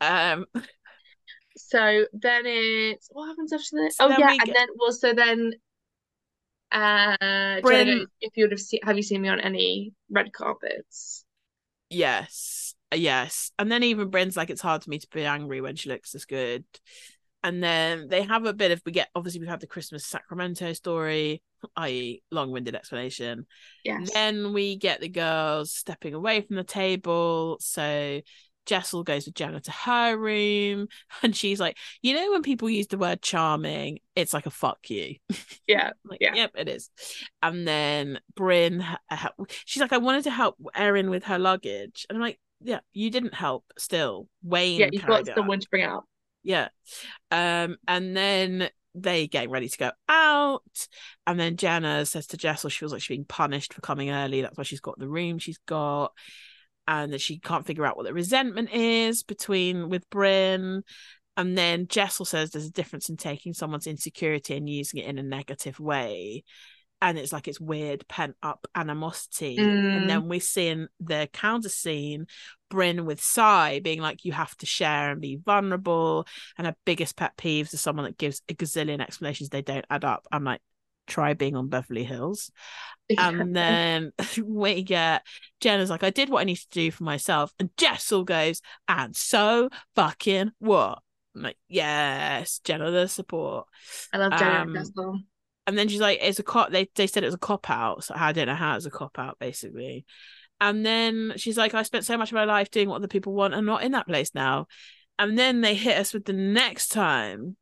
Um, 0.00 0.46
So 1.72 2.04
then 2.12 2.42
it's 2.44 3.08
what 3.10 3.28
happens 3.28 3.50
after 3.50 3.76
that? 3.76 3.94
So 3.94 4.04
Oh 4.06 4.16
yeah, 4.18 4.30
and 4.32 4.40
get- 4.40 4.54
then 4.54 4.68
well, 4.76 4.92
so 4.92 5.14
then 5.14 5.52
uh 6.70 7.16
Brynn- 7.62 8.06
if 8.20 8.36
you 8.36 8.44
would 8.44 8.52
have 8.52 8.60
seen 8.60 8.80
have 8.82 8.96
you 8.96 9.02
seen 9.02 9.22
me 9.22 9.30
on 9.30 9.40
any 9.40 9.94
red 10.10 10.34
carpets? 10.34 11.24
Yes, 11.88 12.74
uh, 12.92 12.96
yes. 12.96 13.52
And 13.58 13.72
then 13.72 13.82
even 13.84 14.10
Brynn's 14.10 14.36
like, 14.36 14.50
it's 14.50 14.60
hard 14.60 14.84
for 14.84 14.90
me 14.90 14.98
to 14.98 15.06
be 15.12 15.24
angry 15.24 15.62
when 15.62 15.76
she 15.76 15.88
looks 15.88 16.12
this 16.12 16.26
good. 16.26 16.64
And 17.42 17.62
then 17.62 18.08
they 18.08 18.22
have 18.22 18.44
a 18.46 18.52
bit 18.52 18.70
of, 18.70 18.80
we 18.86 18.92
get, 18.92 19.08
obviously, 19.14 19.40
we've 19.40 19.48
had 19.48 19.60
the 19.60 19.66
Christmas 19.66 20.06
Sacramento 20.06 20.72
story, 20.74 21.42
i.e., 21.76 22.22
long 22.30 22.52
winded 22.52 22.76
explanation. 22.76 23.46
Yes. 23.84 24.12
Then 24.12 24.52
we 24.52 24.76
get 24.76 25.00
the 25.00 25.08
girls 25.08 25.72
stepping 25.72 26.14
away 26.14 26.42
from 26.42 26.56
the 26.56 26.64
table. 26.64 27.56
So 27.60 28.20
Jessel 28.66 29.02
goes 29.04 29.26
with 29.26 29.34
Jenna 29.34 29.60
to 29.60 29.70
her 29.70 30.16
room, 30.16 30.88
and 31.22 31.34
she's 31.34 31.60
like, 31.60 31.76
you 32.02 32.14
know, 32.14 32.32
when 32.32 32.42
people 32.42 32.68
use 32.70 32.86
the 32.88 32.98
word 32.98 33.22
charming, 33.22 33.98
it's 34.14 34.32
like 34.34 34.46
a 34.46 34.50
fuck 34.50 34.88
you. 34.90 35.16
Yeah. 35.68 35.92
Like, 36.04 36.18
Yeah. 36.20 36.34
yep, 36.34 36.50
it 36.56 36.68
is. 36.68 36.90
And 37.40 37.66
then 37.66 38.18
Brynn, 38.34 38.84
she's 39.64 39.80
like, 39.80 39.92
I 39.92 39.98
wanted 39.98 40.24
to 40.24 40.30
help 40.30 40.56
Erin 40.74 41.08
with 41.08 41.24
her 41.24 41.38
luggage, 41.38 42.04
and 42.08 42.16
I'm 42.18 42.22
like, 42.22 42.38
yeah, 42.60 42.80
you 42.92 43.10
didn't 43.10 43.34
help. 43.34 43.64
Still, 43.78 44.28
Wayne. 44.42 44.80
Yeah, 44.80 44.88
you've 44.92 45.06
got 45.06 45.26
someone 45.26 45.58
out. 45.58 45.62
to 45.62 45.68
bring 45.70 45.82
it 45.84 45.90
up. 45.90 46.04
Yeah. 46.42 46.68
Um, 47.30 47.76
and 47.86 48.16
then 48.16 48.68
they 48.94 49.26
getting 49.26 49.50
ready 49.50 49.68
to 49.68 49.78
go 49.78 49.90
out. 50.08 50.62
And 51.26 51.38
then 51.40 51.56
Jenna 51.56 52.04
says 52.04 52.26
to 52.28 52.36
Jessel 52.36 52.70
she 52.70 52.78
feels 52.80 52.92
like 52.92 53.00
she's 53.02 53.16
being 53.16 53.24
punished 53.24 53.72
for 53.72 53.80
coming 53.80 54.10
early. 54.10 54.42
That's 54.42 54.56
why 54.58 54.64
she's 54.64 54.80
got 54.80 54.98
the 54.98 55.08
room 55.08 55.38
she's 55.38 55.58
got. 55.66 56.12
And 56.88 57.12
that 57.12 57.20
she 57.20 57.38
can't 57.38 57.66
figure 57.66 57.86
out 57.86 57.96
what 57.96 58.06
the 58.06 58.12
resentment 58.12 58.70
is 58.72 59.22
between 59.22 59.88
with 59.88 60.08
Brynn. 60.10 60.82
And 61.36 61.56
then 61.56 61.86
Jessel 61.86 62.24
says 62.24 62.50
there's 62.50 62.66
a 62.66 62.72
difference 62.72 63.08
in 63.08 63.16
taking 63.16 63.54
someone's 63.54 63.86
insecurity 63.86 64.56
and 64.56 64.68
using 64.68 65.00
it 65.00 65.06
in 65.06 65.18
a 65.18 65.22
negative 65.22 65.78
way. 65.80 66.44
And 67.00 67.18
it's 67.18 67.32
like 67.32 67.48
it's 67.48 67.60
weird 67.60 68.06
pent 68.08 68.36
up 68.42 68.66
animosity. 68.74 69.56
Mm. 69.56 69.96
And 69.96 70.10
then 70.10 70.28
we're 70.28 70.40
seeing 70.40 70.88
the 71.00 71.28
counter 71.32 71.68
scene, 71.68 72.26
Brynn 72.72 73.04
with 73.04 73.20
Sai 73.20 73.80
being 73.80 74.00
like, 74.00 74.24
you 74.24 74.32
have 74.32 74.56
to 74.58 74.66
share 74.66 75.10
and 75.10 75.20
be 75.20 75.36
vulnerable. 75.36 76.26
And 76.58 76.66
her 76.66 76.76
biggest 76.84 77.16
pet 77.16 77.36
peeves 77.36 77.74
is 77.74 77.80
someone 77.80 78.04
that 78.04 78.18
gives 78.18 78.42
a 78.48 78.54
gazillion 78.54 79.00
explanations 79.00 79.48
they 79.48 79.62
don't 79.62 79.86
add 79.90 80.04
up. 80.04 80.26
I'm 80.30 80.44
like, 80.44 80.60
try 81.12 81.34
being 81.34 81.56
on 81.56 81.68
Beverly 81.68 82.04
Hills. 82.04 82.50
And 83.18 83.54
then 83.54 84.12
we 84.44 84.82
get 84.82 85.22
Jenna's 85.60 85.90
like, 85.90 86.02
I 86.02 86.10
did 86.10 86.30
what 86.30 86.40
I 86.40 86.44
need 86.44 86.56
to 86.56 86.68
do 86.70 86.90
for 86.90 87.04
myself. 87.04 87.52
And 87.58 87.70
Jessel 87.76 88.24
goes, 88.24 88.62
and 88.88 89.14
so 89.14 89.68
fucking 89.94 90.52
what? 90.58 91.00
I'm 91.34 91.42
like, 91.42 91.58
yes, 91.68 92.60
Jenna, 92.64 92.90
the 92.90 93.06
support. 93.06 93.66
I 94.12 94.18
love 94.18 94.38
Jenna 94.38 94.60
um. 94.60 95.26
And 95.66 95.78
then 95.78 95.88
she's 95.88 96.00
like, 96.00 96.18
it's 96.20 96.40
a 96.40 96.42
cop. 96.42 96.70
They, 96.70 96.90
they 96.96 97.06
said 97.06 97.22
it 97.22 97.26
was 97.26 97.34
a 97.34 97.38
cop 97.38 97.70
out. 97.70 98.04
So 98.04 98.14
I 98.16 98.32
don't 98.32 98.48
know 98.48 98.54
how 98.54 98.76
it's 98.76 98.86
a 98.86 98.90
cop 98.90 99.18
out, 99.18 99.38
basically. 99.38 100.04
And 100.60 100.84
then 100.84 101.34
she's 101.36 101.56
like, 101.56 101.74
I 101.74 101.82
spent 101.82 102.04
so 102.04 102.16
much 102.16 102.30
of 102.30 102.34
my 102.34 102.44
life 102.44 102.70
doing 102.70 102.88
what 102.88 103.02
the 103.02 103.08
people 103.08 103.32
want 103.32 103.54
and 103.54 103.66
not 103.66 103.82
in 103.82 103.92
that 103.92 104.06
place 104.06 104.34
now. 104.34 104.66
And 105.18 105.38
then 105.38 105.60
they 105.60 105.74
hit 105.74 105.98
us 105.98 106.12
with 106.12 106.24
the 106.24 106.32
next 106.32 106.88
time, 106.88 107.56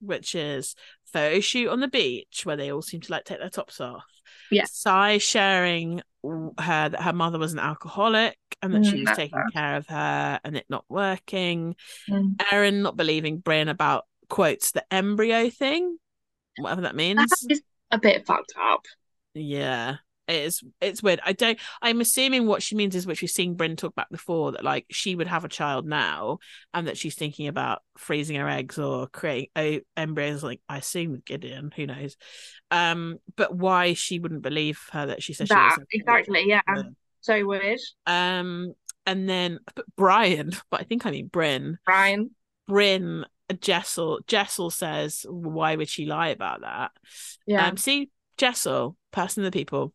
which 0.00 0.34
is 0.34 0.74
photo 1.12 1.40
shoot 1.40 1.68
on 1.68 1.80
the 1.80 1.88
beach 1.88 2.42
where 2.44 2.56
they 2.56 2.72
all 2.72 2.82
seem 2.82 3.00
to 3.02 3.12
like 3.12 3.24
take 3.24 3.38
their 3.38 3.48
tops 3.50 3.80
off. 3.80 4.04
Yeah. 4.50 4.64
Sai 4.66 5.18
sharing 5.18 6.02
her 6.24 6.88
that 6.88 7.02
her 7.02 7.12
mother 7.12 7.38
was 7.38 7.52
an 7.52 7.58
alcoholic 7.58 8.38
and 8.62 8.74
that 8.74 8.84
she 8.84 8.96
Mm, 9.04 9.08
was 9.08 9.16
taking 9.16 9.38
sad. 9.38 9.52
care 9.52 9.76
of 9.76 9.86
her 9.88 10.40
and 10.44 10.56
it 10.56 10.66
not 10.68 10.84
working. 10.88 11.76
Mm. 12.08 12.40
Erin 12.52 12.82
not 12.82 12.96
believing 12.96 13.40
Brynn 13.40 13.68
about 13.68 14.04
quotes 14.28 14.72
the 14.72 14.84
embryo 14.92 15.50
thing, 15.50 15.98
whatever 16.58 16.82
that 16.82 16.96
means. 16.96 17.18
That 17.18 17.46
is 17.52 17.62
a 17.90 17.98
bit 17.98 18.26
fucked 18.26 18.54
up. 18.60 18.84
Yeah, 19.34 19.96
it's 20.28 20.62
it's 20.80 21.02
weird. 21.02 21.20
I 21.24 21.32
don't. 21.32 21.58
I'm 21.82 22.00
assuming 22.00 22.46
what 22.46 22.62
she 22.62 22.74
means 22.74 22.94
is 22.94 23.06
which 23.06 23.22
we've 23.22 23.30
seen 23.30 23.56
Brynn 23.56 23.76
talk 23.76 23.92
about 23.92 24.10
before 24.10 24.52
that 24.52 24.64
like 24.64 24.86
she 24.90 25.14
would 25.14 25.26
have 25.26 25.44
a 25.44 25.48
child 25.48 25.86
now, 25.86 26.38
and 26.74 26.88
that 26.88 26.98
she's 26.98 27.14
thinking 27.14 27.48
about 27.48 27.82
freezing 27.96 28.36
her 28.36 28.48
eggs 28.48 28.78
or 28.78 29.06
creating 29.08 29.50
o- 29.56 29.80
embryos. 29.96 30.42
Like 30.42 30.60
I 30.68 30.78
assume 30.78 31.22
Gideon, 31.24 31.72
who 31.74 31.86
knows? 31.86 32.16
Um, 32.70 33.18
but 33.36 33.54
why 33.54 33.94
she 33.94 34.18
wouldn't 34.18 34.42
believe 34.42 34.80
her 34.92 35.06
that 35.06 35.22
she 35.22 35.32
said 35.32 35.48
That 35.48 35.72
she 35.74 35.80
was 35.80 35.86
exactly, 35.92 36.44
yeah. 36.46 36.62
So 37.20 37.44
weird. 37.44 37.80
Um, 38.06 38.74
and 39.06 39.28
then 39.28 39.60
but 39.74 39.84
Brian, 39.96 40.50
but 40.70 40.80
I 40.80 40.84
think 40.84 41.06
I 41.06 41.10
mean 41.10 41.28
Brynn. 41.28 41.76
Brian. 41.84 42.30
Brynn 42.68 43.24
Jessel 43.60 44.20
Jessel 44.26 44.70
says, 44.70 45.24
why 45.28 45.76
would 45.76 45.88
she 45.88 46.06
lie 46.06 46.28
about 46.28 46.62
that? 46.62 46.90
Yeah. 47.46 47.66
Um, 47.66 47.76
see, 47.76 48.10
Jessel, 48.36 48.96
person 49.12 49.44
of 49.44 49.52
the 49.52 49.56
people. 49.56 49.92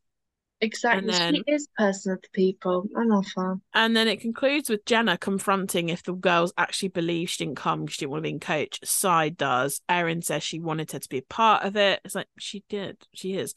Exactly. 0.62 1.12
and 1.14 1.36
she 1.36 1.44
is 1.48 1.68
person 1.76 2.14
of 2.14 2.22
the 2.22 2.30
people. 2.34 2.88
I 2.96 3.04
love 3.04 3.26
her. 3.36 3.56
And 3.74 3.96
then 3.96 4.08
it 4.08 4.22
concludes 4.22 4.70
with 4.70 4.86
Jenna 4.86 5.18
confronting 5.18 5.90
if 5.90 6.04
the 6.04 6.14
girls 6.14 6.54
actually 6.56 6.90
believe 6.90 7.30
she 7.30 7.44
didn't 7.44 7.58
come 7.58 7.82
because 7.82 7.96
she 7.96 8.00
didn't 8.02 8.12
want 8.12 8.20
to 8.20 8.28
be 8.28 8.34
in 8.34 8.40
coach. 8.40 8.80
Sai 8.84 9.30
does. 9.30 9.82
Erin 9.90 10.22
says 10.22 10.44
she 10.44 10.60
wanted 10.60 10.92
her 10.92 11.00
to 11.00 11.10
be 11.10 11.18
a 11.18 11.24
part 11.24 11.64
of 11.64 11.76
it. 11.76 12.00
It's 12.06 12.14
like 12.14 12.28
she 12.38 12.64
did. 12.70 12.98
She 13.14 13.34
is. 13.34 13.56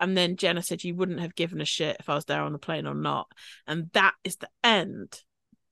And 0.00 0.16
then 0.16 0.36
Jenna 0.36 0.62
said 0.62 0.82
you 0.82 0.94
wouldn't 0.94 1.20
have 1.20 1.34
given 1.34 1.60
a 1.60 1.66
shit 1.66 1.98
if 2.00 2.08
I 2.08 2.14
was 2.14 2.24
there 2.24 2.42
on 2.42 2.52
the 2.52 2.58
plane 2.58 2.86
or 2.86 2.94
not. 2.94 3.28
And 3.66 3.90
that 3.92 4.14
is 4.24 4.36
the 4.36 4.48
end. 4.64 5.10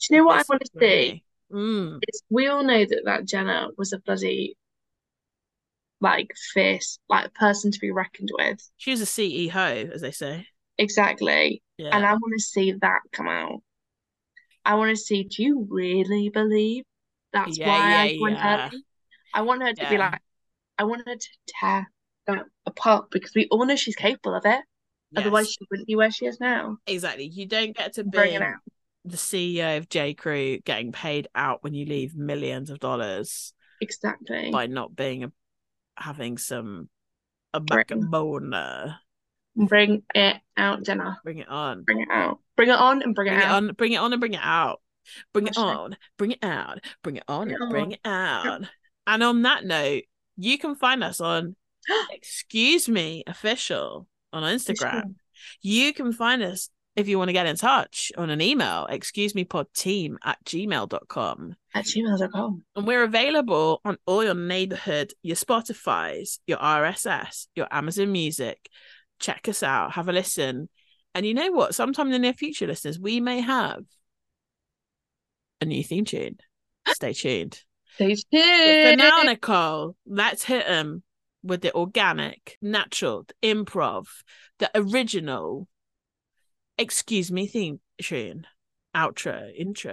Do 0.00 0.14
you 0.14 0.20
know 0.20 0.26
what 0.26 0.40
I 0.40 0.44
want 0.48 0.62
to 0.62 0.78
see? 0.78 1.24
Mm. 1.50 2.00
Is 2.08 2.22
we 2.28 2.48
all 2.48 2.62
know 2.62 2.84
that 2.84 3.02
that 3.04 3.24
Jenna 3.26 3.68
was 3.78 3.92
a 3.94 3.98
bloody 3.98 4.56
like 6.00 6.32
fierce, 6.52 6.98
like 7.08 7.32
person 7.32 7.70
to 7.70 7.80
be 7.80 7.90
reckoned 7.90 8.30
with. 8.36 8.68
She 8.76 8.90
was 8.90 9.00
a 9.00 9.06
CEO, 9.06 9.90
as 9.90 10.02
they 10.02 10.10
say. 10.10 10.46
Exactly. 10.78 11.62
Yeah. 11.76 11.90
And 11.92 12.04
I 12.04 12.12
want 12.12 12.32
to 12.36 12.42
see 12.42 12.72
that 12.72 13.00
come 13.12 13.28
out. 13.28 13.62
I 14.64 14.74
want 14.74 14.90
to 14.90 14.96
see, 14.96 15.24
do 15.24 15.42
you 15.42 15.66
really 15.70 16.30
believe 16.30 16.84
that's 17.32 17.58
Yeah, 17.58 17.68
why 17.68 17.76
I 17.76 18.04
yeah. 18.18 18.68
early? 18.70 18.84
I 19.34 19.42
want 19.42 19.62
her 19.62 19.72
to 19.72 19.88
be 19.88 19.98
like, 19.98 20.20
I 20.78 20.84
want 20.84 21.06
her 21.06 21.16
to 21.16 21.28
tear 21.46 21.90
that 22.26 22.44
apart 22.66 23.10
because 23.10 23.32
we 23.34 23.46
all 23.50 23.66
know 23.66 23.76
she's 23.76 23.96
capable 23.96 24.34
of 24.34 24.46
it. 24.46 24.60
Otherwise, 25.16 25.52
she 25.52 25.58
wouldn't 25.70 25.86
be 25.86 25.96
where 25.96 26.10
she 26.10 26.26
is 26.26 26.40
now. 26.40 26.78
exactly. 26.86 27.26
You 27.26 27.46
don't 27.46 27.76
get 27.76 27.94
to 27.94 28.04
Bring 28.04 28.30
be 28.30 28.36
it 28.36 28.42
out. 28.42 28.56
the 29.04 29.16
CEO 29.16 29.78
of 29.78 29.88
J. 29.88 30.14
Crew 30.14 30.58
getting 30.58 30.92
paid 30.92 31.28
out 31.34 31.62
when 31.62 31.74
you 31.74 31.86
leave 31.86 32.16
millions 32.16 32.70
of 32.70 32.80
dollars 32.80 33.52
Exactly. 33.80 34.50
by 34.50 34.66
not 34.66 34.96
being 34.96 35.24
a 35.24 35.32
having 35.96 36.38
some 36.38 36.88
a 37.52 37.58
uh, 37.58 38.88
Bring 39.56 40.02
it 40.14 40.36
out, 40.56 40.82
Jenna. 40.82 41.18
Bring 41.24 41.38
it 41.38 41.48
on. 41.48 41.82
Bring 41.84 42.00
it 42.00 42.08
out. 42.10 42.38
Bring 42.56 42.68
it 42.70 42.74
on 42.74 43.02
and 43.02 43.14
bring, 43.14 43.28
Bring 43.28 43.38
it 43.38 43.42
it 43.42 43.46
out. 43.46 43.54
on. 43.56 43.72
Bring 43.74 43.92
it 43.92 43.96
on 43.98 44.12
and 44.12 44.20
bring 44.20 44.34
it 44.34 44.40
out. 44.42 44.80
Bring 45.32 45.46
it 45.46 45.54
Hashtag. 45.54 45.76
on. 45.76 45.96
Bring 46.18 46.30
it 46.32 46.38
out. 46.42 46.78
Bring 47.02 47.16
it 47.16 47.24
on 47.28 47.48
Bring 47.48 47.54
it 47.56 47.60
and 47.60 47.70
bring 47.70 47.84
on. 47.84 47.92
it 47.92 48.00
out. 48.04 48.60
And 49.06 49.22
on 49.22 49.42
that 49.42 49.64
note, 49.64 50.04
you 50.36 50.58
can 50.58 50.74
find 50.74 51.04
us 51.04 51.20
on 51.20 51.56
Excuse 52.12 52.88
Me 52.88 53.22
Official 53.26 54.06
on 54.32 54.42
Instagram. 54.42 55.14
You 55.60 55.92
can 55.92 56.12
find 56.12 56.42
us 56.42 56.70
if 56.96 57.08
you 57.08 57.18
want 57.18 57.28
to 57.28 57.32
get 57.32 57.46
in 57.46 57.56
touch 57.56 58.12
on 58.16 58.30
an 58.30 58.40
email, 58.40 58.86
excuse 58.88 59.34
me 59.34 59.44
pod 59.44 59.66
team 59.74 60.16
at 60.24 60.38
gmail.com. 60.44 61.56
At 61.74 61.84
gmail.com. 61.84 62.64
And 62.76 62.86
we're 62.86 63.02
available 63.02 63.80
on 63.84 63.98
all 64.06 64.22
your 64.22 64.34
neighborhood, 64.34 65.12
your 65.22 65.34
Spotify's, 65.36 66.38
your 66.46 66.58
RSS, 66.58 67.48
your 67.56 67.66
Amazon 67.70 68.12
Music. 68.12 68.68
Check 69.20 69.48
us 69.48 69.62
out, 69.62 69.92
have 69.92 70.08
a 70.08 70.12
listen. 70.12 70.68
And 71.14 71.24
you 71.24 71.34
know 71.34 71.52
what? 71.52 71.74
Sometime 71.74 72.06
in 72.06 72.12
the 72.12 72.18
near 72.18 72.32
future, 72.34 72.66
listeners, 72.66 72.98
we 72.98 73.20
may 73.20 73.40
have 73.40 73.84
a 75.60 75.64
new 75.64 75.82
theme 75.84 76.04
tune. 76.04 76.38
Stay 76.88 77.12
tuned. 77.12 77.60
Stay 77.96 78.16
But 78.32 78.82
for 78.82 78.96
tuned. 78.96 78.98
now, 78.98 79.22
Nicole, 79.22 79.96
let's 80.06 80.42
hit 80.42 80.66
them 80.66 81.02
with 81.42 81.60
the 81.62 81.74
organic, 81.74 82.58
natural, 82.60 83.24
the 83.28 83.54
improv, 83.54 84.06
the 84.58 84.70
original, 84.74 85.68
excuse 86.76 87.30
me, 87.30 87.46
theme 87.46 87.80
tune, 88.02 88.46
outro, 88.94 89.32
intro. 89.56 89.92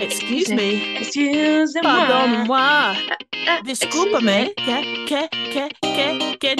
Excuse 0.00 0.52
me. 0.52 0.96
Excuse 0.98 1.74
me. 1.74 1.82
Pardonnez-moi. 1.82 2.96
Disculpa-me. 3.64 4.54
Que, 4.54 5.06
que, 5.06 5.28
que, 5.28 5.68
que, 5.80 6.36
que? 6.38 6.54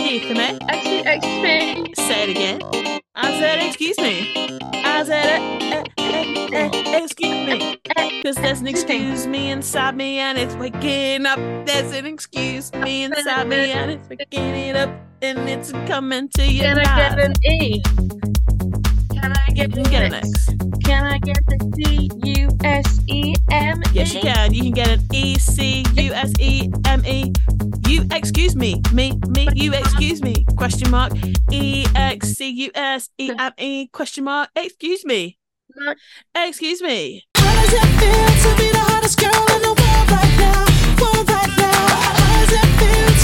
Excuse, 0.73 1.07
excuse 1.07 1.43
me. 1.43 1.95
Say 1.95 2.23
it 2.25 2.31
again. 2.31 3.01
I 3.19 3.31
said, 3.41 3.67
excuse 3.67 3.97
me. 3.97 4.59
I 4.75 5.03
said, 5.03 5.41
eh, 5.63 5.85
eh, 5.97 6.49
eh, 6.53 7.03
excuse 7.03 7.49
me. 7.49 7.81
Because 7.87 8.37
there's 8.37 8.61
an 8.61 8.67
excuse 8.67 9.27
me 9.27 9.51
inside 9.51 9.97
me 9.97 10.19
and 10.19 10.37
it's 10.37 10.55
waking 10.57 11.25
up. 11.25 11.39
There's 11.67 11.93
an 11.93 12.05
excuse 12.05 12.71
me 12.75 13.05
inside 13.05 13.49
me 13.49 13.73
and 13.73 13.93
it's 13.93 14.07
waking 14.11 14.55
it 14.55 14.77
up. 14.77 14.91
And 15.23 15.39
it's 15.49 15.73
coming 15.89 16.29
to 16.35 16.47
you 16.47 16.61
Can 16.61 16.79
I 16.79 16.85
get 16.85 17.19
an 17.19 17.33
E? 17.43 17.83
Can 19.27 19.35
I 19.37 19.51
get 19.55 19.77
you 19.77 19.83
get 19.83 20.03
an 20.05 20.15
X? 20.15 20.31
Can 20.85 21.05
I 21.05 21.19
get 21.19 21.39
the 21.49 21.59
C 21.75 22.09
U 22.23 22.49
S 22.63 23.01
E 23.09 23.35
M 23.51 23.81
E? 23.81 23.91
Yes, 23.93 24.15
you 24.15 24.21
can. 24.21 24.55
You 24.55 24.63
can 24.63 24.71
get 24.71 24.89
an 24.89 25.01
E 25.13 25.35
C 25.35 25.85
U 25.97 26.13
S 26.13 26.33
E 26.39 26.71
M 26.87 27.05
E. 27.05 27.33
You 27.89 28.07
excuse 28.13 28.55
me, 28.55 28.81
me, 28.93 29.19
me. 29.31 29.49
You 29.57 29.75
excuse 29.75 30.23
me? 30.23 30.45
Question 30.57 30.93
mark. 30.93 31.13
E 31.51 31.85
X 31.97 32.35
C 32.35 32.51
U 32.51 32.71
S 32.73 33.09
E 33.19 33.33
M 33.37 33.53
E? 33.59 33.89
Question 33.89 34.23
mark. 34.23 34.49
Excuse 34.55 35.05
me. 35.05 35.39
Excuse 36.37 36.81
me. 36.81 37.25
How 37.37 37.63
does 37.63 37.73
it 37.73 37.81
feel 37.99 38.53
to 38.53 38.59
be 38.59 38.71
the 38.71 38.79
hottest 38.79 39.19
girl 39.19 39.57
in 39.57 39.63
the 39.63 39.75
world 39.75 40.09
right 40.09 40.37
now? 40.39 41.03
World 41.03 41.29
right 41.29 41.59
now. 41.59 41.87
How 41.99 42.47
does 42.47 42.53
it 42.53 42.65
feel? 42.79 43.16